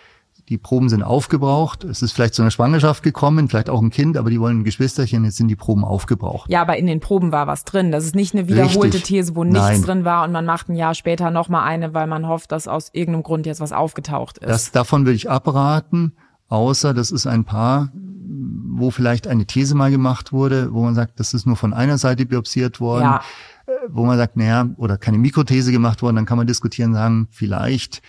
die 0.49 0.57
Proben 0.57 0.87
sind 0.87 1.03
aufgebraucht, 1.03 1.83
es 1.83 2.01
ist 2.01 2.13
vielleicht 2.13 2.33
zu 2.33 2.41
einer 2.41 2.51
Schwangerschaft 2.51 3.03
gekommen, 3.03 3.49
vielleicht 3.49 3.69
auch 3.69 3.81
ein 3.81 3.89
Kind, 3.89 4.15
aber 4.15 4.29
die 4.29 4.39
wollen 4.39 4.59
ein 4.59 4.63
Geschwisterchen, 4.63 5.25
jetzt 5.25 5.35
sind 5.35 5.49
die 5.49 5.57
Proben 5.57 5.83
aufgebraucht. 5.83 6.49
Ja, 6.49 6.61
aber 6.61 6.77
in 6.77 6.87
den 6.87 7.01
Proben 7.01 7.33
war 7.33 7.47
was 7.47 7.65
drin. 7.65 7.91
Das 7.91 8.05
ist 8.05 8.15
nicht 8.15 8.33
eine 8.33 8.47
wiederholte 8.47 8.95
Richtig. 8.95 9.03
These, 9.03 9.35
wo 9.35 9.43
nichts 9.43 9.59
Nein. 9.59 9.81
drin 9.81 10.05
war 10.05 10.23
und 10.23 10.31
man 10.31 10.45
macht 10.45 10.69
ein 10.69 10.75
Jahr 10.75 10.93
später 10.93 11.31
nochmal 11.31 11.67
eine, 11.67 11.93
weil 11.93 12.07
man 12.07 12.27
hofft, 12.27 12.53
dass 12.53 12.69
aus 12.69 12.89
irgendeinem 12.93 13.23
Grund 13.23 13.45
jetzt 13.45 13.59
was 13.59 13.73
aufgetaucht 13.73 14.37
ist. 14.37 14.49
Das, 14.49 14.71
davon 14.71 15.05
würde 15.05 15.15
ich 15.17 15.29
abraten, 15.29 16.13
außer 16.49 16.93
das 16.93 17.11
ist 17.11 17.27
ein 17.27 17.45
Paar, 17.45 17.91
wo 17.93 18.91
vielleicht 18.91 19.27
eine 19.27 19.45
These 19.45 19.75
mal 19.75 19.91
gemacht 19.91 20.31
wurde, 20.31 20.73
wo 20.73 20.83
man 20.83 20.95
sagt, 20.95 21.19
das 21.19 21.33
ist 21.33 21.45
nur 21.45 21.55
von 21.55 21.73
einer 21.73 21.97
Seite 21.97 22.25
biopsiert 22.25 22.79
worden. 22.79 23.03
Ja. 23.03 23.21
Äh, 23.65 23.71
wo 23.89 24.05
man 24.05 24.17
sagt, 24.17 24.37
naja, 24.37 24.69
oder 24.77 24.97
keine 24.97 25.17
Mikrothese 25.17 25.71
gemacht 25.71 26.01
worden, 26.01 26.15
dann 26.15 26.25
kann 26.25 26.37
man 26.37 26.47
diskutieren, 26.47 26.93
sagen, 26.93 27.27
vielleicht 27.31 28.01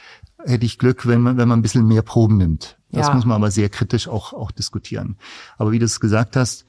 hätte 0.44 0.66
ich 0.66 0.78
Glück, 0.78 1.06
wenn 1.06 1.20
man, 1.20 1.36
wenn 1.36 1.48
man 1.48 1.58
ein 1.58 1.62
bisschen 1.62 1.86
mehr 1.86 2.02
Proben 2.02 2.36
nimmt. 2.36 2.78
Das 2.90 3.08
ja. 3.08 3.14
muss 3.14 3.24
man 3.24 3.36
aber 3.36 3.50
sehr 3.50 3.68
kritisch 3.68 4.08
auch, 4.08 4.32
auch 4.32 4.50
diskutieren. 4.50 5.16
Aber 5.56 5.72
wie 5.72 5.78
du 5.78 5.84
es 5.84 6.00
gesagt 6.00 6.36
hast, 6.36 6.64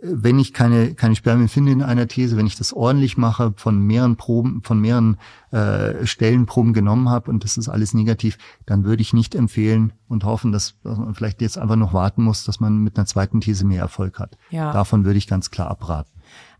wenn 0.00 0.38
ich 0.38 0.52
keine, 0.52 0.94
keine 0.94 1.16
Spermien 1.16 1.48
finde 1.48 1.72
in 1.72 1.82
einer 1.82 2.06
These, 2.06 2.36
wenn 2.36 2.46
ich 2.46 2.56
das 2.56 2.72
ordentlich 2.72 3.16
mache, 3.16 3.52
von 3.56 3.80
mehreren 3.80 4.16
Proben, 4.16 4.62
von 4.62 4.80
mehreren 4.80 5.16
äh, 5.50 6.06
Stellen 6.06 6.46
Proben 6.46 6.72
genommen 6.72 7.08
habe 7.08 7.30
und 7.30 7.42
das 7.42 7.56
ist 7.56 7.68
alles 7.68 7.94
negativ, 7.94 8.38
dann 8.64 8.84
würde 8.84 9.02
ich 9.02 9.12
nicht 9.12 9.34
empfehlen 9.34 9.92
und 10.08 10.24
hoffen, 10.24 10.52
dass, 10.52 10.76
dass 10.84 10.98
man 10.98 11.14
vielleicht 11.14 11.40
jetzt 11.40 11.58
einfach 11.58 11.76
noch 11.76 11.92
warten 11.92 12.22
muss, 12.22 12.44
dass 12.44 12.60
man 12.60 12.78
mit 12.78 12.96
einer 12.96 13.06
zweiten 13.06 13.40
These 13.40 13.66
mehr 13.66 13.80
Erfolg 13.80 14.18
hat. 14.20 14.38
Ja. 14.50 14.72
Davon 14.72 15.04
würde 15.04 15.18
ich 15.18 15.26
ganz 15.26 15.50
klar 15.50 15.68
abraten. 15.68 16.10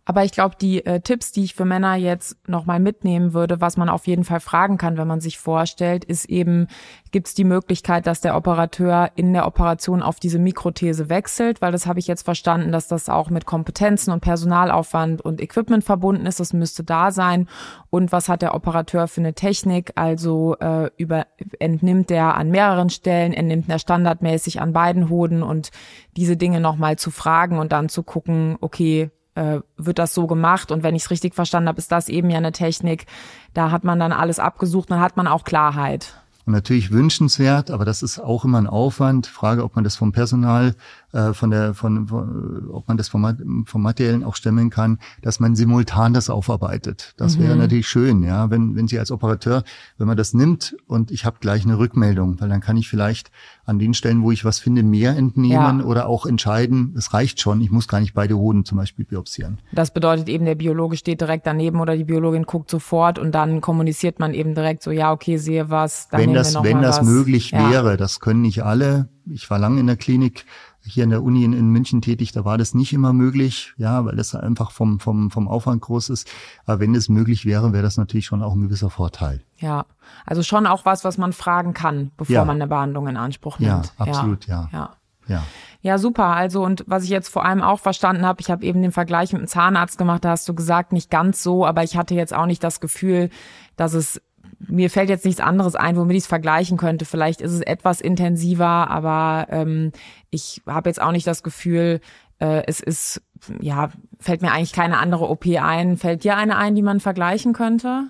Aber 0.09 0.25
ich 0.25 0.33
glaube, 0.33 0.57
die 0.59 0.87
äh, 0.87 1.01
Tipps, 1.01 1.33
die 1.33 1.45
ich 1.45 1.55
für 1.55 1.67
Männer 1.67 1.95
jetzt 1.95 2.39
nochmal 2.49 2.81
mitnehmen 2.81 3.35
würde, 3.35 3.61
was 3.61 3.77
man 3.77 3.91
auf 3.91 4.07
jeden 4.07 4.25
Fall 4.25 4.41
fragen 4.41 4.79
kann, 4.79 4.97
wenn 4.97 5.07
man 5.07 5.21
sich 5.21 5.39
vorstellt, 5.39 6.03
ist 6.03 6.25
eben, 6.31 6.67
gibt 7.11 7.27
es 7.27 7.35
die 7.35 7.45
Möglichkeit, 7.45 8.07
dass 8.07 8.23
der 8.23 8.35
Operateur 8.35 9.11
in 9.17 9.35
der 9.35 9.47
Operation 9.47 10.01
auf 10.01 10.19
diese 10.19 10.39
Mikrothese 10.39 11.11
wechselt? 11.11 11.61
Weil 11.61 11.73
das 11.73 11.85
habe 11.85 11.99
ich 11.99 12.07
jetzt 12.07 12.23
verstanden, 12.23 12.73
dass 12.73 12.89
das 12.89 13.11
auch 13.11 13.29
mit 13.29 13.45
Kompetenzen 13.45 14.11
und 14.11 14.21
Personalaufwand 14.21 15.21
und 15.21 15.43
Equipment 15.43 15.85
verbunden 15.85 16.25
ist. 16.25 16.41
Das 16.41 16.55
müsste 16.55 16.85
da 16.85 17.11
sein. 17.11 17.47
Und 17.91 18.11
was 18.11 18.31
hat 18.31 18.41
der 18.41 18.55
Operateur 18.55 19.09
für 19.09 19.21
eine 19.21 19.35
Technik? 19.35 19.93
Also 19.95 20.57
äh, 20.59 20.91
über, 20.97 21.27
entnimmt 21.59 22.09
der 22.09 22.35
an 22.35 22.51
mehreren 22.51 22.89
Stellen, 22.89 23.35
entnimmt 23.35 23.69
er 23.69 23.79
standardmäßig 23.79 24.63
an 24.63 24.73
beiden 24.73 25.11
Hoden 25.11 25.43
und 25.43 25.69
diese 26.17 26.39
Dinge 26.39 26.61
nochmal 26.61 26.97
zu 26.97 27.11
fragen 27.11 27.59
und 27.59 27.73
dann 27.73 27.91
zu 27.91 28.03
gucken, 28.03 28.57
okay, 28.63 29.11
äh, 29.39 29.61
wird 29.77 29.99
das 29.99 30.15
so 30.15 30.27
gemacht. 30.27 30.73
Und 30.73 30.83
wenn 30.83 30.95
ich 30.95 31.05
es 31.05 31.11
richtig 31.11 31.35
verstanden 31.35 31.69
habe, 31.69 31.79
ist 31.79 31.93
das 31.93 32.09
eben 32.09 32.29
ja 32.31 32.39
eine 32.39 32.53
Technik. 32.53 33.07
Da 33.55 33.71
hat 33.71 33.85
man 33.85 34.01
dann 34.01 34.13
alles 34.13 34.39
abgesucht, 34.39 34.91
dann 34.91 35.01
hat 35.01 35.17
man 35.17 35.27
auch 35.27 35.45
Klarheit. 35.45 36.15
Und 36.45 36.55
natürlich 36.55 36.91
wünschenswert, 36.91 37.71
aber 37.71 37.85
das 37.85 38.03
ist 38.03 38.19
auch 38.19 38.45
immer 38.45 38.59
ein 38.59 38.67
Aufwand. 38.67 39.27
Frage, 39.27 39.63
ob 39.63 39.77
man 39.77 39.85
das 39.85 39.97
vom 39.97 40.13
Personal, 40.13 40.75
äh, 41.13 41.33
von 41.33 41.51
der, 41.51 41.75
von, 41.75 42.09
von, 42.09 42.69
ob 42.71 42.89
man 42.89 42.97
das 42.97 43.09
vom, 43.09 43.65
vom 43.67 43.83
Materiellen 43.83 44.25
auch 44.25 44.37
stemmen 44.37 44.71
kann, 44.71 44.99
dass 45.23 45.41
man 45.41 45.57
simultan 45.57 46.13
das 46.13 46.31
aufarbeitet. 46.31 47.15
Das 47.17 47.37
mhm. 47.37 47.43
wäre 47.43 47.57
natürlich 47.57 47.89
schön, 47.89 48.23
ja, 48.23 48.51
wenn, 48.51 48.77
wenn 48.77 48.89
Sie 48.89 48.99
als 48.99 49.11
Operateur, 49.11 49.65
wenn 49.97 50.07
man 50.07 50.17
das 50.17 50.35
nimmt 50.35 50.77
und 50.87 51.11
ich 51.11 51.25
habe 51.25 51.39
gleich 51.41 51.65
eine 51.65 51.79
Rückmeldung, 51.79 52.41
weil 52.41 52.49
dann 52.49 52.61
kann 52.61 52.77
ich 52.77 52.89
vielleicht 52.89 53.31
an 53.65 53.79
den 53.79 53.95
Stellen, 53.95 54.23
wo 54.23 54.33
ich 54.33 54.45
was 54.45 54.59
finde, 54.59 54.83
mehr 54.83 55.17
entnehmen 55.17 55.81
ja. 55.81 55.85
oder 55.85 56.09
auch 56.09 56.27
entscheiden, 56.27 56.95
es 56.97 57.15
reicht 57.15 57.41
schon, 57.41 57.61
ich 57.61 57.71
muss 57.71 57.89
gar 57.89 58.01
nicht 58.01 58.15
beide 58.15 58.37
Hoden 58.37 58.65
zum 58.65 58.79
Beispiel 58.79 59.05
biopsieren. 59.05 59.59
Das 59.73 59.93
bedeutet 59.93 60.29
eben, 60.29 60.45
der 60.45 60.55
Biologe 60.55 60.97
steht 60.97 61.21
direkt 61.21 61.47
daneben 61.47 61.81
oder 61.81 61.97
die 61.97 62.05
Biologin 62.05 62.45
guckt 62.45 62.71
sofort 62.71 63.19
und 63.19 63.33
dann 63.33 63.61
kommuniziert 63.61 64.19
man 64.19 64.35
eben 64.35 64.55
direkt 64.55 64.83
so, 64.83 64.91
ja, 64.91 65.13
okay, 65.13 65.37
sehe 65.37 65.71
was, 65.71 66.09
dann 66.09 66.21
wenn 66.21 66.35
das, 66.35 66.53
wir 66.53 66.59
noch 66.59 66.65
Wenn 66.65 66.83
das 66.83 67.01
was. 67.01 67.07
möglich 67.07 67.51
ja. 67.51 67.71
wäre, 67.71 67.97
das 67.97 68.21
können 68.21 68.43
nicht 68.43 68.63
alle. 68.63 69.09
Ich 69.31 69.51
war 69.51 69.59
lange 69.59 69.81
in 69.81 69.87
der 69.87 69.97
Klinik, 69.97 70.47
hier 70.89 71.05
in 71.05 71.11
der 71.11 71.23
Uni 71.23 71.45
in, 71.45 71.53
in, 71.53 71.69
München 71.69 72.01
tätig, 72.01 72.33
da 72.33 72.45
war 72.45 72.59
das 72.59 72.75
nicht 72.75 72.93
immer 72.93 73.13
möglich, 73.13 73.75
ja, 73.77 74.05
weil 74.05 74.17
das 74.17 74.35
einfach 74.35 74.71
vom, 74.71 75.01
vom, 75.01 75.31
vom 75.31 75.49
Aufwand 75.49 75.83
groß 75.83 76.11
ist. 76.11 76.29
Aber 76.65 76.81
wenn 76.81 76.95
es 76.95 77.09
möglich 77.09 77.45
wäre, 77.45 77.73
wäre 77.73 77.83
das 77.83 77.97
natürlich 77.97 78.27
schon 78.27 78.43
auch 78.43 78.55
ein 78.55 78.63
gewisser 78.63 78.91
Vorteil. 78.91 79.43
Ja, 79.59 79.87
also 80.27 80.43
schon 80.43 80.67
auch 80.67 80.85
was, 80.85 81.05
was 81.05 81.19
man 81.19 81.33
fragen 81.33 81.75
kann, 81.75 82.11
bevor 82.17 82.35
ja. 82.35 82.45
man 82.45 82.57
eine 82.57 82.67
Behandlung 82.67 83.09
in 83.09 83.17
Anspruch 83.17 83.59
nimmt. 83.59 83.93
Ja, 83.99 84.05
absolut, 84.05 84.47
ja. 84.47 84.69
ja. 84.73 84.91
ja. 85.29 85.43
Ja, 85.81 85.99
super. 85.99 86.27
Also 86.27 86.65
und 86.65 86.85
was 86.89 87.05
ich 87.05 87.11
jetzt 87.11 87.29
vor 87.29 87.45
allem 87.45 87.63
auch 87.63 87.79
verstanden 87.79 88.27
habe, 88.27 88.41
ich 88.41 88.51
habe 88.51 88.65
eben 88.65 88.83
den 88.83 88.91
Vergleich 88.91 89.33
mit 89.33 89.43
dem 89.43 89.49
Zahnarzt 89.49 89.97
gemacht, 89.97 90.25
da 90.25 90.31
hast 90.31 90.49
du 90.49 90.55
gesagt, 90.55 90.93
nicht 90.93 91.11
ganz 91.11 91.43
so, 91.43 91.65
aber 91.65 91.85
ich 91.85 91.97
hatte 91.97 92.15
jetzt 92.15 92.35
auch 92.35 92.47
nicht 92.47 92.65
das 92.65 92.81
Gefühl, 92.81 93.31
dass 93.77 93.95
es 93.95 94.21
mir 94.59 94.91
fällt 94.91 95.09
jetzt 95.09 95.25
nichts 95.25 95.41
anderes 95.41 95.75
ein, 95.75 95.97
womit 95.97 96.17
ich 96.17 96.23
es 96.25 96.29
vergleichen 96.29 96.77
könnte. 96.77 97.05
Vielleicht 97.05 97.41
ist 97.41 97.53
es 97.53 97.61
etwas 97.61 98.01
intensiver, 98.01 98.91
aber 98.91 99.47
ähm, 99.51 99.93
ich 100.31 100.63
habe 100.67 100.89
jetzt 100.89 101.01
auch 101.01 101.13
nicht 101.13 101.27
das 101.27 101.43
Gefühl, 101.43 102.01
äh, 102.39 102.63
es 102.67 102.81
ist, 102.81 103.23
ja, 103.61 103.91
fällt 104.19 104.43
mir 104.43 104.53
eigentlich 104.53 104.73
keine 104.73 104.99
andere 104.99 105.29
OP 105.29 105.47
ein. 105.47 105.97
Fällt 105.97 106.25
dir 106.25 106.37
eine 106.37 106.57
ein, 106.57 106.75
die 106.75 106.83
man 106.83 107.01
vergleichen 107.01 107.53
könnte? 107.53 108.09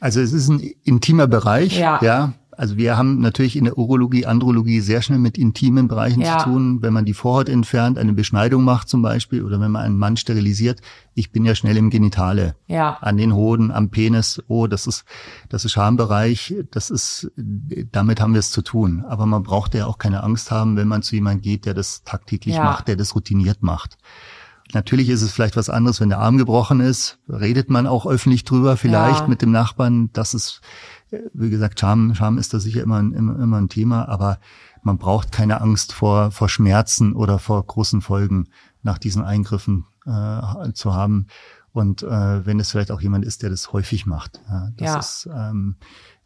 Also 0.00 0.20
es 0.20 0.32
ist 0.32 0.48
ein 0.48 0.60
intimer 0.84 1.26
Bereich, 1.26 1.78
ja. 1.78 1.98
ja. 2.02 2.32
Also 2.56 2.76
wir 2.76 2.96
haben 2.96 3.20
natürlich 3.20 3.56
in 3.56 3.64
der 3.64 3.78
Urologie, 3.78 4.26
Andrologie 4.26 4.80
sehr 4.80 5.02
schnell 5.02 5.18
mit 5.18 5.38
intimen 5.38 5.88
Bereichen 5.88 6.20
ja. 6.20 6.38
zu 6.38 6.44
tun. 6.44 6.82
Wenn 6.82 6.92
man 6.92 7.04
die 7.04 7.14
Vorhaut 7.14 7.48
entfernt, 7.48 7.98
eine 7.98 8.12
Beschneidung 8.12 8.62
macht 8.64 8.88
zum 8.88 9.02
Beispiel, 9.02 9.42
oder 9.42 9.60
wenn 9.60 9.70
man 9.70 9.82
einen 9.82 9.96
Mann 9.96 10.16
sterilisiert, 10.16 10.80
ich 11.14 11.32
bin 11.32 11.44
ja 11.44 11.54
schnell 11.54 11.76
im 11.76 11.90
Genitale, 11.90 12.54
ja. 12.66 12.98
an 13.00 13.16
den 13.16 13.34
Hoden, 13.34 13.70
am 13.70 13.90
Penis. 13.90 14.42
Oh, 14.48 14.66
das 14.66 14.86
ist 14.86 15.04
das 15.48 15.64
ist 15.64 15.72
Schambereich. 15.72 16.54
Das 16.70 16.90
ist, 16.90 17.30
damit 17.36 18.20
haben 18.20 18.34
wir 18.34 18.40
es 18.40 18.50
zu 18.50 18.62
tun. 18.62 19.04
Aber 19.08 19.26
man 19.26 19.42
braucht 19.42 19.74
ja 19.74 19.86
auch 19.86 19.98
keine 19.98 20.22
Angst 20.22 20.50
haben, 20.50 20.76
wenn 20.76 20.88
man 20.88 21.02
zu 21.02 21.14
jemandem 21.14 21.42
geht, 21.42 21.66
der 21.66 21.74
das 21.74 22.04
tagtäglich 22.04 22.56
ja. 22.56 22.64
macht, 22.64 22.88
der 22.88 22.96
das 22.96 23.14
routiniert 23.14 23.62
macht. 23.62 23.98
Natürlich 24.74 25.08
ist 25.08 25.22
es 25.22 25.32
vielleicht 25.32 25.56
was 25.56 25.68
anderes, 25.68 26.00
wenn 26.00 26.08
der 26.08 26.20
Arm 26.20 26.38
gebrochen 26.38 26.80
ist. 26.80 27.18
Redet 27.28 27.68
man 27.68 27.86
auch 27.86 28.06
öffentlich 28.06 28.44
drüber, 28.44 28.76
vielleicht 28.76 29.20
ja. 29.20 29.26
mit 29.26 29.42
dem 29.42 29.50
Nachbarn. 29.50 30.10
Das 30.12 30.34
ist 30.34 30.60
wie 31.32 31.50
gesagt, 31.50 31.80
Scham, 31.80 32.14
Scham 32.14 32.38
ist 32.38 32.54
da 32.54 32.60
sicher 32.60 32.82
immer 32.82 32.98
ein, 32.98 33.12
immer, 33.12 33.38
immer 33.38 33.60
ein 33.60 33.68
Thema, 33.68 34.08
aber 34.08 34.38
man 34.82 34.98
braucht 34.98 35.32
keine 35.32 35.60
Angst 35.60 35.92
vor, 35.92 36.30
vor 36.30 36.48
Schmerzen 36.48 37.12
oder 37.14 37.38
vor 37.38 37.64
großen 37.64 38.00
Folgen 38.00 38.48
nach 38.82 38.98
diesen 38.98 39.22
Eingriffen 39.22 39.86
äh, 40.06 40.72
zu 40.72 40.94
haben. 40.94 41.26
Und 41.72 42.02
äh, 42.02 42.44
wenn 42.44 42.60
es 42.60 42.70
vielleicht 42.70 42.90
auch 42.90 43.00
jemand 43.00 43.24
ist, 43.24 43.42
der 43.42 43.50
das 43.50 43.72
häufig 43.72 44.04
macht. 44.04 44.40
Ja, 44.48 44.70
das 44.76 44.86
ja. 44.86 44.98
ist 44.98 45.28
ähm, 45.32 45.76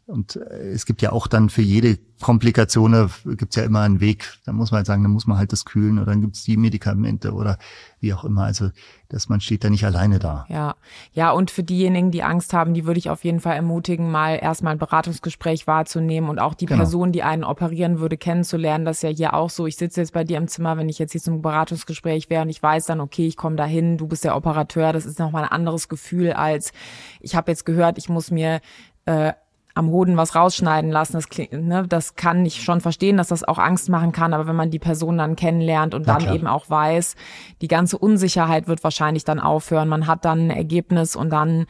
Und 0.07 0.37
äh, 0.37 0.71
es 0.71 0.85
gibt 0.85 1.01
ja 1.01 1.11
auch 1.11 1.27
dann 1.27 1.49
für 1.49 1.61
jede 1.61 1.99
Komplikation, 2.21 2.93
da 2.93 3.09
gibt's 3.35 3.57
ja 3.57 3.63
immer 3.63 3.81
einen 3.81 3.99
Weg. 3.99 4.39
Da 4.45 4.53
muss 4.53 4.71
man 4.71 4.77
halt 4.77 4.87
sagen, 4.87 5.03
da 5.03 5.09
muss 5.09 5.27
man 5.27 5.37
halt 5.37 5.51
das 5.51 5.65
kühlen 5.65 5.99
oder 5.99 6.07
dann 6.07 6.21
gibt's 6.21 6.43
die 6.43 6.57
Medikamente 6.57 7.33
oder 7.33 7.59
wie 7.99 8.13
auch 8.13 8.23
immer. 8.23 8.43
Also, 8.43 8.71
dass 9.09 9.29
man 9.29 9.41
steht 9.41 9.63
da 9.63 9.69
nicht 9.69 9.85
alleine 9.85 10.17
da. 10.17 10.45
Ja, 10.49 10.75
ja. 11.11 11.31
Und 11.31 11.51
für 11.51 11.61
diejenigen, 11.61 12.09
die 12.09 12.23
Angst 12.23 12.53
haben, 12.53 12.73
die 12.73 12.85
würde 12.85 12.97
ich 12.97 13.09
auf 13.09 13.23
jeden 13.23 13.39
Fall 13.39 13.55
ermutigen, 13.55 14.09
mal 14.09 14.39
erstmal 14.41 14.71
ein 14.71 14.79
Beratungsgespräch 14.79 15.67
wahrzunehmen 15.67 16.29
und 16.29 16.39
auch 16.39 16.55
die 16.55 16.65
genau. 16.65 16.79
Person, 16.79 17.11
die 17.11 17.23
einen 17.23 17.43
operieren 17.43 17.99
würde, 17.99 18.17
kennenzulernen. 18.17 18.85
Das 18.85 18.97
ist 18.97 19.03
ja 19.03 19.09
hier 19.09 19.33
auch 19.33 19.49
so. 19.49 19.67
Ich 19.67 19.75
sitze 19.75 20.01
jetzt 20.01 20.13
bei 20.13 20.23
dir 20.23 20.37
im 20.37 20.47
Zimmer, 20.47 20.77
wenn 20.77 20.89
ich 20.89 20.97
jetzt 20.97 21.11
hier 21.11 21.21
zum 21.21 21.41
Beratungsgespräch 21.41 22.29
wäre 22.29 22.41
und 22.41 22.49
ich 22.49 22.63
weiß 22.63 22.85
dann, 22.85 23.01
okay, 23.01 23.27
ich 23.27 23.37
komme 23.37 23.57
dahin, 23.57 23.97
du 23.97 24.07
bist 24.07 24.23
der 24.23 24.35
Operateur. 24.35 24.93
Das 24.93 25.05
ist 25.05 25.19
nochmal 25.19 25.43
ein 25.43 25.51
anderes 25.51 25.89
Gefühl 25.89 26.33
als 26.33 26.71
ich 27.19 27.35
habe 27.35 27.51
jetzt 27.51 27.65
gehört, 27.65 27.97
ich 27.97 28.09
muss 28.09 28.31
mir 28.31 28.61
äh, 29.05 29.33
am 29.77 29.89
Hoden 29.89 30.17
was 30.17 30.35
rausschneiden 30.35 30.91
lassen. 30.91 31.13
Das, 31.13 31.29
klingt, 31.29 31.53
ne, 31.53 31.87
das 31.87 32.15
kann 32.15 32.45
ich 32.45 32.63
schon 32.63 32.81
verstehen, 32.81 33.17
dass 33.17 33.27
das 33.27 33.43
auch 33.43 33.59
Angst 33.59 33.89
machen 33.89 34.11
kann, 34.11 34.33
aber 34.33 34.47
wenn 34.47 34.55
man 34.55 34.71
die 34.71 34.79
Person 34.79 35.17
dann 35.17 35.35
kennenlernt 35.35 35.93
und 35.93 36.07
dann 36.07 36.33
eben 36.33 36.47
auch 36.47 36.69
weiß, 36.69 37.15
die 37.61 37.67
ganze 37.67 37.97
Unsicherheit 37.97 38.67
wird 38.67 38.83
wahrscheinlich 38.83 39.23
dann 39.23 39.39
aufhören. 39.39 39.87
Man 39.87 40.07
hat 40.07 40.25
dann 40.25 40.47
ein 40.47 40.49
Ergebnis 40.49 41.15
und 41.15 41.29
dann 41.29 41.65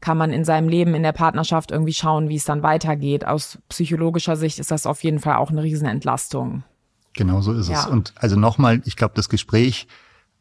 kann 0.00 0.18
man 0.18 0.32
in 0.32 0.44
seinem 0.44 0.68
Leben, 0.68 0.94
in 0.94 1.04
der 1.04 1.12
Partnerschaft 1.12 1.70
irgendwie 1.70 1.92
schauen, 1.92 2.28
wie 2.28 2.36
es 2.36 2.44
dann 2.44 2.62
weitergeht. 2.62 3.26
Aus 3.26 3.58
psychologischer 3.68 4.36
Sicht 4.36 4.58
ist 4.58 4.72
das 4.72 4.84
auf 4.84 5.02
jeden 5.04 5.20
Fall 5.20 5.36
auch 5.36 5.50
eine 5.50 5.62
Riesenentlastung. 5.62 6.64
Genau 7.14 7.40
so 7.40 7.52
ist 7.52 7.68
ja. 7.68 7.80
es. 7.80 7.86
Und 7.86 8.12
also 8.16 8.36
nochmal, 8.36 8.82
ich 8.84 8.96
glaube, 8.96 9.14
das 9.14 9.28
Gespräch 9.28 9.86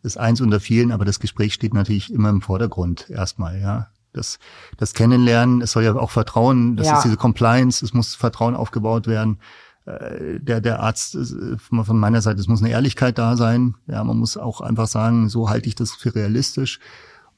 ist 0.02 0.18
eins 0.18 0.42
unter 0.42 0.60
vielen, 0.60 0.92
aber 0.92 1.06
das 1.06 1.20
Gespräch 1.20 1.54
steht 1.54 1.76
natürlich 1.76 2.12
immer 2.12 2.30
im 2.30 2.42
Vordergrund 2.42 3.10
erstmal, 3.12 3.60
ja 3.60 3.90
das, 4.14 4.40
das 4.78 4.94
Kennenlernen, 4.94 5.62
es 5.62 5.72
soll 5.72 5.84
ja 5.84 5.96
auch 5.96 6.12
Vertrauen, 6.12 6.76
das 6.78 6.88
ja. 6.88 6.98
ist 6.98 7.04
diese 7.04 7.18
Compliance, 7.18 7.84
es 7.84 7.94
muss 7.94 8.16
Vertrauen 8.16 8.56
aufgebaut 8.56 9.08
werden. 9.08 9.40
Äh, 9.86 10.40
der, 10.40 10.62
der 10.62 10.82
Arzt, 10.82 11.16
äh, 11.16 11.58
von 11.58 12.00
meiner 12.00 12.22
Seite, 12.22 12.40
es 12.40 12.48
muss 12.48 12.62
eine 12.62 12.72
Ehrlichkeit 12.72 13.18
da 13.18 13.36
sein. 13.36 13.76
Ja, 13.88 14.04
man 14.04 14.18
muss 14.18 14.38
auch 14.38 14.62
einfach 14.62 14.88
sagen, 14.88 15.30
so 15.30 15.50
halte 15.50 15.68
ich 15.68 15.76
das 15.76 15.92
für 15.92 16.14
realistisch. 16.14 16.80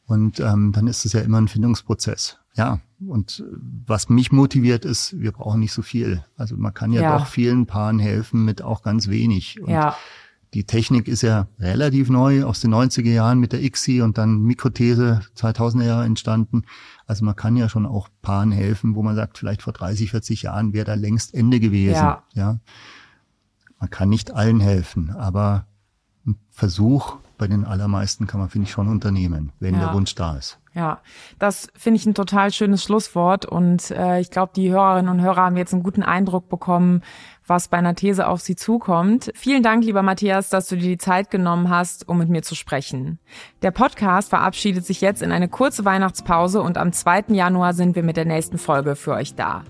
Und 0.05 0.39
ähm, 0.41 0.73
dann 0.73 0.87
ist 0.87 1.05
es 1.05 1.13
ja 1.13 1.21
immer 1.21 1.39
ein 1.39 1.47
Findungsprozess. 1.47 2.37
Ja, 2.55 2.81
und 3.07 3.43
was 3.87 4.09
mich 4.09 4.31
motiviert 4.31 4.85
ist, 4.85 5.19
wir 5.19 5.31
brauchen 5.31 5.59
nicht 5.59 5.73
so 5.73 5.81
viel. 5.81 6.23
Also 6.37 6.55
man 6.55 6.73
kann 6.73 6.91
ja, 6.91 7.01
ja. 7.01 7.17
doch 7.17 7.25
vielen 7.25 7.65
Paaren 7.65 7.97
helfen 7.97 8.45
mit 8.45 8.61
auch 8.61 8.83
ganz 8.83 9.07
wenig. 9.07 9.59
Und 9.61 9.69
ja. 9.69 9.95
Die 10.53 10.65
Technik 10.65 11.07
ist 11.07 11.23
ja 11.23 11.47
relativ 11.59 12.09
neu 12.09 12.43
aus 12.43 12.59
den 12.59 12.73
90er 12.73 13.09
Jahren 13.09 13.39
mit 13.39 13.53
der 13.53 13.63
ICSI 13.63 14.01
und 14.01 14.17
dann 14.17 14.41
Mikrothese 14.41 15.21
2000er 15.35 15.83
Jahre 15.83 16.05
entstanden. 16.05 16.63
Also 17.07 17.25
man 17.25 17.35
kann 17.35 17.55
ja 17.55 17.69
schon 17.69 17.85
auch 17.85 18.09
Paaren 18.21 18.51
helfen, 18.51 18.95
wo 18.95 19.01
man 19.01 19.15
sagt, 19.15 19.37
vielleicht 19.37 19.63
vor 19.63 19.73
30, 19.73 20.11
40 20.11 20.43
Jahren 20.43 20.73
wäre 20.73 20.85
da 20.85 20.93
längst 20.93 21.33
Ende 21.33 21.59
gewesen. 21.59 21.95
Ja. 21.95 22.23
ja. 22.33 22.59
Man 23.79 23.89
kann 23.89 24.09
nicht 24.09 24.31
allen 24.31 24.59
helfen, 24.59 25.09
aber 25.09 25.65
ein 26.25 26.37
Versuch 26.51 27.17
bei 27.37 27.47
den 27.47 27.65
allermeisten 27.65 28.27
kann 28.27 28.39
man, 28.39 28.49
finde 28.49 28.67
ich, 28.67 28.71
schon 28.71 28.87
unternehmen, 28.87 29.51
wenn 29.59 29.73
ja. 29.73 29.81
der 29.81 29.93
Wunsch 29.93 30.15
da 30.15 30.37
ist. 30.37 30.59
Ja, 30.73 31.01
das 31.39 31.67
finde 31.75 31.99
ich 31.99 32.05
ein 32.05 32.15
total 32.15 32.51
schönes 32.51 32.83
Schlusswort 32.83 33.45
und 33.45 33.91
äh, 33.91 34.19
ich 34.19 34.31
glaube, 34.31 34.53
die 34.55 34.71
Hörerinnen 34.71 35.11
und 35.11 35.21
Hörer 35.21 35.43
haben 35.43 35.57
jetzt 35.57 35.73
einen 35.73 35.83
guten 35.83 36.01
Eindruck 36.01 36.49
bekommen, 36.49 37.01
was 37.45 37.67
bei 37.67 37.77
einer 37.77 37.95
These 37.95 38.27
auf 38.27 38.41
sie 38.41 38.55
zukommt. 38.55 39.31
Vielen 39.35 39.63
Dank, 39.63 39.83
lieber 39.83 40.03
Matthias, 40.03 40.49
dass 40.49 40.67
du 40.67 40.75
dir 40.75 40.89
die 40.89 40.97
Zeit 40.97 41.29
genommen 41.29 41.69
hast, 41.69 42.07
um 42.07 42.17
mit 42.17 42.29
mir 42.29 42.41
zu 42.41 42.55
sprechen. 42.55 43.19
Der 43.61 43.71
Podcast 43.71 44.29
verabschiedet 44.29 44.85
sich 44.85 45.01
jetzt 45.01 45.21
in 45.21 45.31
eine 45.31 45.49
kurze 45.49 45.85
Weihnachtspause 45.85 46.61
und 46.61 46.77
am 46.77 46.91
2. 46.91 47.25
Januar 47.29 47.73
sind 47.73 47.95
wir 47.95 48.03
mit 48.03 48.17
der 48.17 48.25
nächsten 48.25 48.57
Folge 48.57 48.95
für 48.95 49.13
euch 49.13 49.35
da. 49.35 49.63